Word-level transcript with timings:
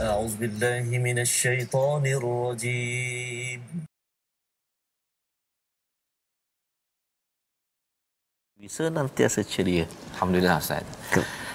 أعوذ 0.00 0.36
بالله 0.36 0.98
من 0.98 1.18
الشيطان 1.18 2.06
الرجيم 2.06 3.60
senantiasa 8.70 9.42
ceria. 9.42 9.84
Alhamdulillah 10.14 10.62
Ustaz. 10.62 10.86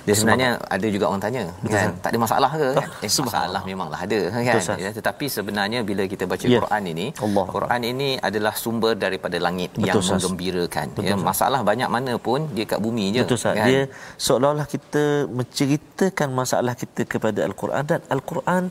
Dia 0.05 0.15
sebenarnya 0.17 0.49
ada 0.75 0.87
juga 0.95 1.05
orang 1.09 1.21
tanya 1.25 1.43
kan 1.75 1.89
tak 2.03 2.09
ada 2.13 2.19
masalah 2.25 2.49
ke 2.61 2.67
kan 2.77 2.89
eh, 3.05 3.11
masalah 3.29 3.61
memanglah 3.69 3.99
ada 4.05 4.19
kan 4.33 4.41
ya 4.85 4.89
tetapi 4.97 5.25
sebenarnya 5.35 5.79
bila 5.89 6.03
kita 6.13 6.23
baca 6.31 6.45
ya. 6.45 6.59
Quran 6.61 6.83
ini 6.93 7.05
Allah. 7.25 7.45
Quran 7.55 7.81
ini 7.91 8.09
adalah 8.27 8.53
sumber 8.63 8.93
daripada 9.05 9.37
langit 9.47 9.69
Betul, 9.73 9.87
yang 9.89 10.01
sas. 10.05 10.11
menggembirakan 10.13 10.87
Betul, 10.93 11.09
ya 11.09 11.15
masalah 11.31 11.59
banyak 11.69 11.89
mana 11.95 12.13
pun 12.27 12.39
dia 12.55 12.65
kat 12.73 12.79
bumi 12.85 13.05
je 13.17 13.21
Betul, 13.25 13.39
kan 13.57 13.65
dia 13.69 13.81
seolah-olah 14.25 14.67
kita 14.75 15.03
menceritakan 15.39 16.29
masalah 16.41 16.73
kita 16.83 17.01
kepada 17.13 17.39
al-Quran 17.49 17.83
dan 17.89 18.01
al-Quran 18.15 18.63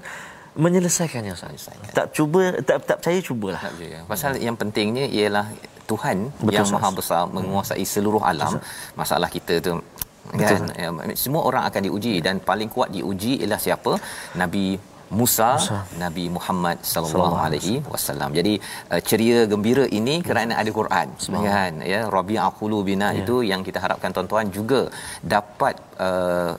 menyelesaikannya 0.55 1.33
Ustaz. 1.35 1.67
Tak 1.99 2.15
cuba 2.17 2.55
tak 2.63 2.79
tak 2.87 2.97
percaya 3.03 3.19
cubalah. 3.29 3.61
Tak 3.67 3.75
ya. 3.83 4.01
Pasal 4.07 4.39
yang 4.39 4.55
pentingnya 4.55 5.05
ialah 5.11 5.47
Tuhan 5.85 6.33
Betul, 6.41 6.55
yang 6.57 6.67
Maha 6.73 6.91
Besar 6.97 7.23
menguasai 7.29 7.85
seluruh 7.85 8.23
alam. 8.25 8.57
Masalah 8.97 9.29
kita 9.29 9.61
tu 9.61 9.73
kan 10.41 10.63
ya, 10.83 10.91
semua 11.25 11.43
orang 11.49 11.65
akan 11.69 11.83
diuji 11.87 12.15
dan 12.27 12.37
paling 12.51 12.71
kuat 12.75 12.91
diuji 12.97 13.33
ialah 13.43 13.61
siapa 13.67 13.95
nabi 14.43 14.67
Musa, 15.21 15.49
Musa. 15.61 15.79
Nabi 16.03 16.25
Muhammad 16.37 16.77
sallallahu 16.91 17.37
alaihi 17.47 17.75
wasallam. 17.93 18.31
Jadi 18.39 18.55
uh, 18.93 19.01
ceria 19.09 19.41
gembira 19.53 19.85
ini 19.99 20.15
kerana 20.29 20.59
ada 20.61 20.71
Quran. 20.81 21.09
Kan 21.49 21.75
ya 21.93 22.01
Rabi'ul 22.17 22.55
Qulubina 22.61 23.09
ya. 23.13 23.23
itu 23.23 23.37
yang 23.51 23.63
kita 23.69 23.79
harapkan 23.85 24.11
tuan-tuan 24.17 24.49
juga 24.59 24.81
dapat 25.35 25.75
uh, 26.07 26.53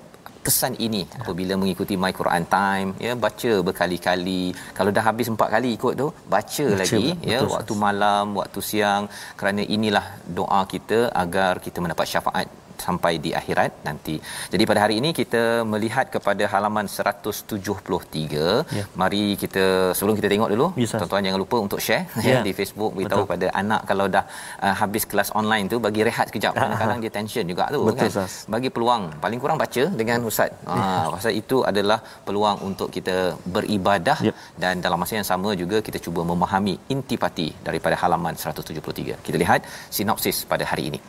kesan 0.45 0.73
ini 0.87 1.01
ya. 1.09 1.21
apabila 1.21 1.53
mengikuti 1.61 1.95
My 2.03 2.13
Quran 2.19 2.43
Time 2.57 2.89
ya 3.05 3.13
baca 3.25 3.51
berkali-kali 3.67 4.43
kalau 4.77 4.91
dah 4.97 5.03
habis 5.09 5.27
empat 5.33 5.49
kali 5.55 5.69
ikut 5.77 5.93
tu 6.01 6.07
baca, 6.13 6.35
baca 6.35 6.65
lagi 6.81 7.05
betul, 7.13 7.31
ya 7.31 7.39
betul, 7.41 7.53
waktu 7.55 7.73
malam 7.85 8.25
waktu 8.39 8.61
siang 8.69 9.03
kerana 9.39 9.65
inilah 9.77 10.05
doa 10.37 10.61
kita 10.73 10.99
agar 11.23 11.53
kita 11.65 11.81
mendapat 11.81 12.05
syafaat 12.13 12.47
sampai 12.85 13.13
di 13.25 13.31
akhirat 13.39 13.71
nanti. 13.87 14.15
Jadi 14.53 14.63
pada 14.69 14.79
hari 14.85 14.95
ini 15.01 15.09
kita 15.19 15.43
melihat 15.73 16.05
kepada 16.15 16.43
halaman 16.53 16.85
173. 16.87 18.77
Ya. 18.77 18.85
Mari 19.01 19.23
kita 19.43 19.63
sebelum 19.97 20.15
kita 20.19 20.29
tengok 20.33 20.49
dulu, 20.53 20.67
yes, 20.81 20.93
tuan-tuan 20.99 21.25
jangan 21.27 21.41
lupa 21.43 21.57
untuk 21.65 21.79
share 21.85 22.05
ya. 22.27 22.27
ya 22.29 22.37
di 22.47 22.51
Facebook 22.59 22.91
beritahu 22.97 23.23
Betul. 23.23 23.31
pada 23.33 23.47
anak 23.61 23.81
kalau 23.89 24.05
dah 24.15 24.25
uh, 24.65 24.75
habis 24.81 25.03
kelas 25.11 25.31
online 25.39 25.65
tu 25.73 25.79
bagi 25.87 26.01
rehat 26.09 26.27
sekejap. 26.31 26.53
Kadang-kadang 26.59 26.99
dia 27.03 27.11
tension 27.17 27.45
juga 27.53 27.65
tu 27.75 27.81
Betul, 27.87 27.99
kan. 27.99 28.11
Sas. 28.17 28.35
Bagi 28.55 28.69
peluang 28.75 29.03
paling 29.23 29.39
kurang 29.43 29.59
baca 29.63 29.85
dengan 30.01 30.21
ustaz. 30.31 30.51
Ha 30.75 30.81
uh, 30.81 31.05
pasal 31.13 31.33
itu 31.39 31.57
adalah 31.69 31.97
peluang 32.27 32.57
untuk 32.67 32.89
kita 32.95 33.15
beribadah 33.55 34.17
ya. 34.27 34.33
dan 34.63 34.83
dalam 34.85 34.97
masa 35.01 35.13
yang 35.19 35.27
sama 35.31 35.49
juga 35.61 35.77
kita 35.87 35.97
cuba 36.05 36.21
memahami 36.31 36.73
intipati 36.93 37.47
daripada 37.67 37.95
halaman 38.01 38.35
173. 38.43 39.23
Kita 39.25 39.37
lihat 39.43 39.61
sinopsis 39.97 40.37
pada 40.51 40.65
hari 40.71 40.83
ini 40.89 40.99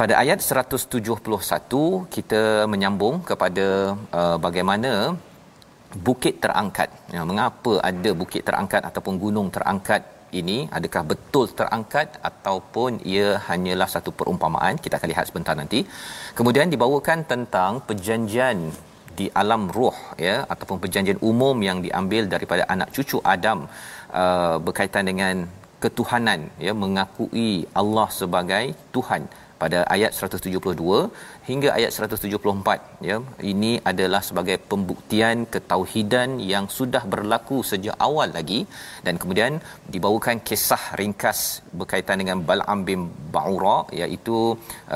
pada 0.00 0.14
ayat 0.22 0.38
171 0.48 1.88
kita 2.16 2.42
menyambung 2.72 3.16
kepada 3.30 3.66
uh, 4.18 4.36
bagaimana 4.44 4.92
bukit 6.08 6.34
terangkat. 6.44 6.88
Ya, 7.14 7.22
mengapa 7.30 7.72
ada 7.90 8.10
bukit 8.20 8.42
terangkat 8.48 8.82
ataupun 8.88 9.14
gunung 9.24 9.48
terangkat 9.56 10.02
ini? 10.40 10.58
Adakah 10.78 11.02
betul 11.12 11.46
terangkat 11.60 12.08
ataupun 12.30 13.00
ia 13.12 13.28
hanyalah 13.48 13.88
satu 13.94 14.12
perumpamaan? 14.18 14.76
Kita 14.84 14.94
akan 14.98 15.10
lihat 15.12 15.26
sebentar 15.30 15.56
nanti. 15.60 15.80
Kemudian 16.38 16.70
dibawakan 16.74 17.20
tentang 17.32 17.82
perjanjian 17.88 18.58
di 19.18 19.26
alam 19.42 19.62
roh 19.76 19.98
ya 20.26 20.36
ataupun 20.52 20.76
perjanjian 20.82 21.18
umum 21.30 21.56
yang 21.68 21.78
diambil 21.86 22.22
daripada 22.34 22.62
anak 22.74 22.88
cucu 22.96 23.18
Adam 23.34 23.60
uh, 24.20 24.56
berkaitan 24.66 25.04
dengan 25.10 25.34
ketuhanan 25.82 26.40
ya 26.66 26.72
mengakui 26.82 27.50
Allah 27.80 28.08
sebagai 28.20 28.64
Tuhan 28.94 29.22
pada 29.62 29.78
ayat 29.94 30.12
172 30.18 30.98
hingga 31.48 31.68
ayat 31.78 31.90
174 31.96 33.06
ya. 33.08 33.16
Ini 33.52 33.72
adalah 33.90 34.22
sebagai 34.28 34.56
pembuktian 34.70 35.46
ketauhidan 35.54 36.30
yang 36.52 36.66
sudah 36.78 37.02
berlaku 37.12 37.58
sejak 37.70 37.96
awal 38.08 38.28
lagi. 38.38 38.60
Dan 39.06 39.16
kemudian 39.22 39.54
dibawakan 39.94 40.38
kisah 40.48 40.82
ringkas 41.00 41.40
berkaitan 41.80 42.18
dengan 42.22 42.38
Bal'am 42.48 42.80
bin 42.88 43.00
Ba'ura 43.34 43.78
iaitu 44.00 44.36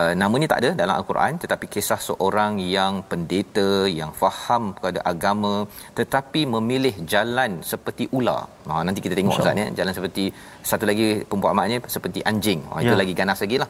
uh, 0.01 0.13
namanya 0.23 0.47
tak 0.53 0.61
ada 0.63 0.71
dalam 0.81 0.95
al-Quran 0.99 1.35
tetapi 1.43 1.67
kisah 1.75 2.01
seorang 2.09 2.53
yang 2.77 2.95
pendeta 3.11 3.69
yang 4.01 4.13
faham 4.23 4.65
kepada 4.77 5.01
agama 5.13 5.55
tetapi 5.99 6.43
memilih 6.55 6.95
jalan 7.13 7.53
seperti 7.71 8.07
ular 8.19 8.43
ha 8.71 8.83
nanti 8.89 9.01
kita 9.07 9.15
tengok 9.21 9.39
Ustaz 9.39 9.63
ya. 9.63 9.67
Jalan 9.79 9.93
seperti 9.99 10.25
satu 10.71 10.85
lagi 10.91 11.09
perumpamaannya 11.29 11.79
seperti 11.97 12.23
anjing. 12.33 12.63
Ha 12.73 12.85
itu 12.85 12.95
ya. 12.95 13.01
lagi 13.03 13.15
ganas 13.21 13.39
lagi 13.45 13.59
lah. 13.63 13.69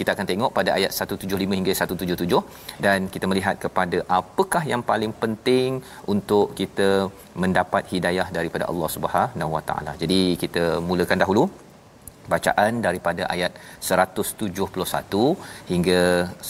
Kita 0.00 0.10
akan 0.16 0.26
tengok 0.32 0.50
pada 0.58 0.72
ayat 0.78 0.92
175 1.02 1.60
hingga 1.60 1.72
177 1.82 2.14
177 2.14 2.82
dan 2.84 2.98
kita 3.14 3.26
melihat 3.30 3.56
kepada 3.64 3.98
apakah 4.18 4.62
yang 4.72 4.82
paling 4.90 5.12
penting 5.22 5.70
untuk 6.14 6.46
kita 6.60 6.88
mendapat 7.42 7.84
hidayah 7.92 8.26
daripada 8.38 8.64
Allah 8.70 8.88
Subhanahu 8.96 9.50
Wa 9.56 9.62
Taala. 9.68 9.92
Jadi 10.02 10.20
kita 10.42 10.64
mulakan 10.88 11.20
dahulu 11.24 11.44
bacaan 12.32 12.72
daripada 12.86 13.22
ayat 13.34 13.52
171 13.80 15.70
hingga 15.72 16.00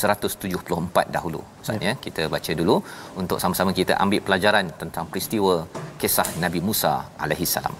174 0.02 1.14
dahulu. 1.16 1.40
Maksudnya 1.58 1.92
ya. 1.94 2.02
kita 2.06 2.22
baca 2.34 2.52
dulu 2.60 2.76
untuk 3.20 3.38
sama-sama 3.42 3.72
kita 3.80 3.96
ambil 4.04 4.20
pelajaran 4.26 4.68
tentang 4.82 5.04
peristiwa 5.10 5.54
kisah 6.02 6.28
Nabi 6.44 6.62
Musa 6.68 6.94
alaihi 7.24 7.48
salam. 7.56 7.74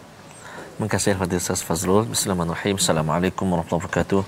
Terima 0.75 0.88
kasih 0.91 1.10
kepada 1.15 1.38
Ustaz 1.38 1.60
Fazrul. 1.66 2.03
Bismillahirrahmanirrahim. 2.10 2.77
Assalamualaikum 2.82 3.47
warahmatullahi 3.47 3.84
wabarakatuh. 3.87 4.22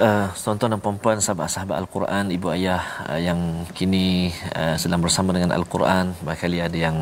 Uh, 0.00 0.26
tuan-tuan 0.42 0.72
dan 0.72 0.80
puan-puan 0.84 1.18
sahabat-sahabat 1.20 1.76
Al-Quran, 1.82 2.24
ibu 2.32 2.48
ayah 2.56 2.80
uh, 3.10 3.20
yang 3.20 3.68
kini 3.76 4.32
uh, 4.56 4.76
sedang 4.82 5.02
bersama 5.04 5.34
dengan 5.36 5.52
Al-Quran, 5.58 6.16
barangkali 6.24 6.58
ada 6.66 6.78
yang 6.86 6.96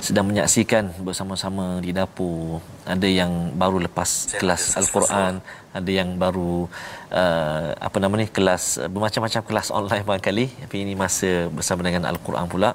sedang 0.00 0.26
menyaksikan 0.28 0.92
bersama-sama 1.06 1.80
di 1.84 1.90
dapur. 1.96 2.60
Ada 2.84 3.08
yang 3.08 3.32
baru 3.56 3.82
lepas 3.86 4.36
kelas 4.40 4.76
al-Quran 4.80 5.42
ada 5.78 5.90
yang 6.00 6.10
baru 6.22 6.52
uh, 7.20 7.68
apa 7.86 7.96
nama 8.02 8.14
ni 8.20 8.26
kelas 8.36 8.64
uh, 8.80 8.88
bermacam-macam 8.92 9.42
kelas 9.48 9.68
online 9.78 10.04
barangkali 10.08 10.46
tapi 10.62 10.76
ini 10.84 10.92
masa 11.04 11.30
bersama 11.56 11.80
dengan 11.88 12.04
al-Quran 12.12 12.46
pula. 12.54 12.70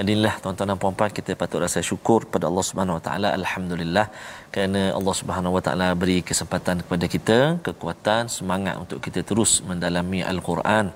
Inilah 0.00 0.34
tuan-tuan 0.42 0.70
dan 0.72 0.78
puan-puan 0.82 1.12
kita 1.18 1.32
patut 1.40 1.60
rasa 1.64 1.80
syukur 1.90 2.20
pada 2.34 2.44
Allah 2.50 2.64
Subhanahu 2.68 2.96
Wa 2.98 3.04
Taala. 3.06 3.28
Alhamdulillah 3.40 4.06
kerana 4.54 4.82
Allah 4.98 5.14
Subhanahu 5.20 5.56
Wa 5.56 5.62
Taala 5.66 5.88
beri 6.02 6.18
kesempatan 6.30 6.76
kepada 6.84 7.06
kita 7.14 7.38
kekuatan 7.68 8.32
semangat 8.36 8.74
untuk 8.82 9.00
kita 9.06 9.20
terus 9.30 9.52
mendalami 9.70 10.20
al-Quran. 10.32 10.86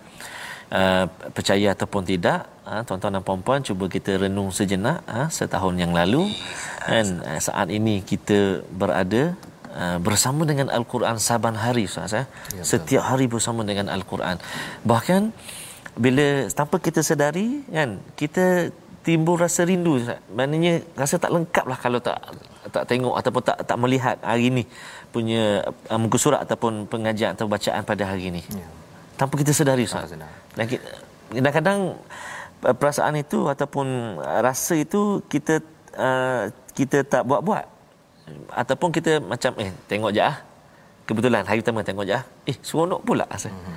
Uh, 0.78 1.04
percaya 1.36 1.69
ataupun 1.76 2.03
tidak 2.12 2.38
uh, 2.66 2.82
tuan-tuan 2.86 3.12
dan 3.16 3.22
puan-puan 3.22 3.60
cuba 3.60 3.86
kita 3.86 4.16
renung 4.16 4.50
sejenak 4.50 5.04
uh, 5.06 5.28
setahun 5.28 5.76
yang 5.76 5.92
lalu. 5.92 6.28
Kan 6.84 7.20
uh, 7.25 7.41
saat 7.41 7.69
ini 7.69 8.00
kita 8.00 8.64
berada 8.72 9.36
uh, 9.76 9.98
bersama 10.00 10.48
dengan 10.48 10.72
al-Quran 10.72 11.20
saban 11.20 11.56
hari 11.56 11.84
Ustaz 11.88 12.16
ya. 12.16 12.24
ya 12.56 12.62
setiap 12.64 13.04
hari 13.04 13.28
bersama 13.28 13.62
dengan 13.62 13.92
al-Quran. 13.92 14.41
Bahkan 14.84 15.30
bila 15.94 16.50
tanpa 16.50 16.82
kita 16.82 17.00
sedari 17.06 17.62
kan 17.70 18.03
kita 18.19 18.74
timbul 19.06 19.36
rasa 19.38 19.62
rindu 19.69 20.00
maknanya 20.32 20.80
rasa 20.98 21.20
tak 21.22 21.30
lengkap 21.30 21.64
lah 21.70 21.78
kalau 21.78 22.00
tak 22.00 22.19
tak 22.72 22.88
tengok 22.88 23.14
ataupun 23.20 23.42
tak 23.44 23.58
tak 23.62 23.78
melihat 23.78 24.16
hari 24.24 24.48
ini 24.50 24.64
punya 25.14 25.62
uh, 25.92 26.00
muka 26.00 26.18
surat 26.18 26.41
ataupun 26.42 26.89
pengajian 26.91 27.36
atau 27.36 27.47
bacaan 27.47 27.84
pada 27.86 28.03
hari 28.10 28.33
ini 28.33 28.42
ya. 28.42 28.66
Tanpa 29.15 29.39
kita 29.39 29.54
sedari 29.54 29.86
Ustaz. 29.86 30.10
Dan 30.59 30.66
kadang-kadang 31.30 31.94
uh, 31.94 32.34
perasaan 32.72 33.21
itu 33.21 33.45
ataupun 33.53 34.16
rasa 34.41 34.81
itu 34.81 35.21
kita 35.28 35.61
uh, 36.01 36.49
kita 36.72 37.05
tak 37.05 37.28
buat-buat 37.28 37.65
ataupun 38.57 38.89
kita 38.89 39.21
macam 39.21 39.53
eh 39.61 39.71
tengok 39.91 40.11
je 40.16 40.22
ah. 40.25 40.41
Kebetulan 41.05 41.45
hari 41.45 41.61
pertama 41.61 41.84
tengok 41.84 42.09
je 42.09 42.16
ah. 42.16 42.25
Eh 42.49 42.57
seronok 42.65 43.05
pula 43.05 43.28
rasa. 43.28 43.53
Hmm. 43.53 43.77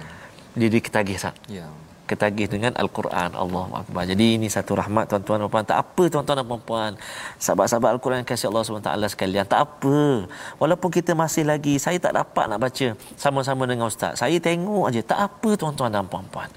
Jadi 0.55 0.79
kita 0.79 1.03
tagih 1.03 1.19
Ustaz. 1.19 1.35
Ya 1.51 1.67
ketagih 2.07 2.47
dengan 2.47 2.71
al-Quran 2.79 3.35
Allah 3.35 3.67
Akbar. 3.83 4.07
Jadi 4.07 4.39
ini 4.39 4.47
satu 4.47 4.79
rahmat 4.79 5.11
tuan-tuan 5.11 5.43
dan 5.43 5.51
puan. 5.51 5.65
Tak 5.67 5.77
apa 5.83 6.03
tuan-tuan 6.07 6.39
dan 6.39 6.47
puan. 6.47 6.91
Sahabat-sahabat 7.37 7.99
al-Quran 7.99 8.23
kasih 8.23 8.47
Allah 8.47 8.63
SWT 8.63 9.11
sekalian. 9.11 9.43
Tak 9.43 9.59
apa. 9.59 10.25
Walaupun 10.57 10.89
kita 10.89 11.11
masih 11.11 11.43
lagi 11.43 11.75
saya 11.75 11.99
tak 11.99 12.15
dapat 12.15 12.47
nak 12.47 12.59
baca 12.63 12.87
sama-sama 13.19 13.67
dengan 13.67 13.91
ustaz. 13.91 14.23
Saya 14.23 14.39
tengok 14.39 14.87
aja. 14.87 15.01
Tak 15.03 15.19
apa 15.19 15.49
tuan-tuan 15.59 15.91
dan 15.91 16.07
puan-puan. 16.07 16.47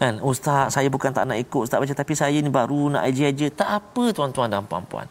Kan 0.00 0.18
ustaz 0.24 0.74
saya 0.74 0.88
bukan 0.88 1.12
tak 1.12 1.28
nak 1.28 1.38
ikut 1.38 1.68
ustaz 1.68 1.78
baca 1.78 1.94
tapi 1.94 2.16
saya 2.16 2.40
ni 2.40 2.48
baru 2.48 2.96
nak 2.96 3.04
aja-aja. 3.04 3.46
Tak 3.52 3.68
apa 3.68 4.10
tuan-tuan 4.16 4.48
dan 4.48 4.64
puan-puan. 4.64 5.06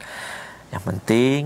Yang 0.73 0.83
penting 0.89 1.41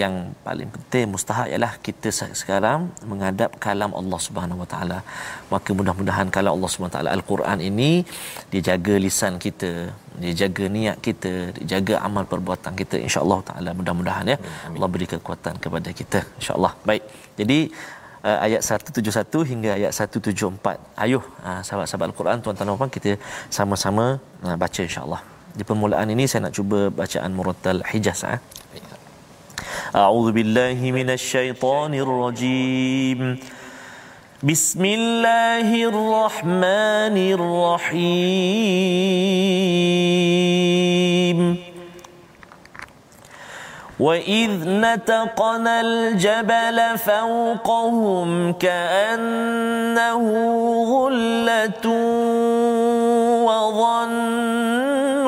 yang 0.00 0.14
paling 0.46 0.68
penting 0.74 1.04
mustahak 1.14 1.46
ialah 1.52 1.72
kita 1.86 2.08
sekarang 2.40 2.80
menghadap 3.10 3.50
kalam 3.64 3.92
Allah 4.00 4.18
Subhanahu 4.26 4.62
Wa 4.62 4.68
Taala. 4.72 4.98
Maka 5.52 5.70
mudah-mudahan 5.78 6.28
kalau 6.36 6.50
Allah 6.54 6.70
Subhanahu 6.72 6.92
Wa 6.92 6.96
Taala 6.98 7.10
Al-Quran 7.18 7.58
ini 7.70 7.90
dia 8.50 8.62
jaga 8.70 8.94
lisan 9.04 9.34
kita, 9.44 9.72
dia 10.22 10.32
jaga 10.42 10.64
niat 10.76 10.98
kita, 11.06 11.32
dia 11.56 11.66
jaga 11.74 11.94
amal 12.08 12.24
perbuatan 12.32 12.74
kita 12.80 12.96
insya-Allah 13.06 13.40
taala 13.48 13.70
mudah-mudahan 13.78 14.30
ya. 14.32 14.36
Amin. 14.38 14.76
Allah 14.76 14.90
beri 14.94 15.08
kekuatan 15.14 15.56
kepada 15.64 15.90
kita 16.00 16.20
insya-Allah. 16.38 16.72
Baik. 16.90 17.02
Jadi 17.40 17.58
uh, 18.28 18.38
ayat 18.46 18.62
171 18.62 19.50
hingga 19.52 19.70
ayat 19.78 19.92
174. 19.94 21.02
Ayuh 21.06 21.24
uh, 21.48 21.60
sahabat-sahabat 21.66 22.06
Al-Quran 22.10 22.38
tuan-tuan 22.44 22.70
dan 22.70 22.78
puan 22.82 22.92
kita 22.98 23.14
sama-sama 23.58 24.06
uh, 24.46 24.56
baca 24.62 24.80
insya-Allah. 24.88 25.20
Di 25.58 25.66
permulaan 25.68 26.08
ini 26.14 26.24
saya 26.30 26.40
nak 26.46 26.54
cuba 26.58 26.80
bacaan 27.00 27.32
murattal 27.38 27.82
Hijaz 27.90 28.22
eh. 28.34 28.40
أعوذ 29.96 30.32
بالله 30.32 30.92
من 30.92 31.10
الشيطان 31.10 31.94
الرجيم. 31.94 33.38
بسم 34.42 34.84
الله 34.84 35.84
الرحمن 35.84 37.16
الرحيم. 37.38 38.38
وإذ 44.00 44.50
نتقنا 44.64 45.80
الجبل 45.80 46.98
فوقهم 46.98 48.52
كأنه 48.52 50.22
ظلة 50.86 51.86
وظنوا 53.42 55.27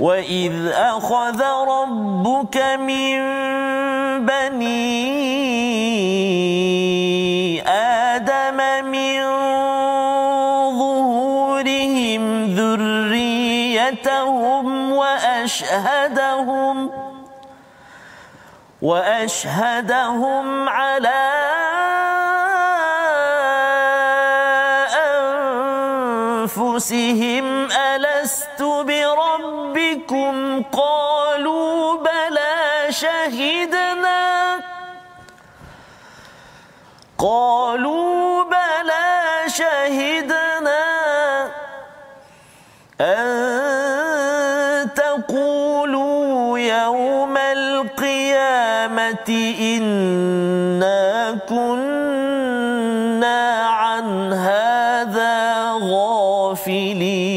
وإذ 0.00 0.66
أخذ 0.72 1.42
ربك 1.68 2.56
من 2.80 3.20
بني 4.26 4.80
آدم 7.68 8.84
من 8.84 9.20
ظهورهم 10.78 12.22
ذريتهم 12.54 14.12
وأشهدهم 14.92 16.90
وأشهدهم 18.82 20.68
على 20.68 21.30
أنفسهم 26.40 27.59
بربكم 30.10 30.62
قالوا 30.72 31.96
بلى 31.96 32.92
شهدنا 32.92 34.60
قالوا 37.18 38.44
بلى 38.44 39.44
شهدنا 39.46 40.80
أن 43.00 44.90
تقولوا 44.94 46.58
يوم 46.58 47.36
القيامة 47.36 49.28
إنا 49.60 51.38
كنا 51.48 53.60
عن 53.66 54.32
هذا 54.32 55.70
غافلين 55.82 57.30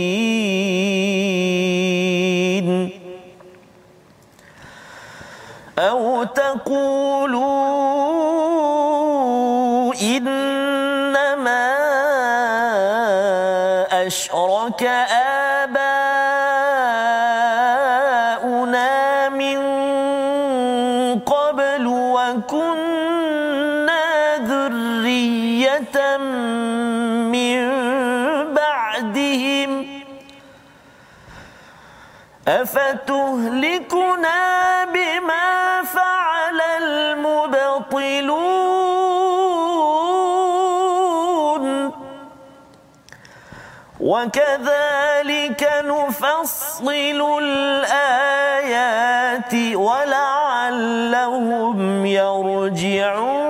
أو 5.79 6.25
تقولوا 6.25 7.62
وكذلك 44.04 45.64
نفصل 45.88 47.20
الآيات 47.44 48.74
ولعلهم 49.88 51.78
يرجعون. 52.06 53.48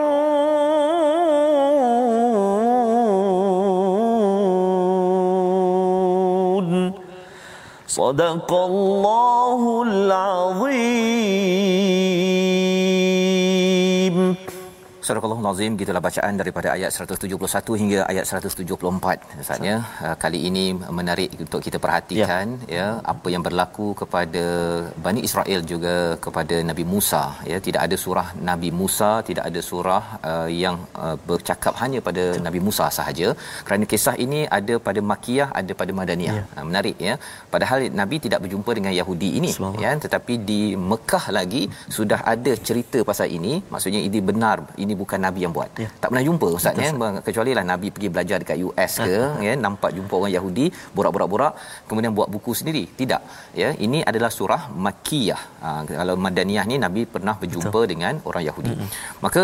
صدق 7.88 8.50
الله 8.54 9.62
العظيم. 9.90 11.34
Surah 15.02 15.20
Al-Azim 15.44 15.74
gitulah 15.82 16.02
bacaan 16.08 16.34
daripada 16.42 16.68
ayat 16.76 16.92
171 17.06 17.80
hingga 17.82 18.00
ayat 18.12 18.26
174 18.30 19.42
Ustaznya 19.44 19.76
uh, 20.06 20.16
kali 20.24 20.40
ini 20.50 20.66
menarik 21.00 21.30
untuk 21.46 21.62
kita 21.66 21.78
perhatikan 21.86 22.46
ya. 22.76 22.78
ya 22.78 22.88
apa 23.14 23.28
yang 23.34 23.44
berlaku 23.48 23.88
kepada 24.02 24.46
Bani 25.06 25.22
Israel 25.28 25.62
juga 25.72 25.96
kepada 26.26 26.56
Nabi 26.70 26.86
Musa 26.94 27.24
ya. 27.52 27.58
Tidak 27.68 27.82
ada 27.86 27.98
surah 28.04 28.28
Nabi 28.52 28.72
Musa 28.82 29.12
tidak 29.30 29.44
ada 29.50 29.62
surah 29.70 30.04
uh, 30.32 30.50
yang 30.64 30.78
uh, 31.06 31.18
bercakap 31.30 31.76
hanya 31.84 32.00
pada 32.08 32.24
ya. 32.38 32.42
Nabi 32.48 32.62
Musa 32.68 32.88
sahaja. 33.00 33.28
Kerana 33.68 33.84
kisah 33.94 34.16
ini 34.26 34.42
ada 34.60 34.78
pada 34.88 35.04
Makkiyah 35.12 35.50
ada 35.62 35.74
pada 35.82 35.92
Madaniyah. 36.00 36.38
Ya. 36.40 36.46
uh, 36.58 36.66
menarik 36.70 36.98
ya. 37.10 37.16
Padahal 37.56 37.92
Nabi 38.02 38.16
tidak 38.28 38.40
berjumpa 38.46 38.72
dengan 38.80 38.96
Yahudi 39.02 39.32
ini 39.42 39.52
Selamat. 39.58 39.84
ya. 39.86 39.92
Tetapi 40.08 40.34
di 40.52 40.62
Mekah 40.92 41.26
lagi 41.40 41.64
sudah 42.00 42.22
ada 42.36 42.54
cerita 42.70 43.02
pasal 43.12 43.28
ini. 43.40 43.54
Maksudnya 43.76 44.04
ini 44.08 44.22
benar 44.32 44.58
ini 44.84 44.94
ini 44.94 45.02
bukan 45.02 45.20
nabi 45.26 45.33
yang 45.44 45.54
buat. 45.58 45.70
Ya. 45.84 45.90
Tak 46.02 46.08
pernah 46.12 46.26
jumpa 46.30 46.48
ustaz 46.58 46.82
ya 46.86 46.92
kecuali 47.28 47.52
lah 47.58 47.66
nabi 47.72 47.88
pergi 47.96 48.10
belajar 48.16 48.38
dekat 48.44 48.58
US 48.68 48.94
ke 49.08 49.18
ha. 49.24 49.44
ya 49.48 49.54
nampak 49.66 49.92
jumpa 49.98 50.14
orang 50.20 50.34
Yahudi 50.38 50.66
borak-borak-borak 50.96 51.54
kemudian 51.90 52.14
buat 52.18 52.30
buku 52.36 52.54
sendiri. 52.60 52.84
Tidak. 53.00 53.22
Ya 53.62 53.70
ini 53.86 54.02
adalah 54.12 54.32
surah 54.38 54.62
Makkiyah. 54.86 55.42
Ha, 55.64 55.70
kalau 56.00 56.16
Madaniyah 56.26 56.66
ni 56.72 56.78
nabi 56.86 57.04
pernah 57.16 57.36
berjumpa 57.42 57.80
Betul. 57.80 57.92
dengan 57.92 58.14
orang 58.30 58.44
Yahudi. 58.50 58.74
Mm-hmm. 58.74 58.90
Maka 59.26 59.44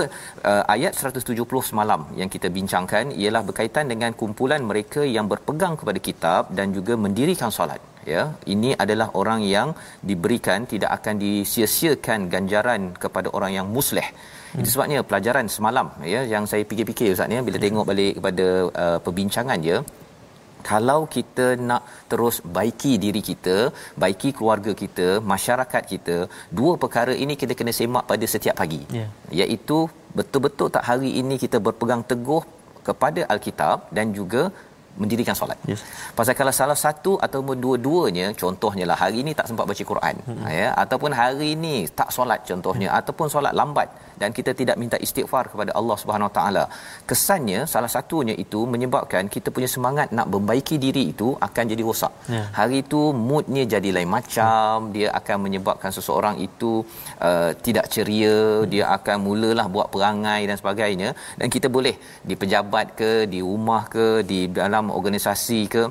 uh, 0.51 0.63
ayat 0.75 0.93
170 0.95 1.69
semalam 1.69 2.01
yang 2.21 2.31
kita 2.35 2.47
bincangkan 2.57 3.15
ialah 3.21 3.43
berkaitan 3.49 3.87
dengan 3.93 4.11
kumpulan 4.21 4.61
mereka 4.71 5.03
yang 5.17 5.25
berpegang 5.31 5.75
kepada 5.79 5.99
kitab 6.09 6.51
dan 6.59 6.75
juga 6.77 6.95
mendirikan 7.05 7.51
solat 7.57 7.81
ya 8.13 8.23
ini 8.53 8.69
adalah 8.83 9.07
orang 9.21 9.41
yang 9.55 9.69
diberikan 10.09 10.67
tidak 10.73 10.91
akan 10.97 11.15
disia-siakan 11.23 12.19
ganjaran 12.33 12.81
kepada 13.03 13.29
orang 13.37 13.51
yang 13.57 13.67
musleh 13.77 14.07
Hmm. 14.51 14.61
Itu 14.61 14.69
sebabnya 14.73 14.99
pelajaran 15.09 15.47
semalam 15.55 15.87
ya 16.13 16.21
yang 16.33 16.43
saya 16.51 16.63
fikir-fikir 16.69 17.09
ustaz 17.15 17.35
ya 17.37 17.41
bila 17.47 17.57
hmm. 17.57 17.65
tengok 17.65 17.85
balik 17.91 18.13
kepada 18.19 18.47
uh, 18.83 18.97
perbincangan 19.05 19.59
dia 19.67 19.79
kalau 20.69 20.99
kita 21.15 21.45
nak 21.69 21.83
terus 22.11 22.35
baiki 22.57 22.93
diri 23.03 23.21
kita, 23.29 23.55
baiki 24.03 24.29
keluarga 24.37 24.71
kita, 24.81 25.07
masyarakat 25.33 25.83
kita, 25.91 26.17
dua 26.59 26.73
perkara 26.83 27.13
ini 27.23 27.33
kita 27.41 27.53
kena 27.59 27.73
semak 27.79 28.05
pada 28.11 28.25
setiap 28.33 28.55
pagi. 28.61 28.81
Yeah. 28.97 29.09
Iaitu 29.41 29.77
betul-betul 30.17 30.69
tak 30.75 30.83
hari 30.89 31.11
ini 31.21 31.37
kita 31.43 31.59
berpegang 31.67 32.03
teguh 32.11 32.43
kepada 32.87 33.23
al-Kitab 33.33 33.87
dan 33.97 34.11
juga 34.19 34.43
mendirikan 35.01 35.35
solat. 35.39 35.59
Yes. 35.71 35.81
Pasal 36.17 36.33
kalau 36.39 36.53
salah 36.59 36.77
satu 36.85 37.11
ataupun 37.25 37.55
dua-duanya 37.65 38.27
contohnya 38.41 38.85
lah 38.89 38.97
hari 39.03 39.17
ini 39.23 39.31
tak 39.39 39.47
sempat 39.49 39.65
baca 39.71 39.83
Quran 39.91 40.15
hmm. 40.27 40.45
ya 40.59 40.67
ataupun 40.83 41.11
hari 41.19 41.47
ini 41.55 41.75
tak 41.99 42.09
solat 42.15 42.41
contohnya 42.49 42.89
hmm. 42.89 42.99
ataupun 42.99 43.27
solat 43.35 43.53
lambat 43.59 43.87
dan 44.21 44.29
kita 44.37 44.51
tidak 44.61 44.75
minta 44.81 44.97
istighfar 45.05 45.43
kepada 45.51 45.71
Allah 45.79 45.97
Subhanahu 46.01 46.29
Wa 46.29 46.35
Taala. 46.37 46.63
Kesannya 47.09 47.59
salah 47.73 47.91
satunya 47.95 48.35
itu 48.43 48.61
menyebabkan 48.73 49.31
kita 49.35 49.49
punya 49.55 49.69
semangat 49.75 50.07
nak 50.17 50.27
membaiki 50.33 50.75
diri 50.85 51.03
itu 51.13 51.29
akan 51.47 51.63
jadi 51.71 51.83
rosak. 51.89 52.13
Yeah. 52.35 52.47
Hari 52.59 52.77
itu 52.85 53.01
moodnya 53.29 53.63
jadi 53.75 53.89
lain 53.97 54.11
macam, 54.17 54.73
hmm. 54.79 54.91
dia 54.95 55.07
akan 55.19 55.37
menyebabkan 55.45 55.91
seseorang 55.97 56.35
itu 56.47 56.71
uh, 57.29 57.51
tidak 57.65 57.85
ceria, 57.93 58.37
hmm. 58.39 58.67
dia 58.73 58.85
akan 58.97 59.17
mulalah 59.27 59.67
buat 59.75 59.87
perangai 59.93 60.41
dan 60.49 60.55
sebagainya 60.61 61.09
dan 61.39 61.47
kita 61.55 61.67
boleh 61.77 61.95
di 62.29 62.35
pejabat 62.41 62.87
ke, 62.99 63.11
di 63.33 63.39
rumah 63.49 63.83
ke, 63.95 64.07
di 64.31 64.39
dalam 64.59 64.85
organisasi 64.99 65.61
ke 65.75 65.83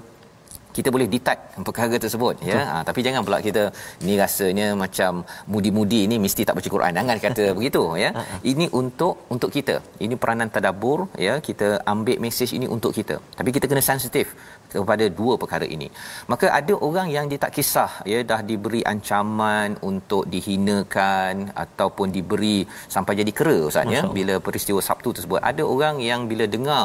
kita 0.77 0.89
boleh 0.95 1.09
detect 1.15 1.41
perkara 1.69 1.97
tersebut 2.05 2.35
ya. 2.41 2.47
Betul. 2.47 2.53
ya 2.53 2.63
ha, 2.71 2.83
tapi 2.89 3.01
jangan 3.07 3.23
pula 3.27 3.39
kita 3.47 3.63
ni 4.07 4.15
rasanya 4.23 4.67
macam 4.83 5.13
mudi-mudi 5.53 6.01
ni 6.11 6.17
mesti 6.25 6.43
tak 6.49 6.57
baca 6.59 6.69
Quran 6.77 6.93
jangan 6.99 7.17
kata 7.27 7.45
begitu 7.59 7.83
ya 8.05 8.11
ha, 8.19 8.23
ha. 8.31 8.37
ini 8.53 8.67
untuk 8.81 9.15
untuk 9.35 9.51
kita 9.57 9.77
ini 10.05 10.15
peranan 10.23 10.51
tadabbur 10.55 10.99
ya 11.27 11.35
kita 11.49 11.69
ambil 11.95 12.17
mesej 12.25 12.51
ini 12.59 12.69
untuk 12.77 12.93
kita 12.99 13.17
tapi 13.39 13.51
kita 13.57 13.67
kena 13.71 13.85
sensitif 13.93 14.27
kepada 14.75 15.05
dua 15.19 15.35
perkara 15.43 15.67
ini. 15.77 15.89
Maka 16.33 16.47
ada 16.59 16.75
orang 16.89 17.09
yang 17.17 17.27
dia 17.31 17.41
tak 17.45 17.53
kisah 17.57 17.91
ya 18.13 18.19
dah 18.31 18.41
diberi 18.51 18.81
ancaman 18.93 19.77
untuk 19.91 20.25
dihinakan 20.35 21.35
ataupun 21.65 22.09
diberi 22.17 22.59
sampai 22.95 23.15
jadi 23.21 23.33
kera 23.39 23.59
ustaz 23.71 23.95
ya 23.97 24.03
bila 24.19 24.37
peristiwa 24.49 24.81
Sabtu 24.89 25.11
tersebut. 25.17 25.41
Ada 25.51 25.63
orang 25.75 25.97
yang 26.11 26.21
bila 26.31 26.47
dengar 26.57 26.85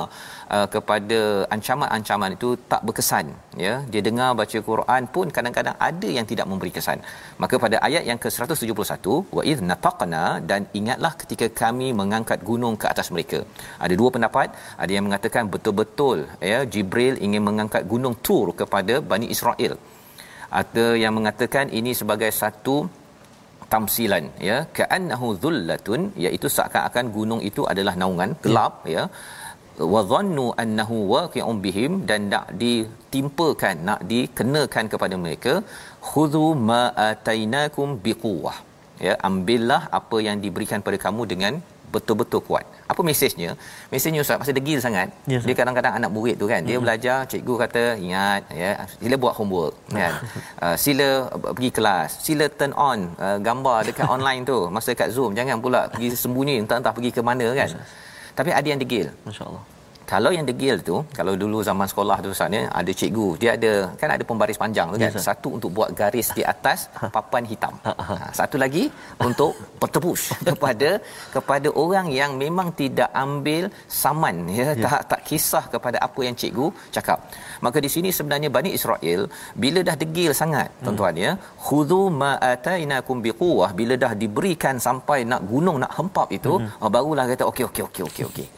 uh, 0.56 0.68
kepada 0.75 1.20
ancaman-ancaman 1.56 2.32
itu 2.38 2.50
tak 2.72 2.82
berkesan 2.88 3.25
ya. 3.66 3.74
Dia 3.94 4.02
dengar 4.08 4.30
baca 4.42 4.58
Quran 4.70 5.04
pun 5.16 5.28
kadang-kadang 5.38 5.75
ada 5.90 6.10
yang 6.18 6.28
tidak 6.32 6.48
memberi 6.52 6.72
kesan. 6.78 7.00
Maka 7.42 7.56
pada 7.66 7.78
ayat 7.88 8.04
yang 8.10 8.20
ke-171 8.24 9.08
wa 9.38 9.44
idh 9.52 9.62
nataqna 9.72 10.24
dan 10.50 10.62
ingatlah 10.80 11.13
ketika 11.22 11.48
kami 11.62 11.88
mengangkat 12.02 12.40
gunung 12.50 12.75
ke 12.82 12.88
atas 12.94 13.10
mereka. 13.16 13.40
Ada 13.86 13.94
dua 14.02 14.10
pendapat. 14.16 14.48
Ada 14.84 14.92
yang 14.96 15.06
mengatakan 15.08 15.44
betul-betul 15.54 16.18
ya 16.52 16.60
Jibril 16.74 17.16
ingin 17.25 17.44
mengangkat 17.50 17.73
gunung 17.92 18.15
Tur 18.25 18.48
kepada 18.62 18.96
Bani 19.12 19.27
Israel. 19.36 19.74
Ada 20.62 20.86
yang 21.03 21.13
mengatakan 21.18 21.68
ini 21.80 21.92
sebagai 22.00 22.32
satu 22.42 22.75
tamsilan 23.74 24.25
ya. 24.50 24.58
Ka'annahu 24.77 25.27
dhullatun 25.44 26.01
iaitu 26.25 26.48
seakan-akan 26.56 27.06
gunung 27.18 27.42
itu 27.50 27.62
adalah 27.72 27.96
naungan 28.01 28.34
gelap 28.46 28.86
ya, 28.86 28.94
ya 28.96 29.03
wa 29.94 30.01
dhannu 30.12 30.46
annahu 30.63 30.98
waqi'un 31.13 31.58
bihim 31.65 31.94
dan 32.10 32.22
nak 32.34 32.48
ditimpakan 32.62 33.75
nak 33.89 34.01
dikenakan 34.12 34.86
kepada 34.94 35.15
mereka 35.24 35.53
khudhu 36.10 36.46
ma 36.70 36.82
atainakum 37.10 37.98
biquwah 38.06 38.58
ya 39.08 39.13
ambillah 39.30 39.82
apa 40.00 40.18
yang 40.27 40.38
diberikan 40.44 40.86
pada 40.88 40.98
kamu 41.06 41.24
dengan 41.32 41.53
betul-betul 41.94 42.42
kuat. 42.42 42.66
Apa 42.90 43.02
mesejnya? 43.06 43.54
Mesejnya 43.94 44.26
ustaz 44.26 44.42
pasal 44.42 44.58
degil 44.58 44.82
sangat. 44.82 45.14
Yes, 45.30 45.46
dia 45.46 45.54
kadang-kadang 45.54 45.94
anak 46.02 46.10
murid 46.10 46.36
tu 46.42 46.50
kan, 46.50 46.66
dia 46.66 46.76
mm-hmm. 46.76 46.84
belajar, 46.84 47.18
cikgu 47.30 47.54
kata 47.64 47.84
ingat 48.02 48.42
ya, 48.50 48.72
sila 48.98 49.16
buat 49.22 49.34
homework 49.38 49.74
kan. 49.94 50.14
uh, 50.58 50.76
sila 50.84 51.30
pergi 51.54 51.70
kelas, 51.70 52.10
sila 52.26 52.46
turn 52.50 52.74
on 52.74 53.14
uh, 53.22 53.38
gambar 53.38 53.94
dekat 53.94 54.10
online 54.16 54.42
tu 54.42 54.58
masa 54.74 54.98
kat 54.98 55.14
Zoom. 55.14 55.38
Jangan 55.38 55.62
pula 55.62 55.86
pergi 55.94 56.18
sembunyi 56.18 56.66
entah-entah 56.66 56.94
pergi 56.98 57.14
ke 57.14 57.22
mana 57.22 57.46
kan. 57.54 57.70
Yes. 57.70 57.78
Tapi 58.34 58.50
ada 58.50 58.66
yang 58.66 58.82
degil. 58.82 59.14
Masya-Allah. 59.30 59.73
Kalau 60.12 60.30
yang 60.36 60.46
degil 60.50 60.76
tu, 60.90 60.96
kalau 61.18 61.34
dulu 61.42 61.58
zaman 61.70 61.88
sekolah 61.92 62.18
tu 62.24 62.30
Ustaz 62.36 62.52
ada 62.80 62.92
cikgu, 63.00 63.28
dia 63.42 63.50
ada 63.58 63.72
kan 64.00 64.10
ada 64.16 64.24
pembaris 64.30 64.58
panjang 64.64 64.88
tu 64.94 64.98
kan. 65.04 65.12
Yes, 65.16 65.26
satu 65.28 65.50
untuk 65.58 65.72
buat 65.78 65.90
garis 66.00 66.28
di 66.38 66.44
atas 66.54 66.80
papan 67.16 67.44
hitam. 67.52 67.74
Ha, 67.88 68.16
satu 68.40 68.56
lagi 68.64 68.84
untuk 69.28 69.54
bertebus 69.82 70.22
kepada 70.50 70.90
kepada 71.36 71.68
orang 71.84 72.08
yang 72.20 72.32
memang 72.44 72.70
tidak 72.82 73.10
ambil 73.26 73.64
saman 74.02 74.36
ya, 74.60 74.68
yeah. 74.68 74.84
tak 74.86 75.00
tak 75.12 75.22
kisah 75.30 75.66
kepada 75.74 75.98
apa 76.08 76.20
yang 76.28 76.36
cikgu 76.42 76.68
cakap. 76.96 77.20
Maka 77.66 77.78
di 77.86 77.90
sini 77.96 78.12
sebenarnya 78.18 78.52
Bani 78.58 78.72
Israel 78.78 79.22
bila 79.64 79.80
dah 79.90 79.96
degil 80.04 80.32
sangat 80.42 80.68
hmm. 80.72 80.84
tuan-tuan 80.84 81.16
ya, 81.26 81.32
khudhu 81.66 82.02
ma 82.22 82.32
atainakum 82.52 83.24
biquwah 83.26 83.72
bila 83.80 83.96
dah 84.04 84.14
diberikan 84.24 84.76
sampai 84.88 85.20
nak 85.32 85.42
gunung 85.52 85.80
nak 85.84 85.96
hempap 85.98 86.28
itu, 86.40 86.54
hmm. 86.60 86.84
oh, 86.84 86.92
barulah 86.96 87.26
kata 87.32 87.46
okey 87.52 87.66
okey 87.72 87.84
okey 87.90 88.06
okey 88.12 88.26
okey 88.32 88.50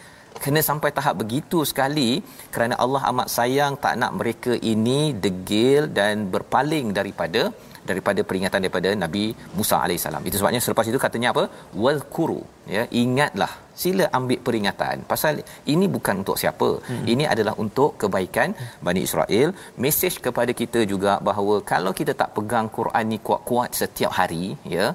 kena 0.44 0.62
sampai 0.70 0.89
tahap 0.98 1.15
begitu 1.22 1.60
sekali 1.70 2.10
kerana 2.56 2.75
Allah 2.84 3.01
amat 3.12 3.27
sayang 3.38 3.74
tak 3.86 3.96
nak 4.01 4.12
mereka 4.20 4.54
ini 4.74 5.00
degil 5.25 5.84
dan 6.00 6.27
berpaling 6.34 6.89
daripada 7.00 7.44
daripada 7.89 8.22
peringatan 8.30 8.60
daripada 8.65 8.89
Nabi 9.04 9.24
Musa 9.58 9.77
alaihissalam. 9.86 10.24
Itu 10.30 10.38
sebabnya 10.39 10.62
selepas 10.65 10.88
itu 10.92 11.00
katanya 11.06 11.30
apa? 11.34 11.44
Wazkuru 11.84 12.42
ya, 12.75 12.84
ingatlah. 13.04 13.51
Sila 13.82 14.06
ambil 14.18 14.39
peringatan. 14.48 15.04
Pasal 15.12 15.44
ini 15.74 15.86
bukan 15.96 16.22
untuk 16.22 16.38
siapa. 16.42 16.70
Hmm. 16.89 17.04
Ini 17.13 17.24
adalah 17.34 17.54
untuk 17.63 17.89
kebaikan 18.01 18.56
Bani 18.88 19.01
Israel. 19.08 19.50
Mesej 19.84 20.15
kepada 20.27 20.51
kita 20.62 20.82
juga 20.94 21.13
bahawa 21.30 21.56
kalau 21.74 21.92
kita 22.00 22.15
tak 22.22 22.32
pegang 22.38 22.70
Quran 22.77 23.06
ni 23.12 23.20
kuat-kuat 23.27 23.75
setiap 23.82 24.12
hari, 24.20 24.46
ya. 24.75 24.86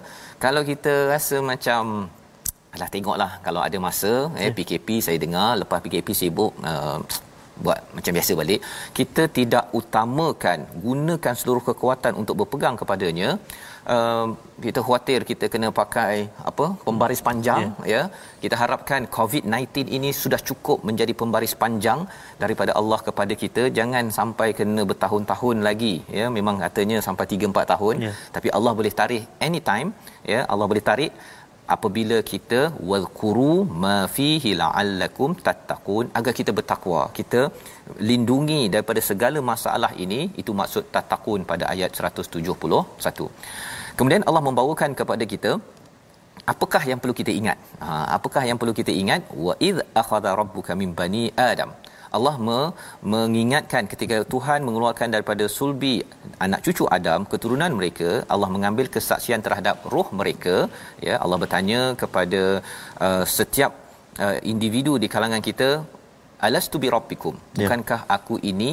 Kalau 0.44 0.62
kita 0.70 0.94
rasa 1.12 1.38
macam 1.50 2.08
Alah 2.74 2.88
tengoklah 2.94 3.32
kalau 3.46 3.60
ada 3.66 3.78
masa 3.86 4.12
eh 4.38 4.44
yeah. 4.44 4.54
PKP 4.56 4.88
saya 5.06 5.18
dengar 5.24 5.50
lepas 5.62 5.78
PKP 5.84 6.08
sibuk 6.20 6.52
uh, 6.70 6.98
buat 7.64 7.80
macam 7.96 8.12
biasa 8.16 8.32
balik 8.40 8.60
kita 8.98 9.22
tidak 9.38 9.64
utamakan 9.80 10.60
gunakan 10.86 11.34
seluruh 11.40 11.64
kekuatan 11.70 12.12
untuk 12.20 12.34
berpegang 12.40 12.76
kepadanya 12.80 13.28
uh, 13.94 14.26
kita 14.66 14.80
khuatir 14.86 15.20
kita 15.30 15.46
kena 15.52 15.68
pakai 15.80 16.14
apa 16.50 16.66
pembaris 16.86 17.22
panjang 17.28 17.64
yeah. 17.92 17.92
ya 17.92 18.02
kita 18.44 18.56
harapkan 18.62 19.08
COVID-19 19.16 19.92
ini 19.96 20.10
sudah 20.22 20.40
cukup 20.48 20.78
menjadi 20.88 21.14
pembaris 21.22 21.54
panjang 21.64 22.00
daripada 22.42 22.74
Allah 22.80 23.00
kepada 23.08 23.36
kita 23.42 23.64
jangan 23.78 24.06
sampai 24.18 24.48
kena 24.60 24.84
bertahun-tahun 24.92 25.58
lagi 25.68 25.94
ya 26.20 26.28
memang 26.38 26.58
katanya 26.64 27.00
sampai 27.08 27.26
3 27.34 27.52
4 27.52 27.72
tahun 27.74 27.96
yeah. 28.06 28.16
tapi 28.36 28.50
Allah 28.58 28.74
boleh 28.80 28.94
tarik 29.02 29.24
anytime 29.48 29.90
ya 30.34 30.40
Allah 30.52 30.68
boleh 30.72 30.84
tarik 30.90 31.12
apabila 31.76 32.18
kita 32.32 32.60
wazkuru 32.90 33.54
ma 33.84 33.96
fihi 34.16 34.52
la'allakum 34.60 35.32
tattaqun. 35.46 36.06
Agar 36.18 36.32
kita 36.40 36.52
bertakwa 36.58 37.02
kita 37.18 37.42
lindungi 38.10 38.60
daripada 38.74 39.00
segala 39.10 39.38
masalah 39.52 39.92
ini 40.04 40.20
itu 40.42 40.52
maksud 40.60 40.84
tattaqun 40.94 41.42
pada 41.50 41.64
ayat 41.74 41.90
171 42.00 43.28
kemudian 43.98 44.24
Allah 44.28 44.42
membawakan 44.48 44.90
kepada 45.00 45.24
kita 45.32 45.52
apakah 46.52 46.82
yang 46.90 46.98
perlu 47.02 47.14
kita 47.20 47.32
ingat? 47.40 47.58
Ha, 47.84 47.88
apakah 48.16 48.42
yang 48.48 48.58
perlu 48.60 48.74
kita 48.80 48.92
ingat? 49.02 49.22
Wa 49.46 49.54
id 49.68 49.78
akhadha 50.02 50.32
rabbuka 50.40 50.74
min 50.82 50.92
bani 51.00 51.24
adam 51.50 51.72
Allah 52.18 52.34
me- 52.46 52.72
mengingatkan 53.12 53.84
ketika 53.92 54.16
Tuhan 54.32 54.60
mengeluarkan 54.66 55.08
daripada 55.14 55.44
sulbi 55.56 55.94
anak 56.44 56.60
cucu 56.66 56.84
Adam 56.98 57.22
keturunan 57.32 57.72
mereka 57.78 58.10
Allah 58.34 58.48
mengambil 58.56 58.86
kesaksian 58.96 59.42
terhadap 59.46 59.76
roh 59.94 60.08
mereka. 60.20 60.56
Ya 61.08 61.16
Allah 61.24 61.38
bertanya 61.44 61.80
kepada 62.02 62.42
uh, 63.06 63.24
setiap 63.38 63.72
uh, 64.24 64.38
individu 64.52 64.94
di 65.04 65.10
kalangan 65.14 65.42
kita 65.48 65.70
alastu 66.48 66.78
bi 66.84 66.90
rabbikum? 66.96 67.34
Ya. 67.40 67.58
bukankah 67.60 68.00
aku 68.16 68.36
ini 68.52 68.70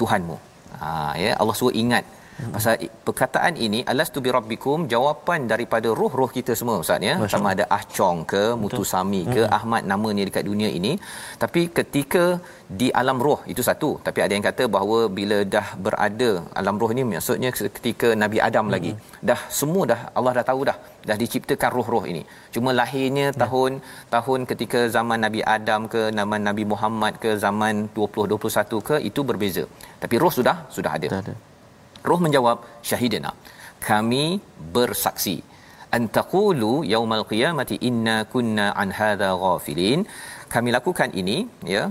Tuhanmu? 0.00 0.36
Ha 0.80 0.90
ya 1.24 1.32
Allah 1.40 1.54
suruh 1.60 1.74
ingat 1.82 2.04
Hmm. 2.36 2.52
Pasal 2.54 2.74
perkataan 3.06 3.54
ini 3.66 3.78
alastu 3.90 4.18
bi 4.24 4.30
rabbikum 4.36 4.78
jawapan 4.92 5.40
daripada 5.52 5.88
roh-roh 6.00 6.28
kita 6.36 6.52
semua 6.60 6.76
ustaz 6.82 7.06
ya. 7.08 7.14
Sama 7.32 7.48
ada 7.56 7.64
Ah 7.76 7.84
Chong 7.94 8.18
ke 8.32 8.42
Mutu 8.62 8.82
Sami 8.90 9.22
ke 9.34 9.42
hmm. 9.44 9.56
Ahmad 9.58 9.82
namanya 9.92 10.24
dekat 10.28 10.44
dunia 10.50 10.68
ini. 10.78 10.92
Tapi 11.42 11.62
ketika 11.78 12.24
di 12.80 12.88
alam 13.00 13.18
roh 13.26 13.40
itu 13.52 13.64
satu. 13.68 13.90
Tapi 14.06 14.20
ada 14.24 14.32
yang 14.36 14.44
kata 14.48 14.66
bahawa 14.76 14.98
bila 15.18 15.38
dah 15.56 15.66
berada 15.86 16.30
alam 16.60 16.76
roh 16.82 16.90
ini 16.96 17.04
maksudnya 17.12 17.52
ketika 17.78 18.10
Nabi 18.24 18.40
Adam 18.48 18.68
hmm. 18.68 18.74
lagi. 18.76 18.92
Dah 19.30 19.40
semua 19.60 19.84
dah 19.92 20.00
Allah 20.18 20.34
dah 20.40 20.46
tahu 20.52 20.60
dah 20.70 20.76
dah 21.08 21.16
diciptakan 21.24 21.70
roh-roh 21.78 22.04
ini. 22.12 22.22
Cuma 22.54 22.70
lahirnya 22.80 23.26
ya. 23.32 23.36
tahun 23.42 23.80
tahun 24.14 24.40
ketika 24.52 24.80
zaman 24.98 25.20
Nabi 25.26 25.40
Adam 25.56 25.82
ke 25.92 26.04
zaman 26.20 26.40
Nabi 26.50 26.64
Muhammad 26.72 27.16
ke 27.24 27.32
zaman 27.46 27.88
2021 27.96 28.88
ke 28.88 28.96
itu 29.10 29.22
berbeza. 29.30 29.66
Tapi 30.04 30.14
roh 30.24 30.34
sudah 30.40 30.58
sudah 30.78 30.92
ada. 31.00 31.08
Sudah 31.12 31.22
ada. 31.26 31.36
Roh 32.08 32.20
menjawab 32.26 32.58
syahidina. 32.88 33.32
Kami 33.88 34.24
bersaksi. 34.76 35.36
Antaqulu 35.96 36.72
yaumal 36.94 37.24
qiyamati 37.32 37.76
inna 37.88 38.16
kunna 38.34 38.66
an 38.82 38.90
hadha 38.98 39.30
ghafilin. 39.42 40.00
Kami 40.54 40.68
lakukan 40.76 41.10
ini 41.20 41.38
ya 41.74 41.84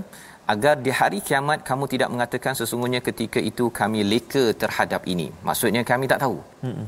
agar 0.52 0.74
di 0.84 0.90
hari 0.98 1.18
kiamat 1.28 1.60
kamu 1.68 1.84
tidak 1.92 2.08
mengatakan 2.14 2.54
sesungguhnya 2.60 3.00
ketika 3.08 3.40
itu 3.50 3.64
kami 3.80 4.00
leka 4.12 4.44
terhadap 4.62 5.02
ini. 5.12 5.28
Maksudnya 5.48 5.82
kami 5.90 6.06
tak 6.12 6.22
tahu. 6.24 6.38
Hmm. 6.64 6.86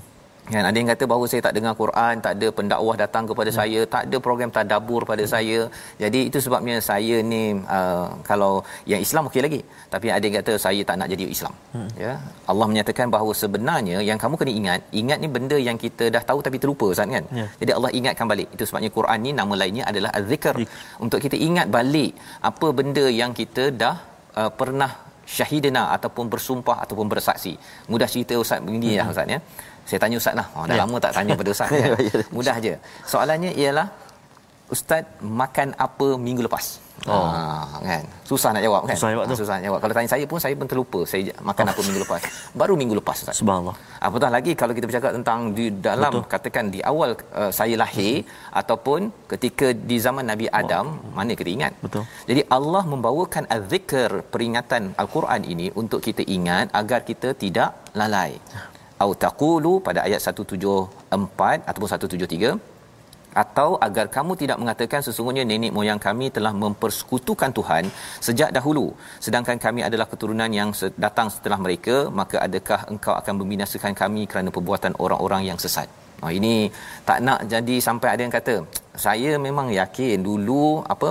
Kan 0.55 0.64
ada 0.69 0.76
yang 0.81 0.88
kata 0.93 1.05
bahawa 1.12 1.25
saya 1.31 1.40
tak 1.47 1.55
dengar 1.57 1.73
Quran, 1.83 2.14
tak 2.25 2.33
ada 2.37 2.49
pendakwah 2.59 2.95
datang 3.02 3.25
kepada 3.31 3.50
hmm. 3.52 3.59
saya, 3.61 3.81
tak 3.95 4.02
ada 4.09 4.17
program 4.26 4.50
tadabbur 4.57 5.02
pada 5.11 5.25
hmm. 5.25 5.33
saya. 5.35 5.59
Jadi 6.02 6.21
itu 6.28 6.38
sebabnya 6.47 6.76
saya 6.90 7.17
ni 7.33 7.43
uh, 7.78 8.09
kalau 8.31 8.52
yang 8.93 9.00
Islam 9.07 9.28
okey 9.31 9.43
lagi. 9.47 9.61
Tapi 9.95 10.07
ada 10.17 10.25
yang 10.28 10.37
kata 10.40 10.52
saya 10.67 10.81
tak 10.88 10.97
nak 11.00 11.09
jadi 11.14 11.25
Islam. 11.37 11.55
Hmm. 11.75 11.88
Ya. 12.05 12.12
Allah 12.50 12.67
menyatakan 12.73 13.09
bahawa 13.17 13.33
sebenarnya 13.43 13.99
yang 14.11 14.21
kamu 14.23 14.35
kena 14.40 14.52
ingat, 14.61 14.81
ingat 15.02 15.19
ni 15.25 15.28
benda 15.37 15.59
yang 15.69 15.81
kita 15.85 16.07
dah 16.17 16.23
tahu 16.31 16.40
tapi 16.47 16.57
terlupa 16.62 16.88
Ustaz 16.95 17.09
kan. 17.17 17.25
Ya. 17.40 17.47
Jadi 17.61 17.73
Allah 17.76 17.90
ingatkan 18.00 18.26
balik. 18.33 18.49
Itu 18.57 18.64
sebabnya 18.69 18.90
Quran 18.99 19.19
ni 19.26 19.33
nama 19.40 19.55
lainnya 19.62 19.85
adalah 19.93 20.12
Az-Zikr. 20.21 20.57
Untuk 21.05 21.21
kita 21.26 21.37
ingat 21.49 21.69
balik 21.78 22.12
apa 22.50 22.69
benda 22.81 23.05
yang 23.21 23.33
kita 23.40 23.67
dah 23.83 23.97
uh, 24.40 24.50
pernah 24.61 24.93
syahidina 25.37 25.83
ataupun 25.97 26.26
bersumpah 26.33 26.76
ataupun 26.85 27.07
bersaksi. 27.12 27.52
Mudah 27.93 28.09
cerita 28.12 28.35
Ustaz 28.43 28.61
begini 28.67 28.97
ya, 28.99 29.05
hmm. 29.05 29.09
ya 29.09 29.12
Ustaz 29.12 29.35
ya. 29.35 29.38
Saya 29.88 29.99
tanya 30.04 30.16
ustaz 30.21 30.35
lah. 30.40 30.47
Oh, 30.57 30.64
dah 30.68 30.76
ya. 30.76 30.80
lama 30.85 30.97
tak 31.04 31.12
tanya 31.16 31.33
pada 31.40 31.50
ustaz. 31.57 31.68
kan? 31.73 31.97
Mudah 32.37 32.54
aja. 32.61 32.75
Soalannya 33.12 33.52
ialah 33.62 33.87
ustaz 34.75 35.04
makan 35.40 35.68
apa 35.87 36.09
minggu 36.26 36.45
lepas? 36.47 36.66
Oh. 37.07 37.25
Ha, 37.33 37.78
kan. 37.88 38.04
Susah 38.30 38.50
nak 38.54 38.62
jawab 38.66 38.83
kan? 38.88 38.97
Susah 38.99 39.11
jawab 39.14 39.25
tu. 39.30 39.37
Susah 39.40 39.54
nak 39.57 39.64
jawab. 39.68 39.78
Kalau 39.83 39.95
tanya 39.97 40.11
saya 40.12 40.25
pun 40.30 40.38
saya 40.45 40.54
pun 40.61 40.68
terlupa 40.71 41.00
saya 41.11 41.33
makan 41.49 41.64
oh. 41.64 41.73
apa 41.73 41.80
minggu 41.87 42.00
lepas. 42.04 42.23
Baru 42.61 42.75
minggu 42.80 42.95
lepas 43.00 43.16
ustaz. 43.23 43.37
Subhanallah. 43.40 43.76
Apatah 44.07 44.30
lagi 44.37 44.52
kalau 44.61 44.73
kita 44.76 44.87
bercakap 44.90 45.12
tentang 45.18 45.40
di 45.59 45.66
dalam 45.88 46.12
Betul. 46.12 46.30
katakan 46.35 46.64
di 46.75 46.80
awal 46.92 47.11
uh, 47.40 47.52
saya 47.59 47.76
lahir 47.83 48.14
hmm. 48.21 48.59
ataupun 48.61 49.00
ketika 49.33 49.68
di 49.90 49.99
zaman 50.07 50.26
Nabi 50.33 50.49
Adam 50.61 50.87
oh. 51.00 51.14
mana 51.18 51.38
kita 51.40 51.50
ingat. 51.57 51.73
Betul. 51.85 52.04
Jadi 52.30 52.42
Allah 52.59 52.83
membawakan 52.92 53.47
az-zikr 53.57 54.11
peringatan 54.35 54.92
al-Quran 55.02 55.42
ini 55.54 55.68
untuk 55.83 56.02
kita 56.09 56.25
ingat 56.38 56.68
agar 56.83 57.00
kita 57.11 57.30
tidak 57.45 57.73
lalai. 58.00 58.33
Au 59.05 59.11
taqulu 59.25 59.73
pada 59.87 60.00
ayat 60.07 60.21
174 60.28 61.69
ataupun 61.71 61.88
173 61.95 62.78
atau 63.43 63.69
agar 63.87 64.07
kamu 64.17 64.33
tidak 64.40 64.59
mengatakan 64.62 65.00
sesungguhnya 65.07 65.45
nenek 65.50 65.73
moyang 65.76 66.00
kami 66.07 66.26
telah 66.37 66.52
mempersekutukan 66.62 67.50
Tuhan 67.59 67.85
sejak 68.26 68.50
dahulu 68.57 68.87
sedangkan 69.26 69.57
kami 69.64 69.81
adalah 69.88 70.07
keturunan 70.12 70.50
yang 70.59 70.71
datang 71.05 71.28
setelah 71.35 71.59
mereka 71.67 71.97
maka 72.21 72.37
adakah 72.47 72.81
engkau 72.93 73.14
akan 73.21 73.35
membinasakan 73.40 73.95
kami 74.02 74.25
kerana 74.31 74.50
perbuatan 74.57 74.95
orang-orang 75.05 75.45
yang 75.50 75.61
sesat? 75.64 75.88
Oh 76.25 76.33
ini 76.38 76.55
tak 77.09 77.19
nak 77.26 77.40
jadi 77.52 77.76
sampai 77.88 78.09
ada 78.14 78.23
yang 78.26 78.35
kata 78.38 78.55
saya 79.05 79.33
memang 79.47 79.69
yakin 79.81 80.19
dulu 80.28 80.64
apa 80.95 81.11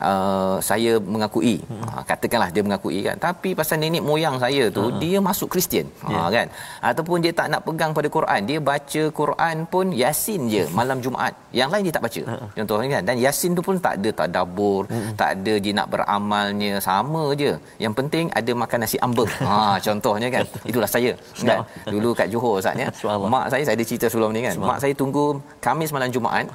uh, 0.00 0.56
saya 0.68 0.92
mengakui. 1.00 1.56
Hmm. 1.64 1.84
uh, 1.88 2.02
katakanlah 2.08 2.48
dia 2.54 2.62
mengakui 2.66 3.00
kan. 3.06 3.16
Tapi 3.26 3.52
pasal 3.58 3.80
nenek 3.82 4.02
moyang 4.08 4.36
saya 4.44 4.68
tu 4.76 4.84
uh 4.88 4.94
dia 5.02 5.18
masuk 5.28 5.48
Kristian. 5.52 5.86
Yeah. 6.08 6.24
uh, 6.24 6.28
kan? 6.36 6.46
Ataupun 6.90 7.20
dia 7.24 7.32
tak 7.38 7.52
nak 7.52 7.62
pegang 7.68 7.92
pada 7.96 8.08
Quran 8.16 8.40
dia 8.48 8.58
baca 8.70 9.02
Quran 9.20 9.56
pun 9.72 9.86
Yasin 10.02 10.48
je 10.52 10.64
malam 10.78 10.98
Jumaat. 11.04 11.32
Yang 11.52 11.70
lain 11.72 11.82
dia 11.88 11.94
tak 11.96 12.04
baca. 12.08 12.22
Uh 12.32 12.48
contohnya 12.56 12.88
kan? 12.96 13.02
Dan 13.08 13.16
Yasin 13.24 13.52
tu 13.58 13.62
pun 13.68 13.76
tak 13.86 13.94
ada 14.00 14.10
tadabbur 14.20 14.88
uh 14.88 15.08
tak 15.20 15.28
ada 15.36 15.54
dia 15.64 15.72
nak 15.78 15.88
beramalnya. 15.92 16.72
Sama 16.88 17.24
je. 17.40 17.52
Yang 17.84 17.94
penting 17.98 18.26
ada 18.40 18.52
makan 18.62 18.78
nasi 18.84 18.98
ambeng. 19.06 19.30
Ha 19.48 19.76
contohnya 19.86 20.28
kan? 20.32 20.44
Itulah 20.70 20.90
saya. 20.90 21.12
Kan? 21.48 21.60
Dulu 21.94 22.10
kat 22.16 22.28
Johor 22.32 22.60
Ustaz 22.60 22.76
ya. 22.76 22.88
Mak 23.34 23.44
saya 23.52 23.62
saya 23.66 23.74
ada 23.78 23.84
cerita 23.84 24.06
sebelum 24.12 24.32
ni 24.36 24.42
kan? 24.46 24.54
Mak 24.70 24.78
saya 24.82 24.94
tunggu 24.96 25.38
Kamis 25.64 25.90
malam 25.96 26.10
Jumaat. 26.12 26.46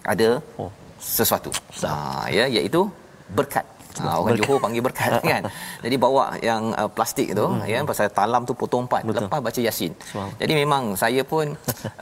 Ada 0.00 0.40
oh 0.56 0.70
sesuatu. 1.00 1.50
Ha 1.82 2.28
ya 2.28 2.44
iaitu 2.46 2.84
berkat. 3.32 3.66
Ha, 3.98 4.22
orang 4.22 4.38
Johor 4.38 4.58
panggil 4.62 4.82
berkat 4.86 5.18
kan. 5.32 5.42
Jadi 5.84 5.96
bawa 6.04 6.24
yang 6.48 6.62
uh, 6.80 6.86
plastik 6.96 7.28
tu 7.38 7.46
hmm, 7.46 7.66
ya 7.72 7.78
hmm. 7.82 7.88
pasal 7.90 8.06
talam 8.18 8.42
tu 8.48 8.54
potong 8.60 8.86
empat 8.86 9.02
Betul. 9.08 9.26
lepas 9.26 9.40
baca 9.46 9.60
Yasin. 9.66 9.92
Jadi 10.40 10.52
memang 10.62 10.94
saya 11.02 11.22
pun 11.32 11.46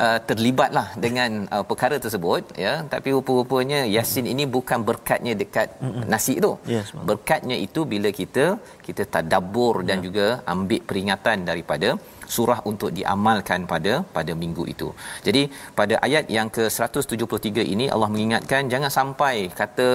uh, 0.04 0.18
terlibatlah 0.28 0.86
dengan 1.04 1.48
uh, 1.54 1.64
perkara 1.70 1.96
tersebut 2.04 2.52
ya 2.64 2.84
tapi 2.92 3.08
rupa-rupanya 3.16 3.80
Yasin 3.96 4.28
ini 4.34 4.44
bukan 4.56 4.84
berkatnya 4.90 5.32
dekat 5.42 5.80
hmm. 5.80 6.04
nasi 6.12 6.36
tu. 6.44 6.52
Yes, 6.74 6.92
berkatnya 7.10 7.56
itu 7.56 7.88
bila 7.94 8.12
kita 8.20 8.60
kita 8.84 9.04
tadabbur 9.14 9.74
dan 9.88 9.98
ya. 10.00 10.04
juga 10.06 10.26
ambil 10.54 10.80
peringatan 10.88 11.48
daripada 11.48 11.96
surah 12.34 12.58
untuk 12.70 12.90
diamalkan 12.98 13.60
pada 13.72 13.92
pada 14.16 14.32
minggu 14.42 14.64
itu. 14.74 14.88
Jadi 15.26 15.42
pada 15.78 15.94
ayat 16.06 16.24
yang 16.36 16.48
ke-173 16.56 17.64
ini 17.74 17.86
Allah 17.94 18.10
mengingatkan 18.14 18.70
jangan 18.72 18.92
sampai 18.98 19.34
kata 19.60 19.88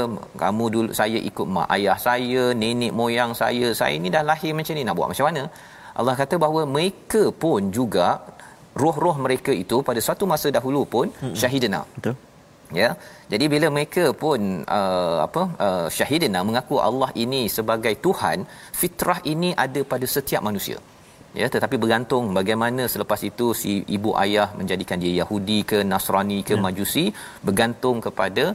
kamu 0.43 0.65
dulu 0.75 0.89
saya 1.01 1.21
ikut 1.29 1.47
mak 1.55 1.69
ayah 1.77 1.97
saya, 2.07 2.43
nenek 2.61 2.93
moyang 2.99 3.33
saya, 3.41 3.69
saya 3.79 3.93
ini 4.01 4.09
dah 4.15 4.23
lahir 4.31 4.51
macam 4.59 4.77
ni 4.79 4.85
nak 4.87 4.97
buat 4.99 5.09
macam 5.13 5.27
mana? 5.29 5.43
Allah 6.01 6.15
kata 6.21 6.35
bahawa 6.43 6.61
mereka 6.75 7.23
pun 7.43 7.63
juga 7.79 8.07
roh-roh 8.81 9.15
mereka 9.25 9.51
itu 9.63 9.79
pada 9.89 10.01
satu 10.07 10.25
masa 10.31 10.47
dahulu 10.57 10.83
pun 10.93 11.07
hmm. 11.23 11.35
syahidina. 11.41 11.81
Betul. 11.97 12.15
Ya. 12.81 12.89
Jadi 13.31 13.45
bila 13.53 13.67
mereka 13.75 14.03
pun 14.23 14.39
uh, 14.77 15.17
apa 15.27 15.41
uh, 15.65 15.87
syahidina 15.97 16.39
mengaku 16.47 16.75
Allah 16.87 17.09
ini 17.23 17.41
sebagai 17.57 17.93
Tuhan, 18.05 18.49
fitrah 18.79 19.19
ini 19.33 19.51
ada 19.65 19.81
pada 19.91 20.05
setiap 20.15 20.41
manusia 20.49 20.79
ya 21.41 21.47
tetapi 21.53 21.75
bergantung 21.83 22.25
bagaimana 22.37 22.83
selepas 22.93 23.21
itu 23.29 23.47
si 23.61 23.71
ibu 23.97 24.11
ayah 24.23 24.47
menjadikan 24.59 24.97
dia 25.03 25.13
Yahudi 25.21 25.59
ke 25.71 25.79
Nasrani 25.91 26.39
ke 26.49 26.55
ya. 26.55 26.61
Majusi 26.65 27.05
bergantung 27.47 27.97
kepada 28.05 28.45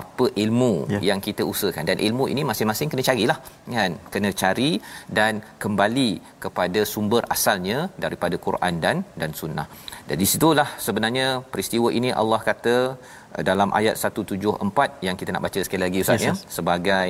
apa 0.00 0.26
ilmu 0.44 0.72
ya. 0.94 1.00
yang 1.10 1.20
kita 1.26 1.44
usahakan 1.52 1.86
dan 1.90 1.98
ilmu 2.08 2.26
ini 2.32 2.44
masing-masing 2.50 2.90
kena 2.92 3.04
carilah 3.10 3.38
kan 3.76 3.94
kena 4.14 4.30
cari 4.42 4.70
dan 5.18 5.42
kembali 5.64 6.10
kepada 6.44 6.82
sumber 6.94 7.22
asalnya 7.36 7.78
daripada 8.04 8.38
Quran 8.46 8.74
dan 8.84 8.98
dan 9.20 9.32
sunnah 9.40 9.66
dan 10.08 10.16
di 10.22 10.26
situlah 10.32 10.68
sebenarnya 10.86 11.26
peristiwa 11.52 11.88
ini 11.98 12.10
Allah 12.20 12.40
kata 12.48 12.76
Eh, 13.36 13.44
dalam 13.48 13.68
ayat 13.78 13.94
174 14.00 15.04
yang 15.06 15.16
kita 15.20 15.30
nak 15.34 15.42
baca 15.46 15.60
sekali 15.66 15.82
lagi 15.84 15.98
ustaz 16.04 16.16
yes, 16.16 16.24
ya 16.26 16.32
yes. 16.32 16.40
sebagai 16.56 17.06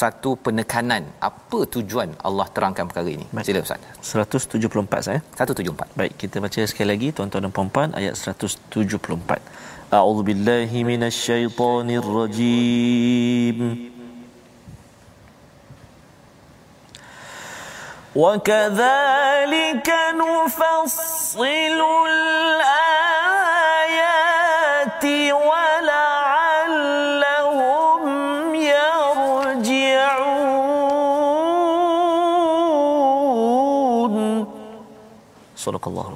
satu 0.00 0.30
penekanan 0.44 1.02
apa 1.28 1.58
tujuan 1.74 2.08
Allah 2.28 2.46
terangkan 2.56 2.84
perkara 2.90 3.08
ini. 3.16 3.26
Baik. 3.32 3.44
sila 3.48 3.60
ustaz. 3.64 3.80
174 4.04 5.08
saya 5.08 5.20
174 5.32 5.96
Baik 6.00 6.12
kita 6.20 6.36
baca 6.44 6.60
sekali 6.72 6.88
lagi 6.92 7.08
tuan-tuan 7.16 7.42
dan 7.48 7.52
puan-puan 7.56 7.88
ayat 8.00 8.14
174 8.20 9.96
A'udzubillahi 9.96 10.78
minasyaitonirrajim 10.90 13.58
وكذلك 18.16 19.88
نفصل 20.14 21.80
الآيات 22.08 23.04
ولعلهم 25.48 26.42
يرجعون. 28.54 29.32
صدق 35.56 35.88
الله 35.88 36.06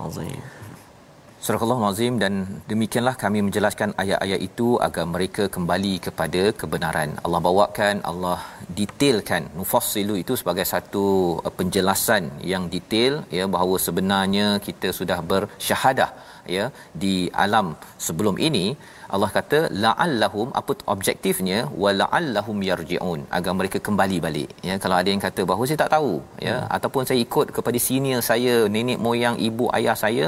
Sadaqallahul 1.46 1.88
azim 1.88 2.14
dan 2.22 2.34
demikianlah 2.70 3.12
kami 3.22 3.38
menjelaskan 3.46 3.90
ayat-ayat 4.02 4.40
itu 4.46 4.68
agar 4.86 5.04
mereka 5.12 5.44
kembali 5.56 5.92
kepada 6.06 6.42
kebenaran. 6.60 7.10
Allah 7.24 7.40
bawakan, 7.46 7.96
Allah 8.10 8.38
detailkan 8.78 9.44
nufassilu 9.58 10.14
itu 10.22 10.34
sebagai 10.40 10.66
satu 10.72 11.04
uh, 11.46 11.52
penjelasan 11.58 12.24
yang 12.52 12.64
detail 12.74 13.14
ya 13.38 13.44
bahawa 13.54 13.76
sebenarnya 13.86 14.46
kita 14.66 14.90
sudah 14.98 15.18
bersyahadah 15.32 16.10
ya 16.56 16.66
di 17.02 17.14
alam 17.44 17.68
sebelum 18.06 18.42
ini 18.48 18.66
Allah 19.14 19.30
kata 19.36 19.58
la'allahum 19.82 20.48
apa 20.60 20.72
objektifnya 20.94 21.58
wa 21.82 21.90
la'allahum 22.00 22.58
yarji'un 22.68 23.20
agar 23.38 23.52
mereka 23.58 23.78
kembali 23.86 24.16
balik 24.26 24.50
ya 24.68 24.74
kalau 24.84 24.96
ada 25.00 25.08
yang 25.12 25.22
kata 25.26 25.42
bahawa 25.50 25.64
saya 25.70 25.80
tak 25.82 25.92
tahu 25.96 26.12
ya 26.46 26.56
hmm. 26.56 26.68
ataupun 26.76 27.02
saya 27.08 27.20
ikut 27.26 27.48
kepada 27.56 27.78
senior 27.86 28.20
saya 28.30 28.54
nenek 28.76 29.00
moyang 29.06 29.36
ibu 29.48 29.66
ayah 29.78 29.96
saya 30.04 30.26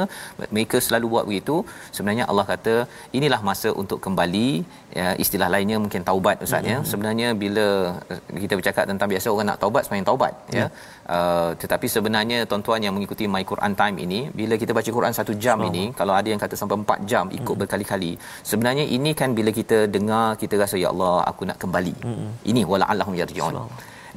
mereka 0.55 0.79
selalu 0.87 1.07
buat 1.15 1.27
begitu 1.31 1.57
sebenarnya 1.97 2.27
Allah 2.31 2.47
kata 2.53 2.75
inilah 3.21 3.41
masa 3.51 3.71
untuk 3.83 4.01
kembali 4.07 4.49
ya 4.95 5.13
istilah 5.25 5.49
lainnya 5.53 5.77
mungkin 5.77 6.01
taubat 6.07 6.41
ustaz 6.47 6.65
ya 6.65 6.79
hmm. 6.79 6.87
sebenarnya 6.91 7.29
bila 7.37 7.67
eh, 8.09 8.41
kita 8.43 8.55
bercakap 8.57 8.85
tentang 8.89 9.09
biasa 9.13 9.27
orang 9.35 9.49
nak 9.53 9.59
taubat 9.61 9.83
semayang 9.85 10.07
taubat 10.09 10.33
ya 10.49 10.65
hmm. 10.65 10.73
uh, 11.13 11.51
tetapi 11.61 11.87
sebenarnya 11.91 12.39
tuan-tuan 12.49 12.81
yang 12.81 12.95
mengikuti 12.97 13.29
my 13.29 13.45
Quran 13.45 13.73
time 13.77 13.97
ini 14.07 14.21
bila 14.33 14.55
kita 14.57 14.73
baca 14.73 14.91
Quran 14.99 15.13
satu 15.13 15.37
jam 15.37 15.61
oh. 15.61 15.69
ini 15.69 15.93
kalau 15.93 16.15
ada 16.17 16.29
yang 16.33 16.41
kata 16.41 16.57
sampai 16.57 16.79
empat 16.83 16.99
jam 17.11 17.29
ikut 17.29 17.53
hmm. 17.53 17.63
berkali-kali 17.65 18.13
sebenarnya 18.47 18.69
sebenarnya 18.69 18.85
ini 18.97 19.11
kan 19.21 19.31
bila 19.39 19.51
kita 19.59 19.77
dengar 19.95 20.27
kita 20.41 20.55
rasa 20.63 20.77
ya 20.83 20.89
Allah 20.93 21.15
aku 21.31 21.43
nak 21.49 21.59
kembali 21.63 21.95
mm-hmm. 22.05 22.31
ini 22.51 22.63
wala 22.71 22.85
allahum 22.93 23.15
yarjiun 23.21 23.55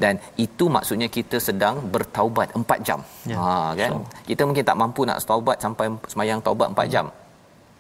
dan 0.03 0.13
itu 0.45 0.65
maksudnya 0.75 1.07
kita 1.17 1.37
sedang 1.47 1.75
bertaubat 1.93 2.47
4 2.55 2.87
jam. 2.87 2.99
Ya. 3.31 3.35
Ha 3.37 3.75
kan. 3.79 3.91
So. 3.91 3.99
Kita 4.29 4.41
mungkin 4.47 4.63
tak 4.69 4.77
mampu 4.81 5.01
nak 5.09 5.19
taubat 5.31 5.57
sampai 5.63 5.85
semayang 6.11 6.39
taubat 6.45 6.71
4 6.71 6.79
hmm. 6.79 6.91
jam. 6.95 7.05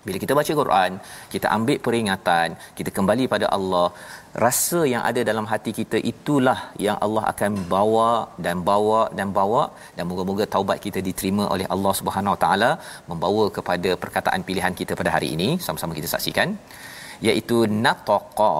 Bila 0.05 0.17
kita 0.23 0.33
baca 0.39 0.51
Quran, 0.59 0.91
kita 1.33 1.47
ambil 1.57 1.77
peringatan, 1.85 2.47
kita 2.77 2.89
kembali 2.97 3.25
pada 3.33 3.47
Allah, 3.57 3.87
rasa 4.45 4.79
yang 4.93 5.03
ada 5.09 5.21
dalam 5.29 5.45
hati 5.51 5.71
kita 5.79 5.97
itulah 6.11 6.59
yang 6.85 6.97
Allah 7.05 7.23
akan 7.31 7.51
bawa 7.73 8.11
dan 8.45 8.57
bawa 8.69 9.01
dan 9.17 9.29
bawa 9.39 9.63
dan 9.95 10.05
moga-moga 10.11 10.45
taubat 10.55 10.77
kita 10.85 11.01
diterima 11.09 11.45
oleh 11.55 11.67
Allah 11.75 11.93
Subhanahu 11.99 12.35
Wa 12.35 12.41
Taala 12.45 12.71
membawa 13.11 13.45
kepada 13.57 13.91
perkataan 14.03 14.41
pilihan 14.49 14.75
kita 14.81 14.95
pada 15.01 15.13
hari 15.15 15.29
ini. 15.37 15.49
Sama-sama 15.65 15.97
kita 15.99 16.11
saksikan 16.15 16.51
iaitu 17.29 17.57
nataqa 17.85 18.53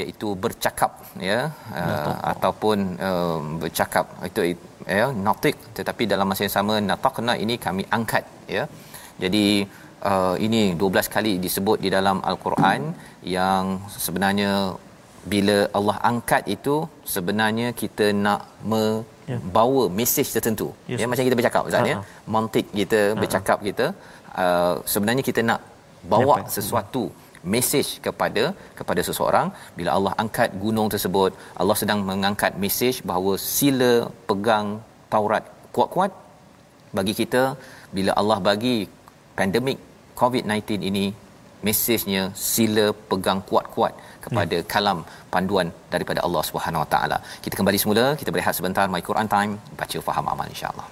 iaitu 0.00 0.28
bercakap 0.44 0.92
ya 1.30 1.40
uh, 1.80 2.14
ataupun 2.32 2.78
uh, 3.08 3.40
bercakap. 3.62 4.06
Itu 4.30 4.42
ya 4.98 5.06
natik 5.26 5.56
tetapi 5.78 6.02
dalam 6.12 6.28
masa 6.30 6.42
yang 6.46 6.56
sama 6.58 6.76
nataqna 6.90 7.34
ini 7.44 7.56
kami 7.66 7.84
angkat 7.98 8.24
ya. 8.58 8.64
Jadi 9.24 9.46
uh, 10.10 10.34
ini 10.46 10.62
12 10.82 11.14
kali 11.14 11.32
disebut 11.44 11.78
di 11.84 11.90
dalam 11.96 12.18
al-Quran 12.30 12.80
yang 13.36 13.64
sebenarnya 14.04 14.50
bila 15.32 15.56
Allah 15.78 15.96
angkat 16.10 16.42
itu 16.56 16.74
sebenarnya 17.14 17.68
kita 17.82 18.06
nak 18.26 18.40
membawa 18.72 19.84
ya. 19.86 19.92
mesej 19.98 20.28
tertentu. 20.36 20.68
Yes. 20.90 20.98
ya 21.00 21.06
macam 21.10 21.24
kita 21.28 21.38
bercakap 21.40 21.62
ustaz 21.68 21.92
ya. 21.92 21.96
Mantik 22.34 22.66
kita 22.80 23.00
bercakap 23.22 23.58
kita 23.68 23.86
uh, 24.44 24.74
sebenarnya 24.92 25.24
kita 25.30 25.42
nak 25.50 25.62
bawa 26.12 26.34
ya, 26.38 26.50
sesuatu 26.56 27.04
mesej 27.54 27.88
kepada 28.06 28.44
kepada 28.78 29.00
seseorang. 29.08 29.48
Bila 29.78 29.90
Allah 29.96 30.12
angkat 30.22 30.50
gunung 30.64 30.88
tersebut 30.94 31.32
Allah 31.62 31.76
sedang 31.82 32.02
mengangkat 32.10 32.54
mesej 32.64 32.94
bahawa 33.10 33.34
sila 33.54 33.92
pegang 34.30 34.68
Taurat 35.14 35.44
kuat-kuat 35.74 36.12
bagi 36.98 37.14
kita. 37.20 37.42
Bila 37.96 38.12
Allah 38.20 38.38
bagi 38.48 38.76
pandemik 39.38 39.78
COVID-19 40.20 40.88
ini 40.90 41.06
mesejnya 41.66 42.22
sila 42.50 42.84
pegang 43.10 43.40
kuat-kuat 43.50 43.92
kepada 44.24 44.56
hmm. 44.58 44.68
kalam 44.72 44.98
panduan 45.34 45.68
daripada 45.94 46.20
Allah 46.26 46.42
Subhanahu 46.48 46.84
Wa 46.84 46.90
Taala. 46.94 47.18
Kita 47.44 47.54
kembali 47.60 47.78
semula, 47.82 48.04
kita 48.20 48.30
berehat 48.34 48.54
sebentar 48.58 48.86
My 48.94 49.02
Quran 49.08 49.28
Time, 49.36 49.52
baca 49.80 49.98
faham 50.08 50.28
amal 50.34 50.48
insya-Allah. 50.54 50.86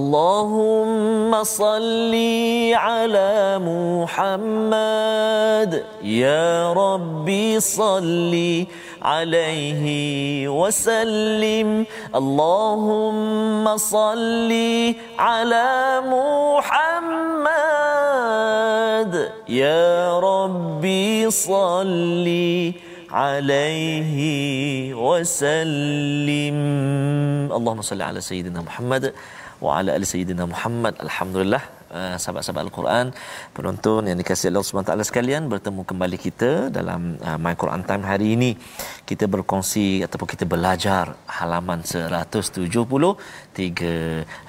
اللهم 0.00 1.44
صل 1.44 2.14
على 2.72 3.60
محمد. 3.60 5.72
يا 6.02 6.72
ربي 6.72 7.60
صل 7.60 8.34
عليه 9.02 9.84
وسلم. 10.48 11.86
اللهم 12.20 13.76
صل 13.76 14.52
على 15.18 16.00
محمد. 16.16 17.52
يا 19.48 20.18
ربي 20.18 21.30
صل 21.30 22.28
عليه 23.10 24.14
وسلم. 24.94 26.56
اللهم 27.52 27.82
صل 27.82 28.02
على 28.02 28.20
سيدنا 28.20 28.62
محمد. 28.62 29.12
Wa 29.64 29.70
ala 29.78 29.90
ali 29.96 30.06
sayyidina 30.14 30.44
Muhammad 30.54 30.94
alhamdulillah. 31.06 31.64
Uh, 31.90 32.14
sahabat-sahabat 32.22 32.62
al-Quran 32.70 33.06
penonton 33.50 34.06
yang 34.08 34.14
dikasihi 34.20 34.48
Allah 34.50 34.62
Subhanahu 34.62 34.90
taala 34.90 35.02
sekalian 35.08 35.50
bertemu 35.52 35.82
kembali 35.90 36.18
kita 36.26 36.50
dalam 36.76 37.18
uh, 37.18 37.34
My 37.44 37.54
Quran 37.62 37.82
Time 37.88 38.04
hari 38.10 38.38
ini. 38.38 38.50
Kita 39.10 39.26
berkongsi 39.34 39.86
ataupun 40.06 40.28
kita 40.34 40.46
belajar 40.46 41.18
halaman 41.38 41.82
173 41.82 42.54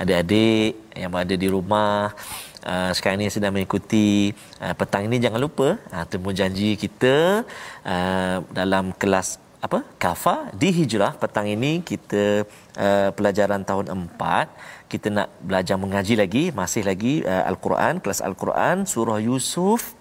adik-adik 0.01 0.71
yang 1.01 1.09
berada 1.09 1.35
di 1.43 1.49
rumah 1.49 2.13
Uh, 2.61 2.93
sekarang 2.93 3.17
ni 3.17 3.25
sedang 3.33 3.57
mengikuti 3.57 4.29
uh, 4.61 4.73
petang 4.77 5.09
ini. 5.09 5.17
Jangan 5.17 5.41
lupa 5.41 5.81
uh, 5.81 6.05
temu 6.05 6.29
janji 6.29 6.77
kita 6.77 7.41
uh, 7.81 8.37
dalam 8.53 8.93
kelas 8.93 9.40
apa? 9.61 9.85
Kafa 10.01 10.49
di 10.57 10.73
hijrah 10.73 11.13
petang 11.21 11.45
ini 11.45 11.85
kita 11.85 12.49
uh, 12.81 13.09
pelajaran 13.13 13.61
tahun 13.61 13.93
4 13.93 14.89
kita 14.91 15.07
nak 15.07 15.29
belajar 15.39 15.77
mengaji 15.77 16.17
lagi 16.19 16.43
masih 16.51 16.83
lagi 16.83 17.21
uh, 17.23 17.45
al-Quran 17.45 18.01
kelas 18.03 18.25
al-Quran 18.25 18.89
surah 18.89 19.21
Yusuf. 19.21 19.95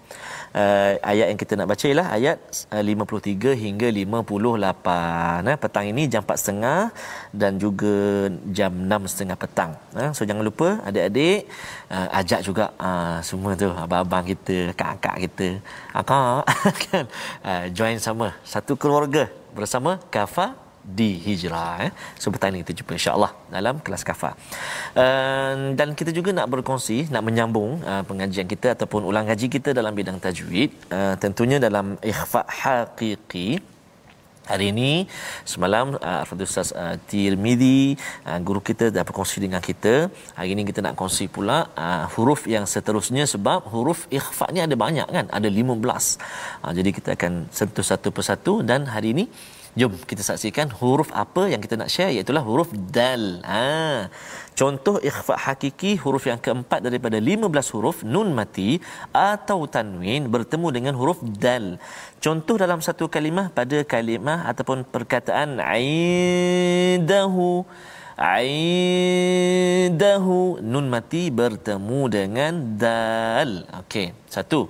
Uh, 0.51 0.99
ayat 1.07 1.31
yang 1.31 1.39
kita 1.39 1.55
nak 1.55 1.71
baca 1.71 1.85
ialah 1.87 2.11
ayat 2.11 2.37
uh, 2.75 2.83
53 2.83 3.55
hingga 3.55 3.87
58 3.87 5.47
eh 5.47 5.57
petang 5.63 5.85
ini 5.87 6.03
jam 6.11 6.27
4.30 6.27 6.91
dan 7.31 7.55
juga 7.55 8.27
jam 8.51 8.73
6.30 8.75 9.31
petang. 9.39 9.71
Eh 9.95 10.11
so 10.11 10.27
jangan 10.27 10.43
lupa 10.43 10.83
adik-adik 10.83 11.47
uh, 11.87 12.07
ajak 12.19 12.43
juga 12.43 12.75
uh, 12.75 13.23
semua 13.23 13.55
tu 13.55 13.71
abang-abang 13.71 14.27
kita 14.27 14.75
kakak 14.75 15.15
kita. 15.29 15.47
Akak 15.95 16.43
kan? 16.89 17.05
Uh, 17.47 17.65
join 17.71 17.95
sama. 18.03 18.35
Satu 18.43 18.75
keluarga 18.75 19.40
bersama 19.57 19.99
kafa 20.15 20.47
di 20.81 21.09
hijrah 21.25 21.85
eh. 21.85 21.91
So 22.21 22.33
petang 22.33 22.51
ini 22.53 22.65
kita 22.65 22.73
jumpa 22.81 22.93
insya-Allah 22.97 23.31
dalam 23.55 23.75
kelas 23.85 24.03
kafa. 24.09 24.31
Uh, 24.97 25.73
dan 25.79 25.93
kita 25.99 26.11
juga 26.17 26.29
nak 26.37 26.49
berkongsi, 26.53 26.97
nak 27.13 27.23
menyambung 27.27 27.71
uh, 27.85 28.03
pengajian 28.09 28.49
kita 28.53 28.73
ataupun 28.75 29.05
ulang 29.09 29.29
ngaji 29.29 29.47
kita 29.55 29.69
dalam 29.79 29.93
bidang 29.93 30.17
tajwid, 30.17 30.73
uh, 30.89 31.13
tentunya 31.21 31.57
dalam 31.61 31.97
ikhfa 32.01 32.41
haqiqi. 32.61 33.61
Hari 34.51 34.65
ini 34.75 34.91
semalam 35.51 35.95
uh, 35.95 36.43
Ustaz 36.47 36.69
uh, 36.75 36.95
Tirmidhi 37.09 37.95
uh, 38.27 38.39
guru 38.47 38.59
kita 38.69 38.85
dah 38.95 39.03
berkongsi 39.07 39.37
dengan 39.45 39.63
kita. 39.69 39.93
Hari 40.37 40.49
ini 40.55 40.67
kita 40.69 40.83
nak 40.85 40.95
kongsi 40.99 41.25
pula 41.35 41.59
uh, 41.85 42.03
huruf 42.13 42.41
yang 42.55 42.67
seterusnya 42.73 43.23
sebab 43.33 43.71
huruf 43.71 44.11
ikhfa 44.17 44.51
ni 44.51 44.59
ada 44.67 44.75
banyak 44.75 45.07
kan? 45.15 45.25
Ada 45.37 45.47
15. 45.47 45.71
Uh, 46.67 46.71
jadi 46.77 46.89
kita 46.97 47.09
akan 47.15 47.33
sentuh 47.59 47.85
satu 47.91 48.11
persatu 48.17 48.53
dan 48.59 48.91
hari 48.95 49.15
ini 49.15 49.25
Jom 49.79 49.95
kita 50.11 50.19
saksikan 50.19 50.67
huruf 50.79 51.09
apa 51.15 51.47
yang 51.47 51.63
kita 51.63 51.79
nak 51.79 51.87
share 51.87 52.11
iaitu 52.11 52.35
huruf 52.47 52.75
dal. 52.95 53.39
Ha. 53.47 54.11
Contoh 54.59 54.95
ikhfa 55.09 55.35
hakiki 55.45 55.91
huruf 56.03 56.23
yang 56.29 56.39
keempat 56.45 56.79
daripada 56.85 57.17
15 57.17 57.73
huruf 57.73 57.97
nun 58.03 58.29
mati 58.39 58.69
atau 59.09 59.59
tanwin 59.75 60.23
bertemu 60.33 60.67
dengan 60.75 60.93
huruf 60.99 61.19
dal. 61.23 61.65
Contoh 62.23 62.55
dalam 62.63 62.79
satu 62.87 63.05
kalimah 63.15 63.47
pada 63.57 63.77
kalimah 63.93 64.39
ataupun 64.51 64.77
perkataan 64.93 65.49
aidahu 65.75 67.49
aidahu 68.21 70.37
nun 70.61 70.85
mati 70.93 71.23
bertemu 71.33 71.99
dengan 72.17 72.53
dal. 72.77 73.51
Okey, 73.81 74.07
satu. 74.29 74.69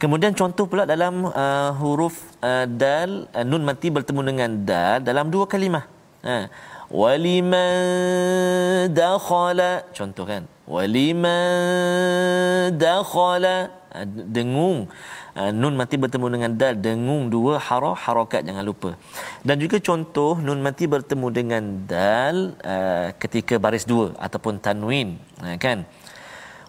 Kemudian 0.00 0.32
contoh 0.32 0.64
pula 0.64 0.88
dalam 0.88 1.28
uh, 1.28 1.70
huruf 1.76 2.24
uh, 2.40 2.64
dal 2.64 3.28
uh, 3.36 3.44
nun 3.44 3.60
mati 3.68 3.92
bertemu 3.92 4.20
dengan 4.32 4.50
dal 4.64 5.04
dalam 5.04 5.28
dua 5.28 5.44
kalimah. 5.44 5.84
Ha. 6.24 6.48
Waliman 6.90 8.90
dakhala. 8.90 9.86
Contoh 9.94 10.26
kan. 10.26 10.42
Waliman 10.66 12.74
dakhala. 12.74 13.70
Uh, 13.94 14.06
dengung. 14.06 14.90
Uh, 15.38 15.54
nun 15.54 15.78
mati 15.78 15.94
bertemu 15.94 16.26
dengan 16.34 16.50
dal. 16.58 16.74
Dengung 16.74 17.30
dua 17.30 17.62
harah 17.62 17.94
harakat 17.94 18.42
jangan 18.42 18.66
lupa. 18.66 18.98
Dan 19.46 19.62
juga 19.62 19.78
contoh 19.78 20.42
nun 20.42 20.66
mati 20.66 20.90
bertemu 20.90 21.26
dengan 21.30 21.62
dal 21.86 22.58
uh, 22.58 23.14
ketika 23.22 23.62
baris 23.62 23.86
dua 23.86 24.10
ataupun 24.18 24.58
tanwin. 24.58 25.14
Kan. 25.62 25.86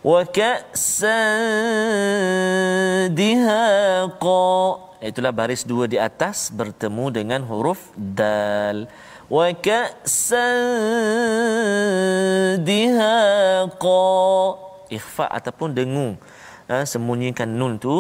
wa 0.01 0.25
ka'san 0.25 1.13
dihaqa 3.13 4.49
itulah 4.97 5.29
baris 5.29 5.62
dua 5.62 5.86
di 5.86 6.01
atas 6.01 6.49
bertemu 6.49 7.05
dengan 7.13 7.45
huruf 7.45 7.93
dal 7.93 8.89
ka'san 9.32 10.60
dihaqa 12.67 14.04
ikhfa 14.91 15.26
ataupun 15.38 15.72
dengung. 15.72 16.20
Ha, 16.67 16.84
sembunyikan 16.91 17.50
nun 17.60 17.74
tu 17.84 17.96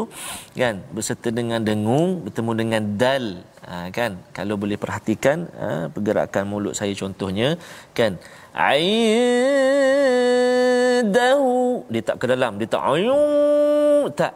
kan? 0.55 0.75
Berserta 0.95 1.29
dengan 1.39 1.59
dengung 1.69 2.09
bertemu 2.23 2.51
dengan 2.61 2.81
dal. 3.01 3.25
Ha, 3.67 3.73
kan? 3.97 4.11
Kalau 4.37 4.55
boleh 4.59 4.77
perhatikan 4.83 5.37
ha, 5.59 5.67
pergerakan 5.93 6.43
mulut 6.51 6.73
saya 6.79 6.93
contohnya 7.01 7.47
kan? 7.95 8.11
Aidahu 8.51 11.47
dia 11.91 12.01
tak 12.07 12.15
ke 12.19 12.25
dalam 12.31 12.51
dia 12.59 12.67
tak 12.75 12.83
ayu 12.91 13.19
tak. 14.19 14.33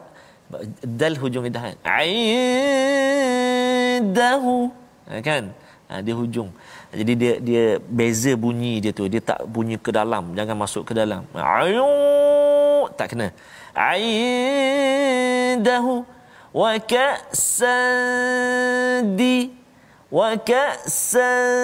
Dal 0.99 1.13
hujung 1.19 1.43
lidah 1.47 1.63
kan 1.67 1.75
aidahu 1.99 2.17
ha, 5.07 5.11
kan? 5.19 5.43
Ha, 5.87 5.93
dia 6.05 6.15
hujung 6.19 6.49
jadi 6.95 7.13
dia 7.19 7.33
dia 7.43 7.79
beza 7.83 8.31
bunyi 8.39 8.79
dia 8.83 8.95
tu. 8.95 9.05
Dia 9.11 9.19
tak 9.19 9.43
bunyi 9.45 9.75
ke 9.75 9.91
dalam. 9.91 10.31
Jangan 10.31 10.55
masuk 10.55 10.87
ke 10.87 10.93
dalam. 10.95 11.27
Ayu 11.35 11.85
tak 12.95 13.11
kena. 13.11 13.35
Aidahu 13.75 15.13
wa 16.55 16.79
kasadi 16.79 17.35
wa 20.07 20.39
kasadiha 20.39 21.59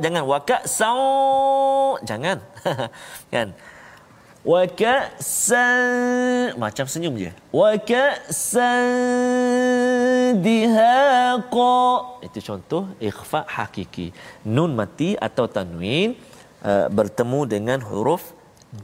jangan 0.00 0.24
wa 0.24 0.38
kasau. 0.40 2.00
Jangan. 2.00 2.40
Kan? 3.34 3.52
wa 4.46 4.62
ka'san 4.80 6.54
macam 6.62 6.86
senyum 6.92 7.14
je. 7.18 7.30
wa 7.50 7.70
ka'san 7.90 8.86
dihaqa 10.46 11.82
itu 12.26 12.38
contoh 12.48 12.82
ikhfa 13.02 13.40
hakiki. 13.56 14.06
Nun 14.46 14.70
mati 14.78 15.18
atau 15.26 15.44
tanwin 15.50 16.14
uh, 16.62 16.86
bertemu 16.98 17.40
dengan 17.54 17.78
huruf 17.88 18.22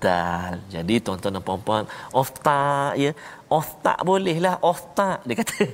dal. 0.02 0.58
Jadi 0.74 0.94
tuan-tuan 1.04 1.38
dan 1.38 1.44
puan-puan 1.46 1.84
ofta 2.10 2.92
ya. 2.98 3.12
Ofta 3.46 3.92
bolehlah 4.08 4.56
ofta 4.72 5.08
dia 5.26 5.36
kata. 5.40 5.70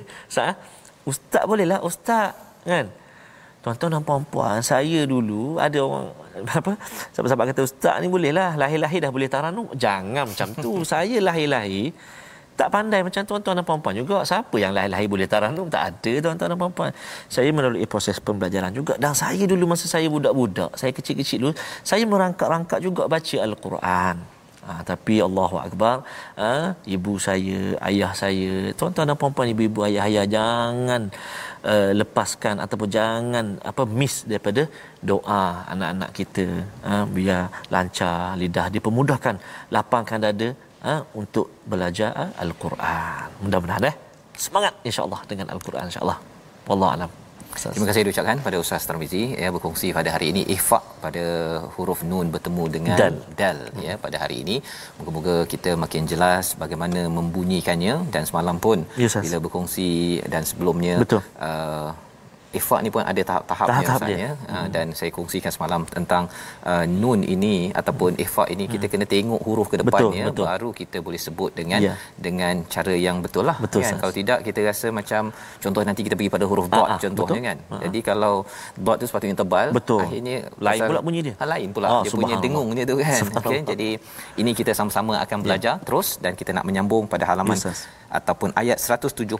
Ustaz 1.11 1.43
bolehlah 1.49 1.81
ustaz 1.89 2.37
kan? 2.69 2.93
Tuan-tuan 3.69 4.01
dan 4.01 4.05
puan-puan, 4.09 4.65
saya 4.65 5.05
dulu 5.05 5.61
ada 5.61 5.77
orang 5.85 6.09
apa? 6.57 6.73
Sahabat-sahabat 7.13 7.53
kata 7.53 7.69
ustaz 7.69 8.01
ni 8.01 8.09
bolehlah, 8.09 8.57
lahir-lahir 8.57 9.05
dah 9.05 9.13
boleh 9.13 9.29
taranum. 9.29 9.69
Jangan 9.77 10.25
macam 10.25 10.49
tu. 10.57 10.81
saya 10.89 11.21
lahir-lahir 11.21 11.93
tak 12.59 12.75
pandai 12.75 13.05
macam 13.05 13.23
tuan-tuan 13.29 13.61
dan 13.61 13.65
puan-puan 13.69 13.95
juga. 13.95 14.25
Siapa 14.25 14.57
yang 14.57 14.73
lahir-lahir 14.73 15.05
boleh 15.05 15.29
taranum? 15.29 15.69
Tak 15.69 15.83
ada 15.85 16.13
tuan-tuan 16.25 16.49
dan 16.49 16.59
puan-puan. 16.59 16.91
Saya 17.29 17.53
melalui 17.53 17.85
proses 17.85 18.17
pembelajaran 18.19 18.73
juga. 18.73 18.97
Dan 18.97 19.13
saya 19.13 19.45
dulu 19.45 19.77
masa 19.77 19.85
saya 19.85 20.09
budak-budak, 20.09 20.73
saya 20.81 20.91
kecil-kecil 20.97 21.39
dulu, 21.45 21.55
saya 21.85 22.09
merangkak-rangkak 22.09 22.81
juga 22.81 23.05
baca 23.05 23.37
Al-Quran. 23.45 24.17
Ha, 24.69 24.85
tapi 24.85 25.17
Allahu 25.17 25.57
Akbar, 25.57 26.05
ha, 26.37 26.77
ibu 26.85 27.17
saya, 27.17 27.73
ayah 27.89 28.13
saya, 28.13 28.69
tuan-tuan 28.77 29.09
dan 29.09 29.17
puan-puan, 29.17 29.49
ibu-ibu, 29.49 29.81
ayah-ayah, 29.89 30.29
jangan 30.29 31.09
uh, 31.73 31.91
lepaskan 32.01 32.57
ataupun 32.65 32.89
jangan 32.97 33.47
apa 33.71 33.83
miss 34.01 34.17
daripada 34.31 34.65
doa 35.11 35.43
anak-anak 35.75 36.11
kita. 36.19 36.47
Ha, 36.87 36.93
biar 37.17 37.43
lancar 37.75 38.37
lidah, 38.41 38.67
dipermudahkan, 38.75 39.37
lapangkan 39.75 40.19
dada, 40.27 40.49
ha, 40.87 40.95
untuk 41.21 41.47
belajar 41.73 42.11
ha, 42.19 42.27
al-Quran. 42.45 43.29
Mudah-mudahan 43.45 43.91
eh 43.91 43.97
semangat 44.45 44.75
insya-Allah 44.89 45.21
dengan 45.31 45.47
al-Quran 45.55 45.87
insya-Allah. 45.91 46.19
Wallahu 46.69 46.93
alam. 46.97 47.11
Terima 47.75 47.89
kasih 47.91 48.03
diucapkan 48.07 48.39
pada 48.47 48.57
Ustaz 48.65 48.87
Tarmizi 48.89 49.23
ya 49.43 49.49
berkongsi 49.57 49.89
pada 49.99 50.11
hari 50.15 50.27
ini 50.33 50.43
ikhfa 50.55 50.81
pada 51.05 51.25
huruf 51.75 52.01
nun 52.11 52.27
bertemu 52.35 52.65
dengan 52.77 52.99
dal, 53.01 53.17
dal 53.43 53.59
ya 53.87 53.95
pada 54.05 54.17
hari 54.23 54.37
ini. 54.45 54.57
Moga-moga 54.99 55.37
kita 55.53 55.73
makin 55.85 56.05
jelas 56.13 56.55
bagaimana 56.63 57.01
membunyikannya 57.19 57.95
dan 58.15 58.25
semalam 58.31 58.59
pun 58.67 58.81
yes, 59.03 59.17
bila 59.25 59.39
berkongsi 59.47 59.91
dan 60.35 60.43
sebelumnya 60.51 60.97
Betul. 61.05 61.23
Uh, 61.49 61.91
ikhfa 62.57 62.77
ni 62.85 62.89
pun 62.95 63.05
ada 63.05 63.23
tahap-tahapnya 63.29 63.85
tahap 63.89 64.03
ya 64.09 64.31
hmm. 64.33 64.67
dan 64.75 64.87
saya 64.99 65.11
kongsikan 65.17 65.53
semalam 65.57 65.85
tentang 65.97 66.25
uh, 66.65 66.85
nun 66.89 67.21
ini 67.35 67.69
ataupun 67.81 68.17
ikhfa 68.25 68.45
ini 68.55 68.65
kita 68.65 68.87
hmm. 68.89 68.93
kena 68.93 69.07
tengok 69.15 69.41
huruf 69.47 69.69
ke 69.73 69.77
depannya 69.81 70.25
betul, 70.25 70.33
betul. 70.33 70.47
baru 70.49 70.71
kita 70.81 70.97
boleh 71.07 71.21
sebut 71.27 71.51
dengan 71.61 71.81
ya. 71.87 71.95
dengan 72.27 72.65
cara 72.75 72.95
yang 72.97 73.21
betul 73.25 73.45
lah 73.51 73.57
betul, 73.61 73.85
kan 73.85 74.01
kalau 74.01 74.13
tidak 74.21 74.39
kita 74.49 74.61
rasa 74.65 74.89
macam 74.89 75.23
contoh 75.65 75.83
nanti 75.89 76.01
kita 76.07 76.15
pergi 76.17 76.33
pada 76.37 76.47
huruf 76.49 76.67
dot 76.73 76.89
ah, 76.89 76.99
contohnya 77.05 77.41
betul. 77.41 77.49
kan 77.49 77.59
ah. 77.69 77.81
jadi 77.85 77.99
kalau 78.09 78.35
dot 78.87 78.97
tu 79.01 79.05
sepatutnya 79.11 79.37
tebal 79.43 79.69
betul. 79.77 80.03
akhirnya 80.05 80.39
lain 80.69 80.81
pula 80.89 81.01
bunyi 81.05 81.21
dia 81.29 81.35
ha, 81.37 81.45
lain 81.55 81.69
pula 81.77 81.87
oh, 81.93 82.03
dia 82.05 82.13
punya 82.17 82.37
dengung 82.41 82.69
dia 82.73 82.85
tu 82.89 82.97
kan 82.97 83.21
okay? 83.45 83.61
jadi 83.73 83.89
ini 84.41 84.51
kita 84.57 84.73
sama-sama 84.73 85.21
akan 85.21 85.39
belajar 85.45 85.75
ya. 85.77 85.85
terus 85.85 86.17
dan 86.25 86.33
kita 86.33 86.57
nak 86.57 86.65
menyambung 86.65 87.05
pada 87.13 87.29
halaman 87.29 87.61
yes, 87.61 87.85
ataupun 88.09 88.57
ayat 88.57 88.81
175 88.81 89.37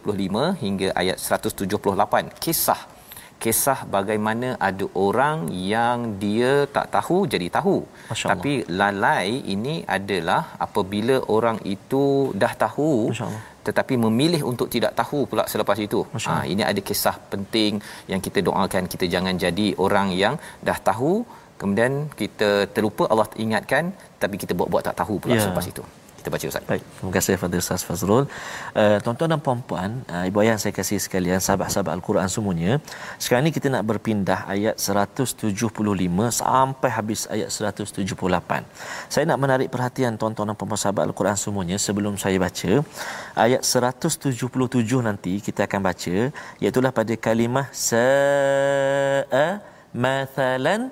hingga 0.61 0.87
ayat 0.93 1.17
178 1.17 2.37
kisah 2.37 2.99
kisah 3.43 3.79
bagaimana 3.95 4.47
ada 4.69 4.85
orang 5.07 5.37
yang 5.73 5.97
dia 6.23 6.51
tak 6.75 6.87
tahu 6.95 7.17
jadi 7.33 7.47
tahu. 7.57 7.77
Tapi 8.31 8.53
lalai 8.81 9.27
ini 9.55 9.75
adalah 9.97 10.41
apabila 10.65 11.17
orang 11.35 11.59
itu 11.75 12.03
dah 12.43 12.53
tahu 12.65 12.91
tetapi 13.67 13.95
memilih 14.05 14.41
untuk 14.51 14.67
tidak 14.75 14.93
tahu 14.99 15.19
pula 15.29 15.43
selepas 15.53 15.77
itu. 15.87 15.99
Ha, 16.27 16.33
ini 16.53 16.63
ada 16.71 16.81
kisah 16.89 17.15
penting 17.33 17.73
yang 18.11 18.21
kita 18.27 18.39
doakan 18.47 18.85
kita 18.93 19.05
jangan 19.15 19.35
jadi 19.45 19.67
orang 19.85 20.09
yang 20.23 20.35
dah 20.69 20.79
tahu 20.89 21.13
kemudian 21.59 21.93
kita 22.21 22.49
terlupa 22.75 23.03
Allah 23.11 23.27
ingatkan 23.45 23.85
tapi 24.21 24.35
kita 24.41 24.53
buat-buat 24.59 24.83
tak 24.87 24.97
tahu 25.01 25.15
pula 25.23 25.35
ya. 25.35 25.43
selepas 25.45 25.67
itu 25.71 25.83
kita 26.19 26.29
baca 26.35 26.45
Ustaz. 26.51 26.63
Baik, 26.69 26.83
terima 26.97 27.11
kasih 27.15 27.33
Fadil 27.41 27.61
Ustaz 27.63 27.81
Fazrul. 27.87 28.23
Uh, 28.81 28.97
tuan-tuan 29.03 29.29
dan 29.33 29.41
puan-puan, 29.45 29.89
uh, 30.13 30.23
ibu 30.29 30.37
ayah 30.43 30.55
saya 30.63 30.73
kasih 30.79 30.99
sekalian, 31.05 31.39
sahabat-sahabat 31.45 31.93
Al-Quran 31.97 32.27
semuanya. 32.35 32.71
Sekarang 33.23 33.43
ni 33.47 33.51
kita 33.57 33.67
nak 33.73 33.83
berpindah 33.89 34.39
ayat 34.55 34.75
175 34.75 35.55
sampai 36.41 36.89
habis 36.97 37.21
ayat 37.35 37.49
178. 37.49 38.67
Saya 39.13 39.23
nak 39.31 39.39
menarik 39.43 39.71
perhatian 39.71 40.19
tuan-tuan 40.19 40.51
dan 40.51 40.55
puan-puan 40.59 40.81
sahabat 40.83 41.03
Al-Quran 41.07 41.37
semuanya 41.39 41.77
sebelum 41.79 42.13
saya 42.23 42.37
baca. 42.45 42.71
Ayat 43.45 43.63
177 43.63 45.07
nanti 45.07 45.33
kita 45.39 45.63
akan 45.67 45.81
baca, 45.89 46.15
iaitu 46.59 46.79
pada 46.99 47.13
kalimah 47.15 47.67
sa'a 47.71 49.47
mathalan 50.05 50.91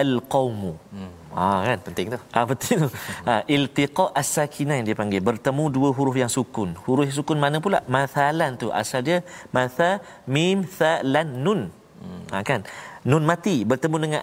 al-qawmu. 0.00 0.72
Hmm. 0.92 1.12
Ha 1.38 1.48
kan 1.68 1.78
penting 1.86 2.06
tu. 2.14 2.18
Ha 2.34 2.40
penting 2.50 2.76
tu. 2.84 2.88
Ha 3.28 3.34
iltiqa 3.54 4.06
as-sakinah 4.20 4.74
yang 4.78 4.86
dia 4.90 4.96
panggil 5.00 5.22
bertemu 5.30 5.64
dua 5.76 5.88
huruf 5.96 6.16
yang 6.22 6.32
sukun. 6.36 6.70
Huruf 6.84 7.10
sukun 7.18 7.38
mana 7.44 7.62
pula? 7.64 7.80
Mathalan 7.96 8.58
tu 8.62 8.68
asal 8.82 9.00
dia 9.08 9.18
matha 9.56 9.90
mim 10.36 10.66
tha 10.78 10.92
lan 11.14 11.28
nun. 11.46 11.60
Hmm. 11.98 12.22
Ha 12.32 12.42
kan? 12.50 12.60
Nun 13.10 13.24
mati 13.30 13.66
bertemu 13.70 13.96
dengan 14.04 14.22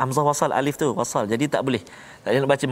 hamzah 0.00 0.24
wasal 0.26 0.50
alif 0.60 0.76
tu 0.82 0.88
wasal. 1.00 1.24
Jadi 1.32 1.44
tak 1.54 1.62
boleh. 1.66 1.82
Tak 2.22 2.30
boleh 2.30 2.40
nak 2.42 2.50
baca 2.54 2.66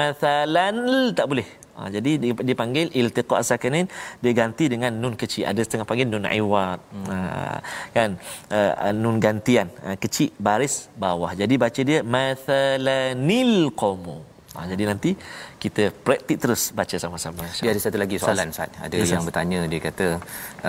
mathalan 0.00 0.74
tak 1.18 1.26
boleh. 1.32 1.48
Ha, 1.72 1.88
jadi 1.88 2.10
dipanggil 2.48 2.92
iltiqa 3.00 3.34
as-sakinin 3.40 3.86
diganti 4.24 4.64
dengan 4.72 4.92
nun 5.02 5.14
kecil. 5.22 5.48
Ada 5.50 5.60
setengah 5.64 5.86
panggil 5.88 6.06
nun 6.12 6.28
iwad. 6.28 6.78
Hmm. 6.92 7.06
Ha, 7.08 7.58
kan? 7.96 8.10
Uh, 8.52 8.92
nun 9.02 9.16
gantian. 9.24 9.68
Uh, 9.86 9.96
kecil 9.96 10.30
baris 10.36 10.74
bawah. 11.04 11.32
Jadi 11.32 11.54
baca 11.64 11.80
dia 11.90 12.00
mathalanil 12.16 13.72
qawmu. 13.82 14.18
Ha, 14.52 14.68
jadi 14.68 14.84
nanti 14.84 15.16
kita 15.62 15.82
praktik 16.06 16.36
terus 16.42 16.62
baca 16.78 16.96
sama-sama. 17.04 17.44
Dia 17.62 17.70
ada 17.74 17.80
satu 17.84 17.98
lagi 18.02 18.16
soalan 18.18 18.50
Ustaz. 18.54 18.70
Ada 18.86 18.96
yes, 18.98 19.12
yang 19.14 19.22
bertanya 19.28 19.60
dia 19.70 19.80
kata 19.88 20.06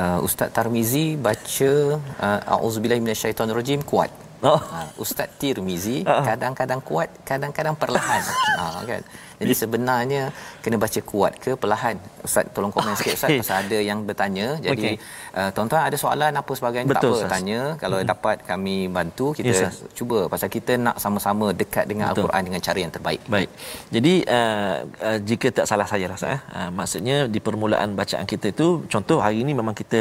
uh, 0.01 0.19
Ustaz 0.27 0.53
Tarmizi 0.56 1.17
baca 1.27 1.71
uh, 2.27 2.39
auzubillahi 2.58 3.01
minasyaitonirrajim 3.06 3.82
kuat. 3.91 4.13
Oh. 4.43 4.60
Uh, 4.60 4.88
Ustaz 5.03 5.32
Tirmizi 5.39 6.03
uh-huh. 6.03 6.23
kadang-kadang 6.27 6.84
kuat, 6.84 7.10
kadang-kadang 7.23 7.75
perlahan. 7.79 8.23
ha 8.60 8.84
kan. 8.84 9.01
Jadi 9.39 9.53
sebenarnya 9.56 10.21
kena 10.63 10.77
baca 10.79 10.99
kuat 11.12 11.34
ke 11.43 11.51
perlahan? 11.56 11.95
Ustaz 12.27 12.47
tolong 12.56 12.71
komen 12.75 12.95
sikit 12.99 13.15
Ustaz 13.19 13.32
pasal 13.39 13.58
ada 13.67 13.77
yang 13.79 14.03
bertanya. 14.08 14.47
Jadi 14.60 14.99
okay. 14.99 15.39
uh, 15.39 15.49
tuan-tuan 15.56 15.84
ada 15.88 15.97
soalan 15.99 16.32
apa 16.36 16.51
sebagainya 16.60 16.91
Betul, 16.91 16.99
tak 16.99 17.08
apa 17.12 17.23
sas. 17.23 17.32
tanya. 17.36 17.60
Kalau 17.79 17.97
hmm. 17.99 18.08
dapat 18.08 18.38
kami 18.43 18.75
bantu 18.91 19.32
kita 19.32 19.56
yes, 19.56 19.79
cuba 19.95 20.27
pasal 20.32 20.51
kita 20.51 20.75
nak 20.75 20.99
sama-sama 20.99 21.56
dekat 21.56 21.88
dengan 21.88 22.12
Betul. 22.12 22.27
Al-Quran 22.27 22.43
dengan 22.51 22.62
cara 22.67 22.77
yang 22.84 22.93
terbaik. 22.93 23.21
Baik. 23.27 23.49
Jadi 23.95 24.13
uh, 24.27 24.75
uh, 25.07 25.17
jika 25.29 25.47
tak 25.57 25.65
salah 25.69 25.87
saya 25.91 26.05
rasa 26.13 26.25
eh 26.35 26.41
uh, 26.57 26.69
maksudnya 26.77 27.17
di 27.33 27.39
permulaan 27.47 27.89
bacaan 27.99 28.25
kita 28.31 28.53
itu 28.55 28.67
contoh 28.93 29.17
hari 29.25 29.37
ini 29.43 29.51
memang 29.59 29.75
kita 29.81 29.99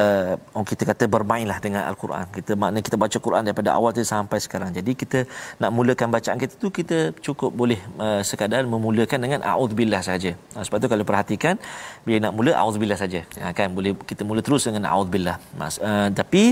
uh, 0.00 0.32
orang 0.56 0.68
kita 0.72 0.82
kata 0.90 1.04
bermainlah 1.14 1.58
dengan 1.64 1.82
Al-Quran. 1.90 2.24
Kita 2.36 2.52
makna 2.62 2.78
kita 2.88 2.96
baca 3.04 3.18
Quran 3.26 3.42
daripada 3.46 3.70
awal 3.76 3.90
tu 3.96 4.04
sampai 4.14 4.38
sekarang. 4.46 4.70
Jadi 4.78 4.92
kita 5.02 5.18
nak 5.62 5.70
mulakan 5.76 6.08
bacaan 6.16 6.38
kita 6.42 6.54
tu 6.62 6.68
kita 6.78 6.98
cukup 7.26 7.50
boleh 7.60 7.80
uh, 8.04 8.20
sekadar 8.30 8.62
memulakan 8.74 9.18
dengan 9.24 9.40
a'udzubillah 9.50 10.02
saja. 10.10 10.32
Uh, 10.56 10.62
sebab 10.66 10.78
tu 10.82 10.88
kalau 10.92 11.04
perhatikan 11.10 11.54
bila 12.06 12.16
nak 12.24 12.32
mula 12.38 12.52
a'udzubillah 12.60 12.98
saja. 13.00 13.20
Uh, 13.40 13.52
kan 13.58 13.68
boleh 13.76 13.92
kita 14.10 14.22
mula 14.28 14.40
terus 14.46 14.62
dengan 14.68 14.84
a'udzubillah. 14.92 15.36
Mas 15.60 15.76
uh, 15.88 16.08
tapi 16.20 16.42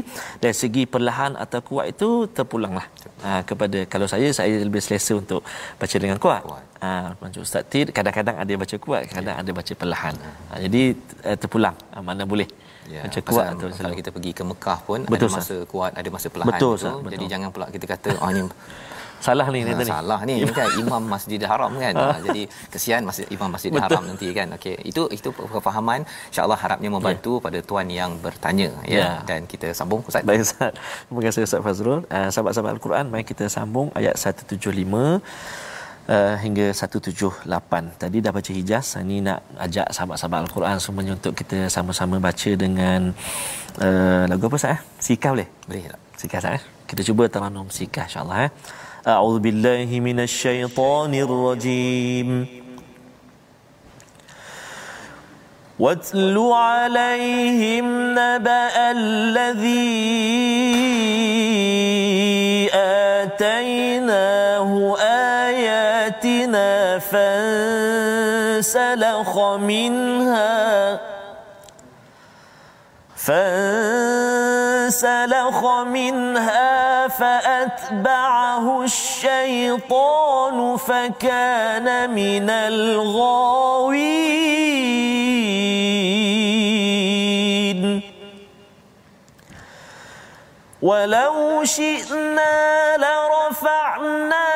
dari 0.43 0.57
segi 0.62 0.83
perlahan 0.95 1.33
atau 1.45 1.61
kuat 1.69 1.87
itu 1.95 2.09
terpulanglah 2.37 2.87
uh, 3.29 3.43
kepada 3.49 3.79
kalau 3.93 4.09
saya 4.09 4.29
saya 4.38 4.65
lebih 4.69 4.83
selesa 4.87 5.12
untuk 5.23 5.41
baca 5.81 5.97
dengan 6.05 6.19
kuat. 6.25 6.43
Ah 6.83 7.15
uh, 7.15 7.45
Ustaz 7.47 7.62
Tir 7.71 7.87
kadang-kadang 7.97 8.37
ada 8.43 8.53
baca 8.62 8.77
kuat, 8.85 9.03
kadang 9.17 9.37
ya. 9.38 9.43
ada 9.45 9.51
baca 9.59 9.73
perlahan. 9.83 10.15
Uh, 10.51 10.59
jadi 10.65 10.83
uh, 11.29 11.37
terpulang 11.38 11.77
uh, 11.95 12.03
mana 12.03 12.25
boleh 12.35 12.49
ya, 12.88 13.01
macam 13.07 13.23
kuat 13.23 13.47
atau 13.55 13.67
kalau 13.71 13.95
kita 14.01 14.11
pergi 14.15 14.31
ke 14.35 14.43
Mekah 14.43 14.79
pun 14.88 15.01
betul, 15.07 15.29
ada 15.31 15.37
masa 15.38 15.55
sah. 15.55 15.61
kuat 15.69 15.93
ada 15.95 16.09
masa 16.15 16.27
perlahan 16.33 16.51
betul, 16.51 16.75
itu. 16.75 16.91
Betul. 16.91 17.11
jadi 17.15 17.25
jangan 17.33 17.49
pula 17.55 17.67
kita 17.71 17.87
kata 17.87 18.11
oh 18.19 18.31
ni 18.33 18.43
salah 19.26 19.46
ni 19.54 19.61
ha, 19.62 19.85
salah 19.94 20.20
ni 20.28 20.35
kan 20.58 20.68
imam 20.82 21.02
Masjidil 21.12 21.48
Haram 21.52 21.72
kan 21.85 21.94
ha, 22.02 22.06
jadi 22.26 22.42
kesian 22.72 23.02
masjid 23.08 23.26
imam 23.37 23.50
Masjidil 23.54 23.78
Betul. 23.78 23.87
Haram 23.87 24.02
nanti 24.11 24.28
kan 24.38 24.48
okey 24.56 24.76
itu 24.90 25.02
itu 25.16 25.28
kefahaman 25.54 26.00
insyaallah 26.30 26.58
harapnya 26.64 26.90
membantu 26.96 27.35
ya. 27.38 27.42
pada 27.46 27.58
tuan 27.68 27.87
yang 28.00 28.12
bertanya 28.24 28.70
ya. 28.94 28.98
ya 28.98 29.08
dan 29.30 29.46
kita 29.52 29.70
sambung 29.80 30.00
ustaz 30.11 30.26
baik 30.28 30.42
ustaz 30.46 30.72
terima 31.06 31.20
kasih 31.26 31.42
ustaz 31.48 31.62
Fazrul 31.66 32.00
uh, 32.16 32.28
sahabat-sahabat 32.35 32.72
al-Quran 32.76 33.04
mari 33.12 33.24
kita 33.32 33.46
sambung 33.56 33.88
ayat 34.00 34.14
175 34.18 34.58
uh, 36.08 36.35
hingga 36.42 36.66
178. 36.74 38.02
Tadi 38.02 38.16
dah 38.24 38.32
baca 38.35 38.50
Hijaz, 38.50 38.98
ini 39.02 39.22
nak 39.22 39.44
ajak 39.58 39.87
sahabat-sahabat 39.94 40.38
Al-Quran 40.48 40.76
semuanya 40.82 41.12
untuk 41.18 41.35
kita 41.37 41.68
sama-sama 41.70 42.18
baca 42.18 42.50
dengan 42.64 43.14
uh, 43.78 44.24
lagu 44.26 44.46
apa 44.48 44.58
sah? 44.58 44.74
Eh? 44.74 44.80
Sika 44.98 45.30
boleh? 45.35 45.48
Boleh 45.68 45.82
tak? 45.92 46.00
Sika 46.18 46.38
sah. 46.42 46.52
Eh? 46.58 46.62
Kita 46.88 47.02
cuba 47.06 47.24
taranum 47.30 47.68
Sika 47.70 48.04
insya-Allah 48.08 48.48
eh. 48.48 48.50
أعوذ 49.07 49.38
بالله 49.38 50.01
من 50.01 50.21
الشيطان 50.21 51.15
الرجيم. 51.15 52.47
واتل 55.79 56.38
عليهم 56.38 58.11
نبأ 58.15 58.91
الذي 58.95 59.91
آتيناه 63.23 64.71
آياتنا 65.51 66.99
فانسلخ 67.03 68.19
منها 69.59 71.01
فانسلخ 73.17 74.32
فانسلخ 74.92 75.64
منها 75.88 77.09
فأتبعه 77.09 78.83
الشيطان 78.83 80.76
فكان 80.76 82.11
من 82.11 82.50
الغاوين. 82.50 84.02
ولو 90.83 91.64
شئنا 91.64 92.96
لرفعناه 92.96 94.52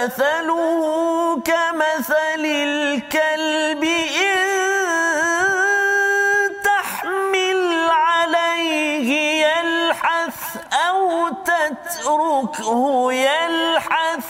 فمثله 0.00 1.42
كمثل 1.44 2.44
الكلب 2.44 3.84
تتركه 12.00 13.12
يلحث 13.12 14.26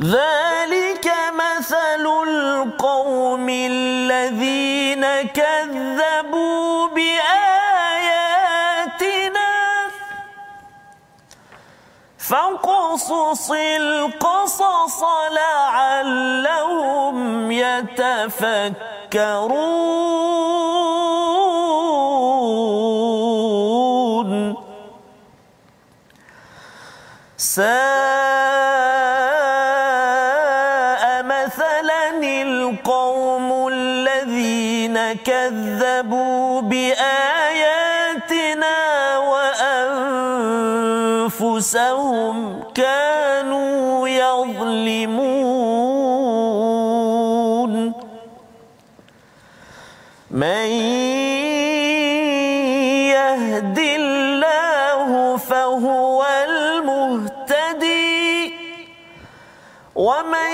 ذلك 0.00 1.12
مثل 1.32 2.06
القوم 2.28 3.48
الذين 3.48 5.04
كذبوا 5.22 6.88
بآياتنا 6.88 7.45
فقصص 12.28 13.50
القصص 13.50 15.02
لعلهم 15.32 17.16
يتفكرون. 17.52 18.96
وأنفسهم 41.74 42.62
كانوا 42.74 44.08
يظلمون. 44.08 45.36
من 50.30 50.68
يهد 53.10 53.78
الله 53.78 55.36
فهو 55.36 56.26
ومن 59.94 60.52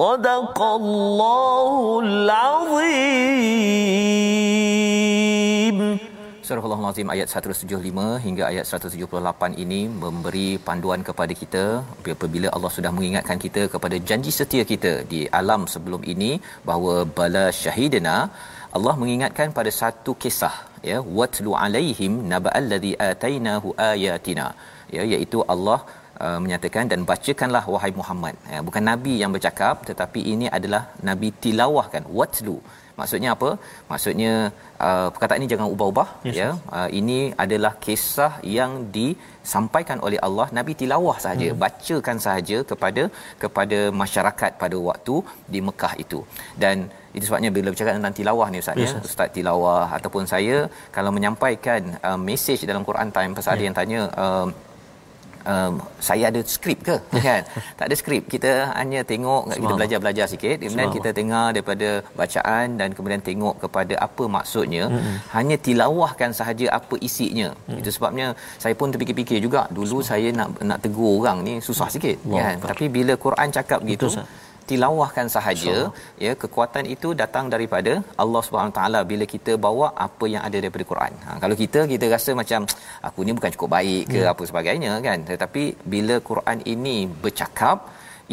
صدق 0.00 0.58
الله 0.80 1.72
العظيم 2.06 3.42
Surah 6.46 6.64
Al-Azim 6.76 7.08
ayat 7.14 7.28
175 7.40 8.06
hingga 8.24 8.44
ayat 8.48 8.64
178 8.78 9.62
ini 9.64 9.78
memberi 10.02 10.48
panduan 10.66 11.00
kepada 11.08 11.32
kita 11.42 11.64
apabila 12.14 12.48
Allah 12.56 12.70
sudah 12.76 12.90
mengingatkan 12.96 13.38
kita 13.44 13.62
kepada 13.74 13.96
janji 14.08 14.32
setia 14.38 14.64
kita 14.72 14.92
di 15.12 15.20
alam 15.40 15.62
sebelum 15.74 16.02
ini 16.12 16.30
bahawa 16.68 16.94
bala 17.18 17.46
syahidina 17.62 18.16
Allah 18.76 18.94
mengingatkan 19.02 19.48
pada 19.58 19.70
satu 19.80 20.12
kisah 20.24 20.54
ya 20.90 20.98
watlu 21.18 21.52
alaihim 21.64 22.12
naba'al 22.32 22.68
ladzi 22.72 22.92
atainahu 23.10 23.70
ayatina 23.90 24.46
ya 24.96 25.04
iaitu 25.12 25.40
Allah 25.54 25.78
Uh, 26.25 26.39
menyatakan 26.43 26.85
dan 26.91 26.99
bacakanlah 27.09 27.61
wahai 27.73 27.91
Muhammad. 27.99 28.35
Ya, 28.53 28.59
bukan 28.67 28.83
nabi 28.89 29.13
yang 29.21 29.31
bercakap 29.35 29.85
tetapi 29.89 30.19
ini 30.33 30.45
adalah 30.57 30.81
nabi 31.09 31.29
tilawahkan 31.43 32.03
watlu. 32.17 32.57
Maksudnya 32.99 33.29
apa? 33.35 33.49
Maksudnya 33.89 34.31
uh, 34.85 35.07
perkataan 35.13 35.39
ini 35.41 35.49
jangan 35.53 35.67
ubah-ubah 35.73 36.07
yes, 36.27 36.37
ya. 36.41 36.49
uh, 36.77 36.89
ini 36.99 37.19
adalah 37.43 37.73
kisah 37.85 38.31
yang 38.57 38.71
disampaikan 38.97 39.99
oleh 40.07 40.19
Allah 40.27 40.47
nabi 40.57 40.73
tilawah 40.81 41.17
saja 41.25 41.49
hmm. 41.49 41.59
bacakan 41.63 42.17
saja 42.27 42.57
kepada 42.71 43.03
kepada 43.43 43.79
masyarakat 44.01 44.51
pada 44.63 44.79
waktu 44.89 45.15
di 45.53 45.61
Mekah 45.67 45.93
itu. 46.05 46.21
Dan 46.63 46.89
itu 47.15 47.25
sebabnya 47.27 47.51
bila 47.57 47.67
bercakap 47.73 47.93
tentang 47.97 48.15
tilawah 48.17 48.47
ni 48.53 48.59
ustaz 48.63 48.81
ya, 48.81 48.85
yes, 48.85 48.95
ya 48.95 49.09
ustaz 49.11 49.29
tilawah 49.35 49.85
ataupun 49.97 50.25
saya 50.33 50.57
kalau 50.95 51.13
menyampaikan 51.17 51.81
uh, 52.07 52.19
message 52.29 52.63
dalam 52.71 52.85
Quran 52.89 53.11
time 53.17 53.33
pasal 53.37 53.51
yeah. 53.51 53.57
ada 53.57 53.65
yang 53.67 53.77
tanya 53.79 53.99
uh, 54.23 54.47
um, 55.53 55.73
saya 56.07 56.23
ada 56.31 56.41
skrip 56.55 56.79
ke 56.87 56.95
kan 57.27 57.41
tak 57.79 57.85
ada 57.89 57.95
skrip 58.01 58.23
kita 58.33 58.51
hanya 58.79 59.01
tengok 59.11 59.43
Semang. 59.47 59.61
kita 59.63 59.73
belajar-belajar 59.79 60.25
sikit 60.33 60.57
kemudian 60.63 60.91
kita 60.97 61.09
dengar 61.19 61.45
daripada 61.55 61.89
bacaan 62.19 62.65
dan 62.79 62.89
kemudian 62.97 63.21
tengok 63.29 63.55
kepada 63.63 63.95
apa 64.07 64.23
maksudnya 64.37 64.83
mm-hmm. 64.91 65.15
hanya 65.37 65.55
tilawahkan 65.67 66.31
sahaja 66.39 66.67
apa 66.79 66.95
isinya 67.09 67.49
mm. 67.71 67.79
itu 67.81 67.89
sebabnya 67.97 68.27
saya 68.63 68.75
pun 68.79 68.91
terfikir-fikir 68.93 69.39
juga 69.47 69.63
dulu 69.77 69.99
Semang. 70.03 70.09
saya 70.11 70.27
nak 70.39 70.49
nak 70.69 70.79
tegur 70.85 71.13
orang 71.23 71.39
ni 71.47 71.53
susah 71.69 71.89
sikit 71.95 72.17
wow. 72.27 72.37
kan 72.39 72.55
tapi 72.71 72.85
bila 72.97 73.13
Quran 73.25 73.49
cakap 73.57 73.79
gitu 73.93 74.07
tilawahkan 74.69 75.27
sahaja 75.35 75.75
so. 75.77 75.91
ya 76.25 76.31
kekuatan 76.43 76.85
itu 76.95 77.09
datang 77.21 77.45
daripada 77.53 77.93
Allah 78.23 78.41
Subhanahu 78.47 78.75
taala 78.79 79.01
bila 79.11 79.27
kita 79.35 79.55
bawa 79.67 79.87
apa 80.07 80.25
yang 80.33 80.43
ada 80.47 80.57
daripada 80.63 80.85
Quran. 80.91 81.13
Ha, 81.25 81.37
kalau 81.43 81.55
kita 81.63 81.81
kita 81.93 82.05
rasa 82.15 82.33
macam 82.41 82.63
aku 83.09 83.19
ni 83.27 83.33
bukan 83.37 83.53
cukup 83.55 83.69
baik 83.77 84.03
ke 84.13 84.19
yeah. 84.23 84.33
apa 84.33 84.43
sebagainya 84.51 84.93
kan 85.07 85.19
tetapi 85.31 85.63
bila 85.93 86.17
Quran 86.31 86.59
ini 86.75 86.97
bercakap 87.23 87.77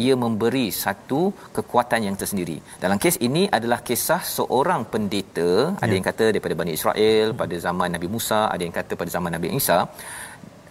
ia 0.03 0.13
memberi 0.23 0.65
satu 0.83 1.21
kekuatan 1.57 2.07
yang 2.07 2.15
tersendiri. 2.21 2.57
Dalam 2.83 2.97
kes 3.03 3.17
ini 3.27 3.43
adalah 3.57 3.79
kisah 3.89 4.21
seorang 4.37 4.81
pendeta, 4.93 5.49
ya. 5.71 5.79
ada 5.83 5.93
yang 5.97 6.05
kata 6.09 6.25
daripada 6.31 6.55
Bani 6.61 6.73
Israel 6.79 7.27
pada 7.41 7.55
zaman 7.67 7.89
Nabi 7.95 8.07
Musa, 8.15 8.39
ada 8.53 8.61
yang 8.67 8.75
kata 8.79 8.93
pada 9.01 9.11
zaman 9.17 9.31
Nabi 9.35 9.55
Isa. 9.61 9.77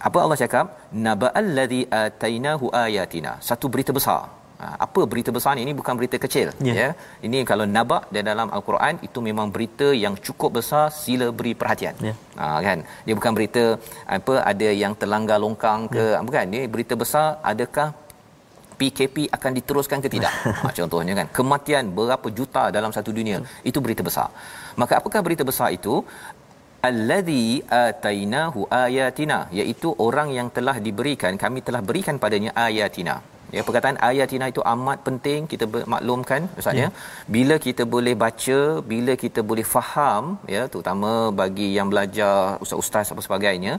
Apa 0.09 0.19
Allah 0.25 0.39
cakap? 0.45 0.67
Naba'al 1.07 1.49
ladzi 1.59 1.83
atainahu 2.03 2.67
ayatina. 2.85 3.33
Satu 3.49 3.73
berita 3.73 3.93
besar. 3.99 4.44
Ha, 4.55 4.67
apa 4.87 5.01
berita 5.11 5.31
besar 5.35 5.59
ni? 5.59 5.67
Ini 5.67 5.75
bukan 5.81 5.95
berita 5.99 6.17
kecil. 6.25 6.55
Yeah. 6.63 6.77
Ya. 6.81 6.89
Ini 7.27 7.43
kalau 7.51 7.67
naba' 7.67 8.07
di 8.15 8.23
dalam 8.31 8.49
Al-Quran 8.57 9.03
itu 9.07 9.19
memang 9.19 9.51
berita 9.55 9.91
yang 10.05 10.15
cukup 10.27 10.63
besar. 10.63 10.85
Sila 10.95 11.29
beri 11.39 11.53
perhatian. 11.59 11.95
Yeah. 11.99 12.17
Ha, 12.39 12.63
kan? 12.67 12.79
Dia 13.07 13.15
bukan 13.19 13.33
berita 13.37 13.65
apa 14.07 14.35
ada 14.53 14.69
yang 14.83 14.95
terlanggar 15.01 15.39
longkang 15.43 15.91
ke, 15.91 16.05
yeah. 16.15 16.23
bukan? 16.23 16.55
Ini 16.55 16.71
berita 16.71 16.95
besar. 16.95 17.43
Adakah 17.43 17.89
PKP 18.79 19.17
akan 19.37 19.51
diteruskan 19.59 19.99
ke 20.05 20.09
tidak? 20.15 20.35
ha, 20.63 20.71
contohnya 20.79 21.15
kan, 21.19 21.27
kematian 21.39 21.85
berapa 21.99 22.29
juta 22.39 22.63
dalam 22.77 22.91
satu 22.97 23.11
dunia, 23.19 23.39
itu 23.71 23.79
berita 23.85 24.03
besar. 24.07 24.29
Maka 24.81 24.99
apakah 25.01 25.21
berita 25.27 25.47
besar 25.51 25.71
itu? 25.79 26.03
Alladhi 26.85 27.65
atainahu 27.65 28.69
ayatina, 28.69 29.39
iaitu 29.59 29.89
orang 30.07 30.29
yang 30.39 30.49
telah 30.57 30.77
diberikan, 30.87 31.33
kami 31.41 31.65
telah 31.65 31.81
berikan 31.81 32.21
padanya 32.21 32.53
ayatina. 32.67 33.17
Ya, 33.57 33.63
perkataan 33.67 33.99
ayatina 34.09 34.47
itu 34.53 34.63
amat 34.73 34.99
penting 35.09 35.41
kita 35.53 35.65
maklumkan 35.95 36.43
maksudnya 36.55 36.89
ya. 36.91 36.97
bila 37.37 37.57
kita 37.67 37.83
boleh 37.95 38.15
baca 38.23 38.61
bila 38.93 39.13
kita 39.25 39.41
boleh 39.51 39.67
faham 39.75 40.25
ya 40.55 40.63
terutama 40.73 41.11
bagi 41.41 41.69
yang 41.77 41.89
belajar 41.93 42.59
ustaz-ustaz 42.65 43.13
apa 43.15 43.23
sebagainya 43.27 43.75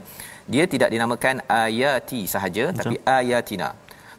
dia 0.54 0.64
tidak 0.74 0.92
dinamakan 0.94 1.44
ayati 1.64 2.22
sahaja 2.34 2.64
Betul. 2.70 2.78
tapi 2.78 2.96
ayatina 3.18 3.68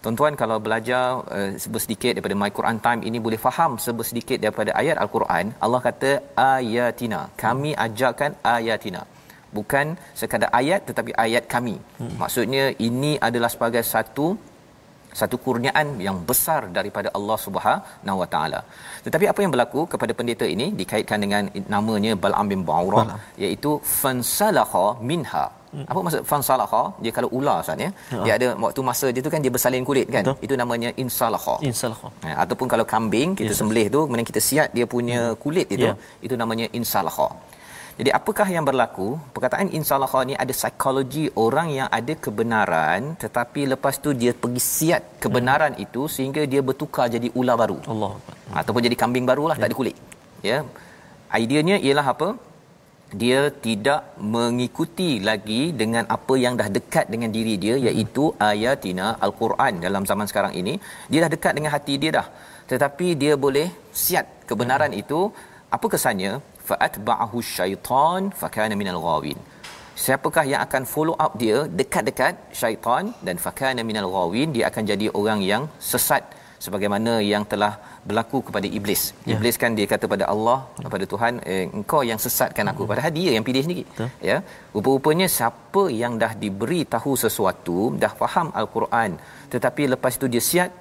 Tuan-tuan 0.03 0.33
kalau 0.41 0.57
belajar 0.65 1.03
uh, 1.37 1.51
sedikit 1.85 2.11
daripada 2.15 2.35
My 2.41 2.49
Quran 2.57 2.77
Time 2.85 3.01
ini 3.09 3.17
boleh 3.25 3.39
faham 3.45 3.71
sedikit 4.09 4.37
daripada 4.43 4.71
ayat 4.81 4.97
Al-Quran, 5.03 5.45
Allah 5.65 5.81
kata 5.87 6.11
ayatina. 6.55 7.21
Kami 7.43 7.71
ajarkan 7.85 8.31
ayatina. 8.55 9.01
Bukan 9.57 9.87
sekadar 10.19 10.49
ayat 10.59 10.81
tetapi 10.89 11.11
ayat 11.25 11.43
kami. 11.53 11.75
Hmm. 11.99 12.13
Maksudnya 12.21 12.65
ini 12.87 13.11
adalah 13.27 13.49
sebagai 13.55 13.83
satu 13.93 14.27
satu 15.19 15.35
kurniaan 15.45 15.87
yang 16.07 16.17
besar 16.29 16.61
daripada 16.77 17.09
Allah 17.17 17.37
Subhanahu 17.45 18.17
Wa 18.21 18.27
Taala. 18.33 18.59
Tetapi 19.05 19.25
apa 19.31 19.39
yang 19.43 19.51
berlaku 19.55 19.83
kepada 19.93 20.13
pendeta 20.19 20.47
ini 20.55 20.67
dikaitkan 20.81 21.21
dengan 21.25 21.43
namanya 21.75 22.13
Bal'am 22.23 22.47
bin 22.53 22.63
Ba'urah 22.69 23.07
iaitu 23.45 23.73
fansalakha 24.01 24.85
minha 25.11 25.45
Hmm. 25.77 25.85
Apa 25.91 25.99
maksud 26.05 26.21
fansalaha? 26.31 26.81
Dia 27.03 27.11
kalau 27.17 27.29
ular 27.37 27.57
Ustaz 27.63 27.83
ya. 27.85 27.89
Ha. 28.11 28.23
Dia 28.25 28.33
ada 28.37 28.47
waktu 28.65 28.81
masa 28.89 29.07
dia 29.15 29.21
tu 29.25 29.31
kan 29.33 29.41
dia 29.45 29.51
bersalin 29.55 29.83
kulit 29.89 30.07
kan. 30.15 30.23
Betul. 30.23 30.45
Itu 30.45 30.53
namanya 30.61 30.89
insalaha. 31.03 31.55
Insalaha. 31.69 32.09
Ha, 32.25 32.29
ataupun 32.43 32.67
kalau 32.73 32.85
kambing 32.93 33.35
kita 33.39 33.51
yes. 33.53 33.59
sembelih 33.59 33.85
tu 33.95 33.99
kemudian 34.07 34.27
kita 34.31 34.41
siat 34.49 34.69
dia 34.77 34.85
punya 34.95 35.19
hmm. 35.23 35.37
kulit 35.43 35.67
itu 35.75 35.87
yeah. 35.91 36.25
itu 36.27 36.35
namanya 36.41 36.67
insalaha. 36.79 37.27
Jadi 37.99 38.09
apakah 38.19 38.47
yang 38.55 38.65
berlaku? 38.69 39.07
Perkataan 39.35 39.73
insalaha 39.77 40.19
ni 40.29 40.33
ada 40.43 40.53
psikologi 40.59 41.25
orang 41.45 41.69
yang 41.77 41.87
ada 41.99 42.13
kebenaran 42.25 43.17
tetapi 43.23 43.61
lepas 43.73 43.95
tu 44.05 44.11
dia 44.21 44.33
pergi 44.43 44.61
siat 44.73 45.03
kebenaran 45.23 45.73
hmm. 45.75 45.85
itu 45.85 46.03
sehingga 46.15 46.43
dia 46.51 46.61
bertukar 46.69 47.07
jadi 47.15 47.29
ular 47.39 47.57
baru. 47.63 47.79
Allah. 47.93 48.11
Hmm. 48.17 48.59
Ataupun 48.61 48.81
jadi 48.87 48.97
kambing 49.03 49.25
barulah 49.29 49.55
yeah. 49.57 49.63
tak 49.63 49.69
ada 49.71 49.77
kulit. 49.79 49.97
Ya. 50.49 50.59
Ideanya 51.45 51.77
ialah 51.87 52.07
apa? 52.13 52.29
dia 53.21 53.41
tidak 53.65 54.01
mengikuti 54.33 55.09
lagi 55.27 55.61
dengan 55.81 56.03
apa 56.15 56.33
yang 56.43 56.59
dah 56.59 56.67
dekat 56.77 57.05
dengan 57.13 57.31
diri 57.35 57.55
dia 57.63 57.75
iaitu 57.87 58.23
ayatina 58.49 59.15
al-Quran 59.25 59.79
dalam 59.85 60.03
zaman 60.09 60.27
sekarang 60.31 60.53
ini 60.61 60.73
dia 61.11 61.19
dah 61.23 61.31
dekat 61.35 61.53
dengan 61.57 61.71
hati 61.75 61.95
dia 62.01 62.11
dah 62.19 62.27
tetapi 62.71 63.07
dia 63.21 63.33
boleh 63.45 63.67
siat 64.03 64.25
kebenaran 64.49 64.91
hmm. 64.91 65.01
itu 65.03 65.19
apa 65.75 65.87
kesannya 65.93 66.33
fa'atba'ahu 66.69 67.37
syaitan 67.55 68.31
fakana 68.41 68.75
minal 68.81 68.99
ghawin 69.05 69.39
siapakah 70.05 70.45
yang 70.51 70.61
akan 70.65 70.83
follow 70.93 71.15
up 71.25 71.33
dia 71.43 71.59
dekat-dekat 71.79 72.35
syaitan 72.61 73.05
dan 73.27 73.37
fakana 73.45 73.83
minal 73.91 74.09
ghawin 74.15 74.49
dia 74.57 74.65
akan 74.71 74.83
jadi 74.91 75.07
orang 75.19 75.41
yang 75.51 75.63
sesat 75.91 76.23
sebagaimana 76.65 77.13
yang 77.31 77.43
telah 77.51 77.73
berlaku 78.07 78.39
kepada 78.47 78.67
iblis. 78.77 79.01
Ya. 79.29 79.35
Iblis 79.35 79.55
kan 79.61 79.71
dia 79.77 79.87
kata 79.93 80.05
pada 80.13 80.25
Allah 80.33 80.59
kepada 80.85 81.05
Tuhan 81.11 81.33
eh, 81.53 81.65
engkau 81.79 82.01
yang 82.09 82.19
sesatkan 82.25 82.65
aku 82.71 82.83
padahal 82.91 83.13
dia 83.19 83.31
yang 83.35 83.45
pilih 83.49 83.63
sendiri. 83.65 83.83
Betul. 83.89 84.09
Ya. 84.29 84.37
Rupa-rupanya 84.75 85.27
siapa 85.37 85.83
yang 86.01 86.15
dah 86.23 86.31
diberi 86.43 86.81
tahu 86.95 87.13
sesuatu, 87.25 87.79
dah 88.03 88.13
faham 88.21 88.49
al-Quran 88.61 89.13
tetapi 89.53 89.83
lepas 89.93 90.13
itu 90.19 90.27
dia 90.35 90.43
siat 90.51 90.71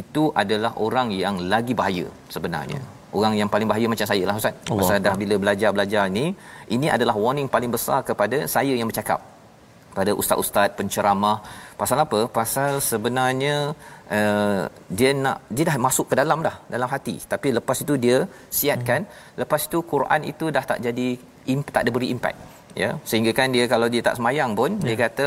itu 0.00 0.22
adalah 0.42 0.72
orang 0.86 1.08
yang 1.24 1.36
lagi 1.52 1.72
bahaya 1.80 2.06
sebenarnya. 2.34 2.80
Hmm. 2.82 2.95
Orang 3.12 3.34
yang 3.40 3.48
paling 3.52 3.68
bahaya 3.70 3.86
macam 3.92 4.08
saya 4.10 4.24
lah 4.28 4.34
Ustaz. 4.40 4.54
Pasal 4.80 4.98
dah 5.06 5.14
bila 5.22 5.34
belajar-belajar 5.42 6.04
ni, 6.18 6.34
ini 6.76 6.86
adalah 6.96 7.14
warning 7.24 7.48
paling 7.54 7.70
besar 7.76 8.02
kepada 8.08 8.38
saya 8.54 8.74
yang 8.74 8.88
bercakap. 8.90 9.20
Pada 9.96 10.12
ustaz-ustaz 10.20 10.76
penceramah. 10.78 11.40
Pasal 11.80 11.98
apa? 12.04 12.18
Pasal 12.38 12.84
sebenarnya 12.84 13.54
uh, 14.16 14.62
dia 14.98 15.10
nak 15.16 15.38
dia 15.48 15.64
dah 15.68 15.76
masuk 15.86 16.12
ke 16.12 16.14
dalam 16.20 16.44
dah 16.44 16.56
dalam 16.74 16.88
hati. 16.94 17.16
Tapi 17.32 17.48
lepas 17.56 17.80
itu 17.84 17.96
dia 18.04 18.18
siatkan. 18.58 19.08
Hmm. 19.08 19.40
lepas 19.40 19.60
itu 19.68 19.80
Quran 19.92 20.20
itu 20.32 20.52
dah 20.52 20.64
tak 20.70 20.84
jadi 20.84 21.08
imp, 21.52 21.66
tak 21.72 21.80
ada 21.88 21.90
beri 21.96 22.12
impact 22.12 22.55
ya 22.82 22.90
sehingga 23.10 23.32
kan 23.38 23.48
dia 23.56 23.64
kalau 23.72 23.86
dia 23.92 24.02
tak 24.06 24.14
semayang 24.18 24.50
pun 24.58 24.70
yeah. 24.76 24.86
dia 24.86 24.96
kata 25.02 25.26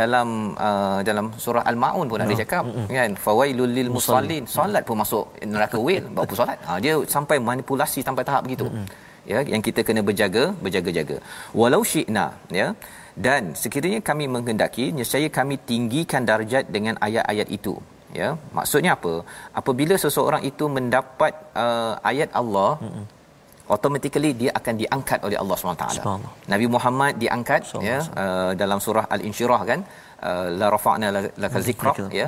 dalam 0.00 0.28
uh, 0.66 0.98
dalam 1.08 1.26
surah 1.44 1.64
al-maun 1.70 2.06
pun 2.12 2.22
ada 2.24 2.34
ya. 2.34 2.40
cakap 2.42 2.64
mm-hmm. 2.68 2.86
kan 2.98 3.12
fawailul 3.24 3.72
lil 3.78 3.90
musallin 3.96 4.44
solat 4.56 4.82
pun 4.88 4.98
masuk 5.02 5.26
neraka 5.54 5.78
wil 5.88 6.04
bawa 6.16 6.38
solat 6.40 6.58
ha 6.68 6.78
dia 6.84 6.94
sampai 7.14 7.38
manipulasi 7.50 8.02
sampai 8.08 8.24
tahap 8.28 8.42
begitu 8.46 8.66
mm-hmm. 8.70 8.86
ya 9.32 9.40
yang 9.52 9.62
kita 9.68 9.82
kena 9.88 10.02
berjaga 10.08 10.44
berjaga-jaga 10.64 11.18
walau 11.60 11.82
syi'na 11.92 12.26
ya 12.60 12.68
dan 13.26 13.44
sekiranya 13.60 14.00
kami 14.08 14.26
menghendaki 14.34 14.86
nescaya 14.98 15.28
kami 15.38 15.54
tinggikan 15.70 16.24
darjat 16.30 16.66
dengan 16.76 16.96
ayat-ayat 17.06 17.50
itu 17.58 17.74
ya 18.20 18.28
maksudnya 18.58 18.92
apa 18.98 19.14
apabila 19.60 19.94
seseorang 20.04 20.42
itu 20.50 20.66
mendapat 20.76 21.32
uh, 21.64 21.94
ayat 22.10 22.30
Allah 22.42 22.72
mm-hmm. 22.82 23.06
Automatically 23.74 24.30
dia 24.40 24.50
akan 24.58 24.74
diangkat 24.82 25.18
oleh 25.26 25.38
Allah 25.42 25.56
SWT 25.60 25.86
Nabi 26.52 26.66
Muhammad 26.74 27.12
diangkat 27.22 27.62
ya 27.88 27.98
uh, 28.22 28.52
dalam 28.62 28.78
surah 28.86 29.04
al-insyirah 29.16 29.60
kan 29.70 29.80
uh, 30.28 30.46
la 30.60 30.66
rafa'na 30.74 31.08
laka 31.44 31.60
zikra 31.68 31.92
ya. 32.20 32.26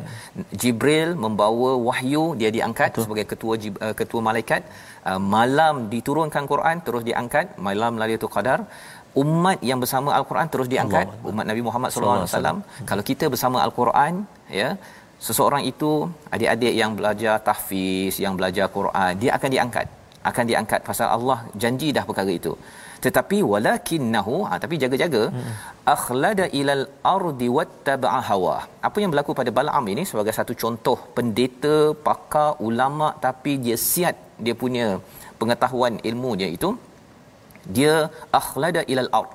Jibril 0.63 1.11
membawa 1.25 1.71
wahyu 1.89 2.25
dia 2.41 2.51
diangkat 2.57 2.91
Betul. 2.93 3.05
sebagai 3.05 3.27
ketua 3.33 3.55
uh, 3.87 3.95
ketua 4.01 4.21
malaikat. 4.29 4.63
Uh, 5.11 5.21
malam 5.35 5.75
diturunkan 5.95 6.45
Quran 6.53 6.79
terus 6.87 7.05
diangkat. 7.11 7.47
Malam 7.69 7.93
Lailatul 8.03 8.33
Qadar 8.37 8.61
umat 9.23 9.59
yang 9.69 9.79
bersama 9.83 10.11
al-Quran 10.19 10.49
terus 10.55 10.69
diangkat. 10.73 11.07
Allah. 11.11 11.31
umat 11.31 11.45
Nabi 11.51 11.63
Muhammad 11.69 11.91
sallallahu 11.93 12.19
alaihi 12.21 12.33
wasallam. 12.33 12.59
Kalau 12.91 13.05
kita 13.11 13.27
bersama 13.35 13.59
al-Quran 13.67 14.15
ya 14.61 14.69
seseorang 15.27 15.63
itu 15.71 15.91
adik-adik 16.35 16.75
yang 16.83 16.93
belajar 16.99 17.35
tahfiz 17.49 18.15
yang 18.25 18.35
belajar 18.39 18.67
Quran 18.77 19.13
dia 19.23 19.33
akan 19.37 19.51
diangkat 19.55 19.87
akan 20.29 20.45
diangkat 20.51 20.81
pasal 20.89 21.09
Allah 21.17 21.39
janji 21.63 21.89
dah 21.97 22.05
perkara 22.09 22.33
itu 22.41 22.53
tetapi 23.05 23.37
walakinnahu 23.51 24.35
ha, 24.49 24.55
tapi 24.63 24.75
jaga-jaga 24.83 25.23
hmm. 25.35 25.53
akhlada 25.95 26.47
ilal 26.61 26.85
ardi 27.15 27.49
wattaba'a 27.59 28.21
hawa 28.29 28.57
apa 28.89 28.97
yang 29.03 29.11
berlaku 29.13 29.33
pada 29.41 29.51
Balaam 29.59 29.87
ini 29.93 30.05
sebagai 30.11 30.35
satu 30.39 30.55
contoh 30.63 30.99
pendeta 31.17 31.77
pakar 32.09 32.51
ulama 32.69 33.09
tapi 33.27 33.55
dia 33.65 33.79
siat 33.91 34.17
dia 34.45 34.57
punya 34.63 34.87
pengetahuan 35.41 35.97
ilmunya 36.11 36.49
itu 36.57 36.71
dia 37.77 37.95
akhlada 38.41 38.83
ilal 38.93 39.11
ard 39.21 39.31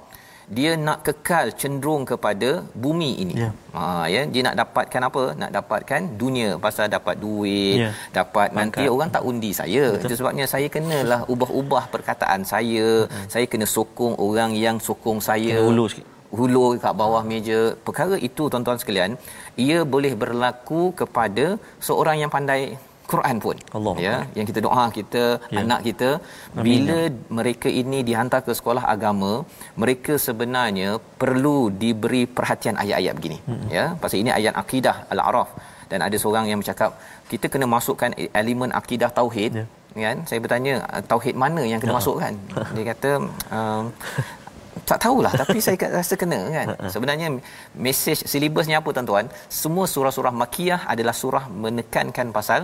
dia 0.57 0.71
nak 0.77 1.01
kekal 1.01 1.49
cenderung 1.57 2.03
kepada 2.05 2.61
bumi 2.83 3.11
ini. 3.23 3.35
Yeah. 3.43 3.53
Ha 3.73 4.05
ya, 4.13 4.21
dia 4.33 4.41
nak 4.47 4.55
dapatkan 4.61 5.01
apa? 5.09 5.23
Nak 5.41 5.51
dapatkan 5.57 6.01
dunia 6.21 6.49
pasal 6.65 6.85
dapat 6.95 7.17
duit, 7.17 7.81
yeah. 7.81 7.93
dapat 8.13 8.53
Bangkat. 8.53 8.57
nanti 8.57 8.83
orang 8.93 9.09
tak 9.15 9.23
undi 9.29 9.51
saya. 9.61 9.85
Betul. 9.97 10.05
Itu 10.05 10.13
sebabnya 10.21 10.45
saya 10.53 10.67
kenalah 10.75 11.21
ubah-ubah 11.33 11.83
perkataan 11.93 12.45
saya. 12.53 13.09
Hmm. 13.09 13.27
Saya 13.33 13.45
kena 13.49 13.65
sokong 13.65 14.15
orang 14.27 14.53
yang 14.65 14.77
sokong 14.77 15.17
saya. 15.29 15.57
Kena 15.57 15.65
hulur 15.69 15.89
sikit. 15.89 16.07
Hulur 16.37 16.69
kat 16.83 16.93
bawah 17.01 17.23
meja. 17.25 17.59
Perkara 17.87 18.15
itu 18.19 18.43
tuan-tuan 18.51 18.77
sekalian, 18.81 19.11
ia 19.55 19.81
boleh 19.93 20.13
berlaku 20.13 20.91
kepada 21.01 21.45
seorang 21.79 22.21
yang 22.21 22.31
pandai 22.33 22.75
Quran 23.11 23.37
pun 23.45 23.57
Allah. 23.77 23.93
ya 24.05 24.15
yang 24.37 24.47
kita 24.49 24.59
doa 24.67 24.85
kita 24.97 25.23
ya. 25.55 25.59
anak 25.61 25.79
kita 25.87 26.09
Amin. 26.19 26.63
bila 26.67 26.99
mereka 27.39 27.69
ini 27.81 27.99
dihantar 28.09 28.41
ke 28.47 28.53
sekolah 28.59 28.83
agama 28.95 29.31
mereka 29.83 30.15
sebenarnya 30.27 30.89
perlu 31.21 31.57
diberi 31.83 32.23
perhatian 32.37 32.77
ayat-ayat 32.83 33.13
begini 33.19 33.39
hmm. 33.49 33.67
ya 33.77 33.85
pasal 34.03 34.19
ini 34.23 34.33
ayat 34.39 34.55
akidah 34.63 34.97
al-araf 35.15 35.49
dan 35.91 35.99
ada 36.07 36.17
seorang 36.23 36.45
yang 36.51 36.59
bercakap 36.61 36.91
kita 37.31 37.47
kena 37.53 37.67
masukkan 37.75 38.11
elemen 38.41 38.71
akidah 38.81 39.09
tauhid 39.19 39.53
yeah. 39.61 39.67
kan 40.05 40.17
saya 40.29 40.39
bertanya 40.45 40.73
tauhid 41.11 41.35
mana 41.43 41.61
yang 41.71 41.79
kena 41.83 41.93
yeah. 41.93 41.99
masukkan 42.01 42.33
dia 42.75 42.85
kata 42.91 43.11
um, 43.57 43.85
tak 44.89 44.99
tahulah 45.03 45.31
tapi 45.41 45.57
saya 45.65 45.87
rasa 45.99 46.15
kena 46.21 46.39
kan 46.55 46.67
sebenarnya 46.93 47.27
mesej 47.85 48.19
silibusnya 48.31 48.77
apa 48.81 48.89
tuan-tuan 48.95 49.25
semua 49.61 49.85
surah-surah 49.93 50.33
makiyah 50.41 50.81
adalah 50.93 51.15
surah 51.21 51.45
menekankan 51.65 52.29
pasal 52.37 52.61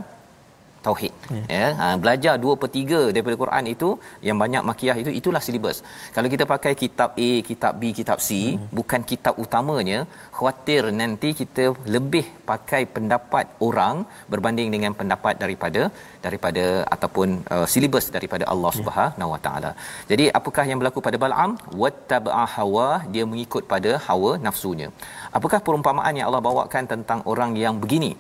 tauhid. 0.86 1.14
Ya, 1.34 1.42
ya 1.56 1.68
ha, 1.80 1.88
belajar 2.04 2.34
2 2.46 2.60
per 2.62 2.70
3 2.78 3.02
daripada 3.16 3.36
Quran 3.44 3.66
itu 3.74 3.90
yang 4.28 4.38
banyak 4.44 4.64
makiyah 4.70 4.98
itu 5.04 5.12
itulah 5.20 5.42
silibus 5.46 5.78
kalau 6.16 6.30
kita 6.34 6.46
pakai 6.54 6.74
kitab 6.84 7.10
A 7.28 7.32
kitab 7.50 7.74
B 7.82 7.92
kitab 8.00 8.18
C 8.28 8.30
hmm. 8.40 8.66
bukan 8.78 9.02
kitab 9.12 9.36
utamanya 9.44 10.00
khawatir 10.38 10.84
nanti 11.02 11.32
kita 11.42 11.66
lebih 11.96 12.26
pakai 12.52 12.82
pendapat 12.96 13.46
orang 13.68 13.98
berbanding 14.34 14.70
dengan 14.76 14.94
pendapat 15.02 15.36
daripada 15.44 15.84
daripada 16.26 16.66
ataupun 16.96 17.30
uh, 17.56 17.68
silibus 17.74 18.08
daripada 18.18 18.46
Allah 18.54 18.72
ya. 18.74 18.78
Subhanahu 18.80 19.34
Wa 19.36 19.40
Taala. 19.46 19.72
Jadi 20.12 20.26
apakah 20.40 20.66
yang 20.70 20.80
berlaku 20.82 21.02
pada 21.08 21.18
Bal'am? 21.24 21.52
Wattaba'a 21.84 22.46
hawa 22.56 22.90
dia 23.14 23.26
mengikut 23.32 23.64
pada 23.74 23.94
hawa 24.08 24.32
nafsunya. 24.48 24.90
Apakah 25.38 25.60
perumpamaan 25.68 26.18
yang 26.20 26.28
Allah 26.30 26.44
bawakan 26.50 26.86
tentang 26.94 27.22
orang 27.32 27.52
yang 27.64 27.78
begini 27.84 28.12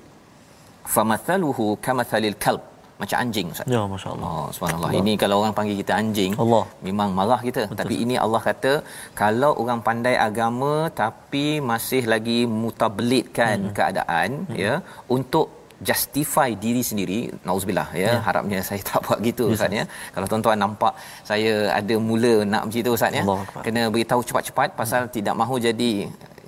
famathaluhu 0.95 1.65
kamathalil 1.87 2.37
kalb 2.45 2.61
macam 3.01 3.17
anjing 3.23 3.47
ustaz. 3.53 3.71
Ya 3.75 3.81
masya-Allah. 3.93 4.27
Oh 4.31 4.47
subhanallah. 4.55 4.89
Allah. 4.89 5.01
Ini 5.01 5.13
kalau 5.21 5.35
orang 5.41 5.55
panggil 5.59 5.77
kita 5.81 5.93
anjing, 6.01 6.33
Allah. 6.43 6.65
memang 6.87 7.09
marah 7.19 7.39
kita. 7.47 7.63
Betul. 7.69 7.79
Tapi 7.79 7.95
ini 8.03 8.15
Allah 8.25 8.41
kata 8.49 8.73
kalau 9.21 9.51
orang 9.63 9.79
pandai 9.87 10.15
agama 10.27 10.73
tapi 11.03 11.45
masih 11.71 12.03
lagi 12.13 12.39
mutabelitkan 12.61 13.57
hmm. 13.65 13.73
keadaan 13.79 14.29
hmm. 14.51 14.59
ya 14.63 14.75
untuk 15.17 15.47
justify 15.89 16.49
diri 16.63 16.81
sendiri 16.89 17.19
nauzubillah 17.47 17.87
ya 18.01 18.05
yeah. 18.05 18.19
harapnya 18.25 18.59
saya 18.67 18.81
tak 18.89 19.01
buat 19.05 19.19
gitu 19.27 19.43
ustaz 19.53 19.77
ya 19.79 19.85
kalau 20.15 20.27
tuan-tuan 20.31 20.59
nampak 20.63 20.93
saya 21.29 21.53
ada 21.79 21.95
mula 22.09 22.33
nak 22.51 22.61
macam 22.65 22.79
itu 22.83 22.91
ustaz 22.97 23.17
ya 23.19 23.23
kena 23.65 23.83
beritahu 23.95 24.21
cepat-cepat 24.29 24.69
pasal 24.81 25.01
hmm. 25.05 25.13
tidak 25.17 25.35
mahu 25.41 25.57
jadi 25.67 25.91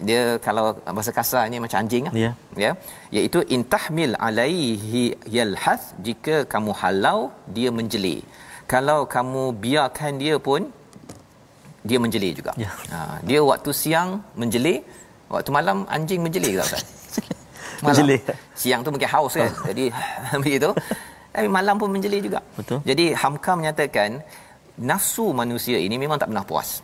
dia 0.08 0.22
kalau 0.46 0.74
bahasa 0.96 1.12
kasarnya 1.18 1.58
macam 1.64 1.78
anjing 1.84 2.06
lah. 2.08 2.14
yeah. 2.24 2.34
ya. 2.64 2.72
Iaitu 3.16 3.40
intahmil 3.56 4.14
alaihi 4.28 5.04
yalhath 5.36 5.86
jika 6.08 6.36
kamu 6.54 6.72
halau 6.82 7.20
dia 7.56 7.70
menjeli 7.80 8.18
kalau 8.74 9.00
kamu 9.16 9.44
biarkan 9.64 10.18
dia 10.24 10.36
pun 10.48 10.62
dia 11.90 12.00
menjeli 12.04 12.30
juga. 12.40 12.52
Yeah. 12.64 12.74
ha, 12.94 13.00
dia 13.28 13.40
waktu 13.52 13.72
siang 13.82 14.10
menjeli 14.42 14.76
waktu 15.34 15.50
malam 15.58 15.78
anjing 15.96 16.22
menjeli 16.26 16.52
ke 16.58 16.64
tak 16.74 16.84
menjeli 17.86 18.18
siang 18.62 18.82
tu 18.86 18.90
mungkin 18.94 19.12
haus 19.14 19.34
kan. 19.42 19.52
Oh. 19.52 19.66
jadi 19.70 19.86
begitu. 20.44 20.70
Tapi 21.34 21.50
malam 21.50 21.76
pun 21.82 21.90
menjeli 21.90 22.18
juga. 22.22 22.40
Betul. 22.58 22.80
Jadi 22.86 23.06
hamka 23.22 23.52
menyatakan 23.60 24.22
nafsu 24.90 25.34
manusia 25.34 25.78
ini 25.78 25.96
memang 26.02 26.18
tak 26.22 26.30
pernah 26.30 26.46
puas 26.46 26.82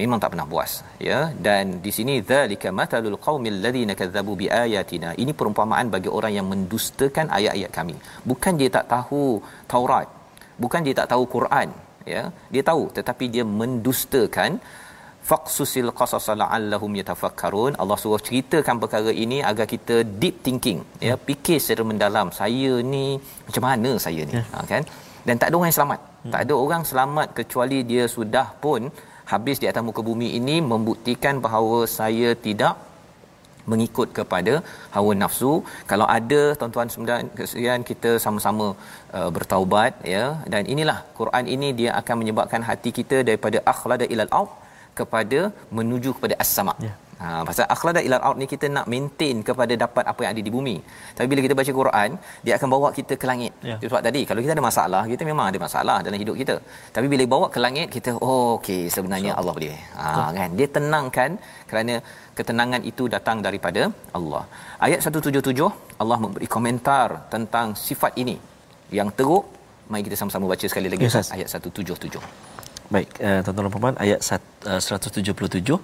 memang 0.00 0.18
tak 0.22 0.30
pernah 0.32 0.46
puas 0.52 0.72
ya. 1.08 1.18
Dan 1.46 1.64
di 1.84 1.92
sini 1.96 2.14
zalika 2.30 2.68
matalul 2.80 3.18
qaumil 3.26 3.58
ladzina 3.64 3.94
kadzabu 4.00 4.34
biayatina. 4.42 5.10
Ini 5.22 5.32
perumpamaan 5.40 5.88
bagi 5.94 6.10
orang 6.18 6.34
yang 6.38 6.46
mendustakan 6.52 7.28
ayat-ayat 7.38 7.72
kami. 7.78 7.96
Bukan 8.30 8.54
dia 8.60 8.70
tak 8.78 8.86
tahu 8.94 9.22
Taurat 9.72 10.08
bukan 10.62 10.80
dia 10.86 10.94
tak 11.00 11.08
tahu 11.12 11.24
Quran 11.34 11.68
ya. 12.14 12.22
Dia 12.54 12.62
tahu 12.70 12.84
tetapi 12.98 13.26
dia 13.34 13.46
mendustakan. 13.62 14.52
Faqsusil 15.30 15.88
qasas 15.98 16.26
la'allahum 16.40 16.92
yatafakkarun. 16.98 17.72
Allah 17.82 17.96
suruh 18.02 18.20
ceritakan 18.28 18.76
perkara 18.82 19.12
ini 19.24 19.38
agar 19.50 19.66
kita 19.72 19.96
deep 20.22 20.36
thinking 20.46 20.78
ya. 21.06 21.14
Fikir 21.28 21.58
secara 21.64 21.84
mendalam 21.90 22.28
saya 22.38 22.72
ni 22.92 23.04
macam 23.48 23.64
mana 23.68 23.90
saya 24.04 24.22
ni? 24.30 24.34
Ya. 24.38 24.42
ha, 24.52 24.64
kan? 24.72 24.82
Dan 25.26 25.34
tak 25.40 25.48
ada 25.50 25.54
orang 25.58 25.68
yang 25.70 25.78
selamat. 25.80 26.00
Hmm. 26.20 26.32
tak 26.32 26.40
ada 26.44 26.54
orang 26.64 26.82
selamat 26.88 27.28
kecuali 27.38 27.78
dia 27.90 28.04
sudah 28.16 28.46
pun 28.64 28.80
habis 29.32 29.58
di 29.62 29.66
atas 29.70 29.82
muka 29.88 30.02
bumi 30.10 30.28
ini 30.38 30.56
membuktikan 30.72 31.36
bahawa 31.46 31.78
saya 31.98 32.30
tidak 32.46 32.74
mengikut 33.70 34.08
kepada 34.18 34.54
hawa 34.94 35.12
nafsu. 35.22 35.52
Kalau 35.90 36.06
ada 36.18 36.40
tuan-tuan 36.60 36.90
sekalian 36.94 37.82
kita 37.90 38.12
sama-sama 38.24 38.66
uh, 39.18 39.30
bertaubat 39.36 39.92
ya. 40.14 40.24
Dan 40.52 40.64
inilah 40.74 40.98
Quran 41.18 41.46
ini 41.54 41.70
dia 41.80 41.90
akan 42.00 42.16
menyebabkan 42.22 42.64
hati 42.70 42.92
kita 42.98 43.18
daripada 43.28 43.60
akhlada 43.74 44.08
ilal 44.14 44.32
au 44.40 44.46
kepada 45.00 45.40
menuju 45.78 46.10
kepada 46.18 46.36
as-sama. 46.44 46.74
Yeah. 46.86 46.96
Ha, 47.22 47.26
pasal 47.48 47.64
akhlada 47.74 48.00
ilal 48.06 48.22
ard 48.28 48.38
ni 48.40 48.46
kita 48.52 48.66
nak 48.76 48.86
maintain 48.92 49.36
kepada 49.48 49.74
dapat 49.82 50.04
apa 50.12 50.20
yang 50.24 50.30
ada 50.34 50.42
di 50.46 50.52
bumi. 50.54 50.76
Tapi 51.16 51.26
bila 51.30 51.40
kita 51.46 51.54
baca 51.58 51.72
Quran, 51.80 52.10
dia 52.44 52.52
akan 52.56 52.68
bawa 52.74 52.88
kita 52.98 53.14
ke 53.20 53.26
langit. 53.30 53.52
Ya. 53.70 53.76
Sebab 53.82 54.00
tadi 54.06 54.22
kalau 54.28 54.40
kita 54.44 54.52
ada 54.56 54.64
masalah, 54.68 55.02
kita 55.12 55.22
memang 55.30 55.46
ada 55.50 55.58
masalah 55.66 55.96
dalam 56.06 56.18
hidup 56.22 56.36
kita. 56.42 56.56
Tapi 56.96 57.06
bila 57.12 57.24
bawa 57.34 57.46
ke 57.54 57.60
langit, 57.66 57.88
kita 57.96 58.16
oh 58.26 58.56
okey 58.56 58.82
sebenarnya 58.96 59.32
so, 59.34 59.38
Allah 59.40 59.54
boleh. 59.58 59.76
Ha 60.00 60.28
kan 60.38 60.50
dia 60.58 60.68
tenangkan 60.76 61.30
kerana 61.70 61.94
ketenangan 62.38 62.82
itu 62.90 63.04
datang 63.16 63.38
daripada 63.46 63.82
Allah. 64.18 64.44
Ayat 64.86 65.00
177 65.04 65.68
Allah 66.02 66.18
memberi 66.24 66.48
komentar 66.56 67.08
tentang 67.34 67.76
sifat 67.86 68.14
ini 68.22 68.36
yang 68.98 69.10
teruk. 69.18 69.44
Mari 69.92 70.02
kita 70.08 70.16
sama-sama 70.20 70.46
baca 70.54 70.66
sekali 70.72 70.88
lagi 70.92 71.04
yes, 71.04 71.34
ayat 71.36 71.48
177. 71.52 72.16
Baik, 72.94 73.10
uh, 73.22 73.40
tuan-tuan 73.46 73.66
dan 73.66 73.72
puan 73.74 73.96
ayat 74.04 74.20
177 74.22 75.78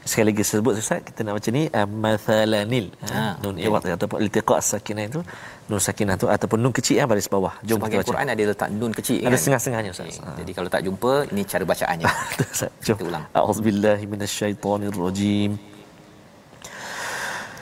sekali 0.00 0.32
lagi 0.32 0.42
sebut 0.48 0.74
Ustaz 0.80 1.04
kita 1.04 1.20
nak 1.24 1.32
baca 1.36 1.50
ni 1.52 1.62
uh, 1.68 1.88
mathalanil 2.04 2.86
ha, 3.12 3.36
nun 3.44 3.54
ya. 3.60 3.68
iwat 3.68 3.84
ataupun 3.96 4.18
iltiqa 4.24 4.54
as-sakinah 4.56 5.04
itu 5.12 5.20
nun 5.68 5.80
sakinah 5.86 6.16
tu 6.16 6.26
ataupun 6.34 6.58
nun 6.64 6.72
kecil 6.72 6.96
yang 7.00 7.08
baris 7.10 7.28
bawah 7.28 7.54
jom 7.60 7.76
Sebagai 7.76 8.00
kita 8.00 8.00
baca 8.00 8.10
Quran 8.10 8.28
ada 8.32 8.42
letak 8.50 8.68
nun 8.80 8.92
kecil 8.96 9.20
ada 9.20 9.28
kan? 9.30 9.38
setengah-setengahnya 9.40 9.90
Ustaz 9.92 10.08
okay. 10.08 10.24
ha. 10.24 10.36
jadi 10.40 10.50
kalau 10.56 10.68
tak 10.72 10.82
jumpa 10.88 11.12
ini 11.32 11.42
cara 11.44 11.64
bacaannya 11.68 12.06
Ustaz 12.54 12.70
jom 12.86 12.96
kita 12.96 13.08
ulang 13.12 13.24
auzubillahi 13.36 14.04
minasyaitonirrajim 14.08 15.50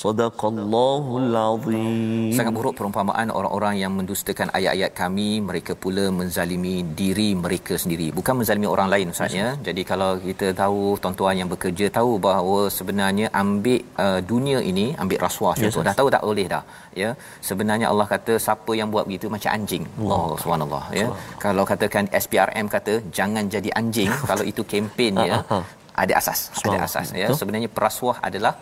Sadaqallahul 0.00 1.34
azim. 1.40 2.32
Sangat 2.36 2.52
buruk 2.56 2.74
perumpamaan 2.78 3.28
orang-orang 3.38 3.74
yang 3.82 3.92
mendustakan 3.98 4.48
ayat-ayat 4.58 4.92
kami, 5.00 5.28
mereka 5.48 5.72
pula 5.82 6.04
menzalimi 6.20 6.76
diri 7.00 7.28
mereka 7.44 7.76
sendiri. 7.82 8.06
Bukan 8.18 8.34
menzalimi 8.40 8.68
orang 8.74 8.88
lain 8.94 9.08
sebenarnya. 9.16 9.48
Jadi 9.66 9.82
kalau 9.90 10.10
kita 10.28 10.46
tahu 10.62 10.80
tuan-tuan 11.02 11.36
yang 11.40 11.50
bekerja 11.54 11.88
tahu 11.98 12.12
bahawa 12.28 12.60
sebenarnya 12.78 13.28
ambil 13.42 13.78
uh, 14.04 14.20
dunia 14.30 14.60
ini, 14.70 14.86
ambil 15.02 15.20
rasuah 15.26 15.52
yes, 15.56 15.62
contoh, 15.68 15.84
dah 15.88 15.94
tahu 16.00 16.08
tak 16.16 16.24
boleh 16.30 16.46
dah. 16.54 16.62
Ya. 17.02 17.10
Sebenarnya 17.48 17.86
Allah 17.92 18.08
kata 18.14 18.40
siapa 18.46 18.72
yang 18.80 18.88
buat 18.94 19.04
begitu 19.10 19.28
macam 19.36 19.52
anjing. 19.58 19.84
Allah 20.00 20.20
oh, 20.32 20.40
Subhanallah 20.40 20.84
ya. 21.00 21.06
Kalau 21.44 21.66
katakan 21.72 22.08
SPRM 22.24 22.72
kata 22.76 22.96
jangan 23.18 23.44
jadi 23.56 23.70
anjing 23.82 24.10
kalau 24.32 24.46
itu 24.52 24.64
kempen 24.72 25.14
ya. 25.28 25.38
Ha, 25.44 25.44
ha, 25.52 25.60
ha. 25.60 26.02
ada 26.02 26.12
asas, 26.20 26.40
ada 26.64 26.78
asas 26.88 27.08
ya. 27.22 27.28
Sebenarnya 27.40 27.68
perasuah 27.78 28.18
adalah 28.30 28.54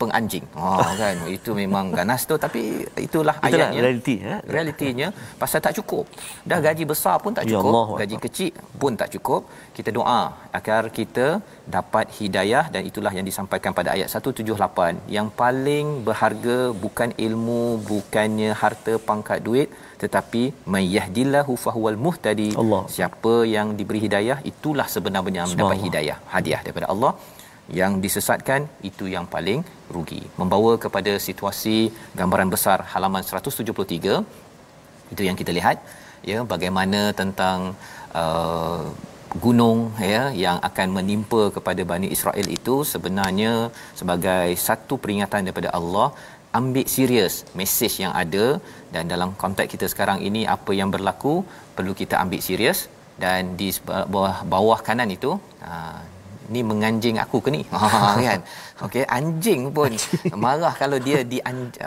penganjing. 0.00 0.44
Oh 0.66 0.90
kan 1.00 1.16
itu 1.36 1.50
memang 1.60 1.86
ganas 1.98 2.22
tu 2.30 2.34
tapi 2.44 2.60
itulah, 3.06 3.36
itulah 3.36 3.36
ayatnya. 3.48 3.82
realiti 3.84 4.14
ya. 4.26 4.36
Realitinya 4.54 5.08
pasal 5.42 5.60
tak 5.66 5.74
cukup. 5.78 6.04
Dah 6.50 6.58
gaji 6.66 6.84
besar 6.92 7.16
pun 7.24 7.32
tak 7.38 7.44
ya 7.48 7.50
cukup, 7.52 7.72
ya 7.72 7.76
Allah, 7.76 7.86
gaji 8.00 8.16
kecil 8.26 8.52
pun 8.82 8.92
tak 9.00 9.10
cukup. 9.14 9.42
Kita 9.76 9.90
doa 9.98 10.20
agar 10.58 10.82
kita 10.98 11.26
dapat 11.76 12.06
hidayah 12.18 12.64
dan 12.74 12.82
itulah 12.90 13.12
yang 13.18 13.26
disampaikan 13.30 13.72
pada 13.78 13.90
ayat 13.96 14.08
178. 14.12 15.02
Yang 15.16 15.28
paling 15.42 15.86
berharga 16.08 16.58
bukan 16.84 17.10
ilmu, 17.28 17.62
bukannya 17.90 18.52
harta 18.62 18.94
pangkat 19.10 19.40
duit 19.48 19.70
tetapi 20.02 20.42
mayyahdillahu 20.74 21.52
fahuwal 21.64 21.98
muhtadi. 22.06 22.50
Allah. 22.62 22.82
Siapa 22.96 23.34
yang 23.54 23.68
diberi 23.78 24.00
hidayah 24.06 24.38
itulah 24.52 24.86
sebenarnya 24.94 25.44
mendapat 25.52 25.80
hidayah, 25.86 26.18
hadiah 26.34 26.60
daripada 26.66 26.88
Allah 26.94 27.12
yang 27.68 27.98
disesatkan 28.04 28.70
itu 28.88 29.10
yang 29.14 29.26
paling 29.34 29.60
rugi. 29.94 30.22
Membawa 30.40 30.72
kepada 30.84 31.12
situasi 31.18 31.90
gambaran 32.18 32.50
besar 32.54 32.78
halaman 32.92 33.22
173 33.26 34.22
itu 35.14 35.22
yang 35.22 35.36
kita 35.38 35.52
lihat 35.58 35.78
ya 36.30 36.38
bagaimana 36.52 37.00
tentang 37.20 37.74
uh, 38.22 38.82
gunung 39.44 39.78
ya 40.12 40.22
yang 40.44 40.58
akan 40.68 40.88
menimpa 40.98 41.42
kepada 41.56 41.82
Bani 41.92 42.08
Israel 42.16 42.46
itu 42.58 42.74
sebenarnya 42.92 43.52
sebagai 44.00 44.48
satu 44.66 44.94
peringatan 45.02 45.46
daripada 45.46 45.70
Allah 45.78 46.08
ambil 46.58 46.86
serius 46.96 47.34
mesej 47.58 47.94
yang 48.04 48.14
ada. 48.22 48.46
Dan 48.94 49.10
dalam 49.12 49.30
konteks 49.42 49.72
kita 49.74 49.86
sekarang 49.92 50.20
ini 50.28 50.42
apa 50.56 50.72
yang 50.80 50.90
berlaku 50.94 51.34
perlu 51.76 51.94
kita 52.02 52.16
ambil 52.24 52.40
serius. 52.48 52.80
Dan 53.24 53.56
di 53.60 53.68
bawah 54.14 54.44
bawah 54.54 54.78
kanan 54.86 55.08
itu 55.16 55.30
uh, 55.64 56.00
ni 56.54 56.60
menganjing 56.70 57.16
aku 57.24 57.38
ke 57.44 57.50
ni? 57.56 57.62
Ha 57.82 58.00
kan? 58.28 58.40
Okey 58.86 59.04
anjing 59.18 59.62
pun 59.76 59.92
marah 60.44 60.74
kalau 60.82 60.98
dia 61.06 61.20
di 61.32 61.38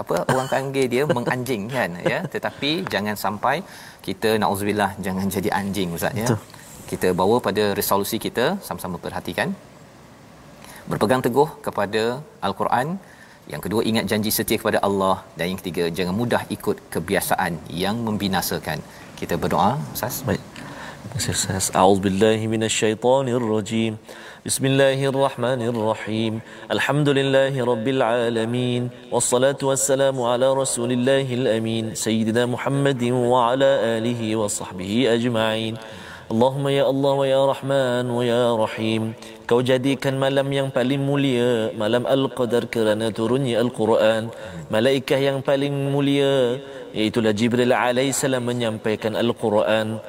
apa 0.01 0.15
orang 0.31 0.47
panggil 0.53 0.85
dia 0.93 1.03
menganjing 1.17 1.63
kan? 1.75 1.89
Ya 2.13 2.19
tetapi 2.33 2.71
jangan 2.93 3.15
sampai 3.25 3.55
kita 4.07 4.29
naudzubillah 4.43 4.91
jangan 5.05 5.25
jadi 5.37 5.49
anjing 5.61 5.91
ustaz 5.97 6.21
ya. 6.23 6.27
Kita 6.91 7.07
bawa 7.21 7.35
pada 7.47 7.63
resolusi 7.79 8.17
kita 8.25 8.45
sama-sama 8.67 8.97
perhatikan. 9.05 9.49
Berpegang 10.89 11.21
teguh 11.25 11.49
kepada 11.65 12.03
al-Quran. 12.47 12.87
Yang 13.51 13.61
kedua 13.65 13.81
ingat 13.89 14.05
janji 14.11 14.31
setia 14.37 14.57
kepada 14.61 14.79
Allah. 14.87 15.15
Dan 15.37 15.45
yang 15.51 15.59
ketiga 15.61 15.83
jangan 15.97 16.15
mudah 16.21 16.41
ikut 16.55 16.77
kebiasaan 16.93 17.53
yang 17.83 17.97
membinasakan. 18.07 18.81
Kita 19.19 19.37
berdoa 19.43 19.71
ustaz. 19.93 20.17
Baik. 20.29 20.41
Ustaz, 21.17 21.65
a'udzubillahi 21.81 22.45
minasyaitonir 22.53 23.45
rajim. 23.53 23.93
Bismillahirrahmanirrahim. 24.39 26.39
Alhamdulillahirabbil 26.71 27.99
alamin. 27.99 28.87
Wassalatu 29.11 29.67
wassalamu 29.67 30.31
ala 30.31 30.55
rasulillahil 30.55 31.59
amin, 31.59 31.91
sayyidina 31.91 32.47
Muhammadin 32.47 33.19
wa 33.19 33.51
ala 33.51 33.99
alihi 33.99 34.39
wa 34.39 34.47
sahbihi 34.47 35.11
ajma'in. 35.11 35.75
Allahumma 36.31 36.71
ya 36.71 36.87
Allah 36.87 37.13
wa 37.19 37.27
ya 37.27 37.41
Rahman 37.51 38.05
wa 38.07 38.23
ya 38.23 38.55
Rahim. 38.55 39.11
Kau 39.43 39.59
jadikan 39.59 40.15
malam 40.15 40.47
yang 40.55 40.71
paling 40.71 41.03
mulia, 41.03 41.75
malam 41.75 42.07
Al-Qadar 42.07 42.71
kerana 42.71 43.11
turunnya 43.11 43.59
Al-Quran. 43.59 44.31
Malaikah 44.71 45.19
yang 45.19 45.43
paling 45.43 45.91
mulia, 45.91 46.63
iaitulah 46.95 47.35
Jibril 47.35 47.75
alaihissalam 47.75 48.39
menyampaikan 48.39 49.19
Al-Quran. 49.19 49.99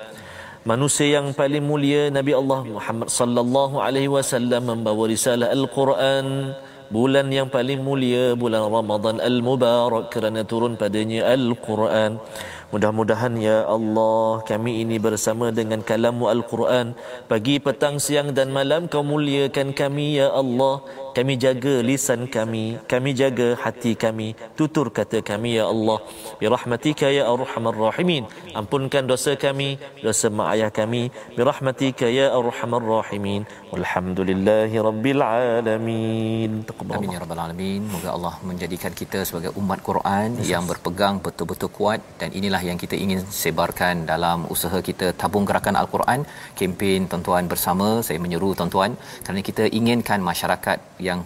Manusia 0.60 1.16
yang 1.16 1.32
paling 1.32 1.64
mulia 1.64 2.12
Nabi 2.12 2.36
Allah 2.36 2.60
Muhammad 2.68 3.08
sallallahu 3.08 3.80
alaihi 3.80 4.12
wasallam 4.12 4.68
membawa 4.68 5.08
risalah 5.08 5.48
Al-Quran. 5.48 6.52
Bulan 6.92 7.32
yang 7.32 7.48
paling 7.48 7.80
mulia 7.80 8.36
bulan 8.36 8.68
Ramadan 8.68 9.24
Al-Mubarak 9.24 10.12
kerana 10.12 10.44
turun 10.44 10.76
padanya 10.76 11.32
Al-Quran. 11.32 12.20
Mudah-mudahan 12.76 13.40
ya 13.40 13.64
Allah 13.64 14.44
kami 14.44 14.84
ini 14.84 15.00
bersama 15.00 15.48
dengan 15.48 15.80
kalamu 15.80 16.28
Al-Quran 16.28 16.92
pagi, 17.24 17.56
petang, 17.56 17.96
siang 17.96 18.36
dan 18.36 18.52
malam 18.52 18.84
kau 18.84 19.00
muliakan 19.00 19.72
kami 19.72 20.20
ya 20.20 20.28
Allah. 20.28 20.84
Kami 21.16 21.34
jaga 21.44 21.74
lisan 21.88 22.20
kami, 22.36 22.64
kami 22.92 23.10
jaga 23.20 23.48
hati 23.62 23.92
kami, 24.04 24.28
tutur 24.58 24.86
kata 24.98 25.18
kami 25.30 25.50
ya 25.58 25.64
Allah. 25.72 25.98
Bi 26.40 26.46
rahmatika 26.54 27.06
ya 27.16 27.24
arhamar 27.32 27.74
rahimin. 27.86 28.24
Ampunkan 28.60 29.04
dosa 29.10 29.32
kami, 29.44 29.68
dosa 30.04 30.26
mak 30.38 30.48
ayah 30.54 30.70
kami. 30.80 31.02
Bi 31.36 31.42
rahmatika 31.50 32.06
ya 32.18 32.26
arhamar 32.40 32.82
rahimin. 32.94 33.42
Walhamdulillahi 33.72 34.76
rabbil 34.88 35.22
alamin. 35.22 36.52
Amin 36.96 37.10
ya 37.16 37.20
rabbal 37.24 37.42
alamin. 37.46 37.82
Moga 37.94 38.10
Allah 38.16 38.34
menjadikan 38.50 38.92
kita 39.00 39.18
sebagai 39.28 39.50
umat 39.60 39.78
Quran 39.88 40.28
yes. 40.38 40.50
yang 40.52 40.64
berpegang 40.70 41.18
betul-betul 41.26 41.70
kuat 41.78 42.00
dan 42.20 42.30
inilah 42.38 42.62
yang 42.68 42.78
kita 42.84 42.94
ingin 43.04 43.20
sebarkan 43.42 44.06
dalam 44.12 44.46
usaha 44.54 44.78
kita 44.88 45.06
tabung 45.22 45.46
gerakan 45.50 45.74
Al-Quran, 45.82 46.20
kempen 46.58 47.10
tuan-tuan 47.10 47.46
bersama. 47.52 47.88
Saya 48.06 48.18
menyeru 48.24 48.50
tuan-tuan 48.58 48.94
kerana 49.24 49.40
kita 49.50 49.66
inginkan 49.80 50.20
masyarakat 50.30 50.78
yang 51.08 51.20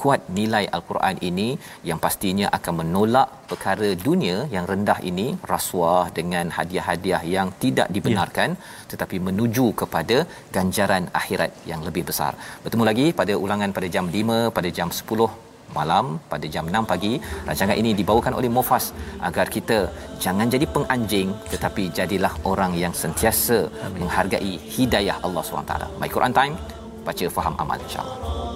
kuat 0.00 0.20
nilai 0.38 0.64
al-Quran 0.76 1.16
ini 1.28 1.48
yang 1.88 1.98
pastinya 2.04 2.46
akan 2.56 2.74
menolak 2.80 3.28
perkara 3.50 3.88
dunia 4.06 4.36
yang 4.54 4.64
rendah 4.70 4.98
ini 5.10 5.26
rasuah 5.52 6.04
dengan 6.18 6.46
hadiah-hadiah 6.58 7.22
yang 7.34 7.50
tidak 7.64 7.88
dibenarkan 7.96 8.50
ya. 8.54 8.62
tetapi 8.92 9.18
menuju 9.28 9.66
kepada 9.82 10.18
ganjaran 10.56 11.06
akhirat 11.20 11.52
yang 11.70 11.82
lebih 11.88 12.04
besar. 12.10 12.32
Bertemu 12.64 12.86
lagi 12.90 13.06
pada 13.20 13.36
ulangan 13.44 13.72
pada 13.78 13.90
jam 13.96 14.06
5 14.18 14.38
pada 14.58 14.70
jam 14.78 14.90
10 15.00 15.46
malam 15.76 16.06
pada 16.32 16.46
jam 16.54 16.64
6 16.70 16.90
pagi 16.92 17.12
rancangan 17.48 17.76
ini 17.82 17.90
dibawakan 17.98 18.36
oleh 18.38 18.50
Mofas 18.56 18.84
agar 19.28 19.46
kita 19.56 19.78
jangan 20.24 20.48
jadi 20.54 20.66
penganjing 20.76 21.30
tetapi 21.52 21.84
jadilah 21.98 22.32
orang 22.52 22.74
yang 22.82 22.94
sentiasa 23.02 23.58
Amin. 23.68 24.00
menghargai 24.02 24.54
hidayah 24.76 25.18
Allah 25.26 25.44
SWT. 25.44 25.74
My 26.00 26.10
Quran 26.16 26.34
Time 26.40 26.56
baca 27.08 27.26
faham 27.36 27.56
amal 27.64 27.80
insyaallah. 27.86 28.47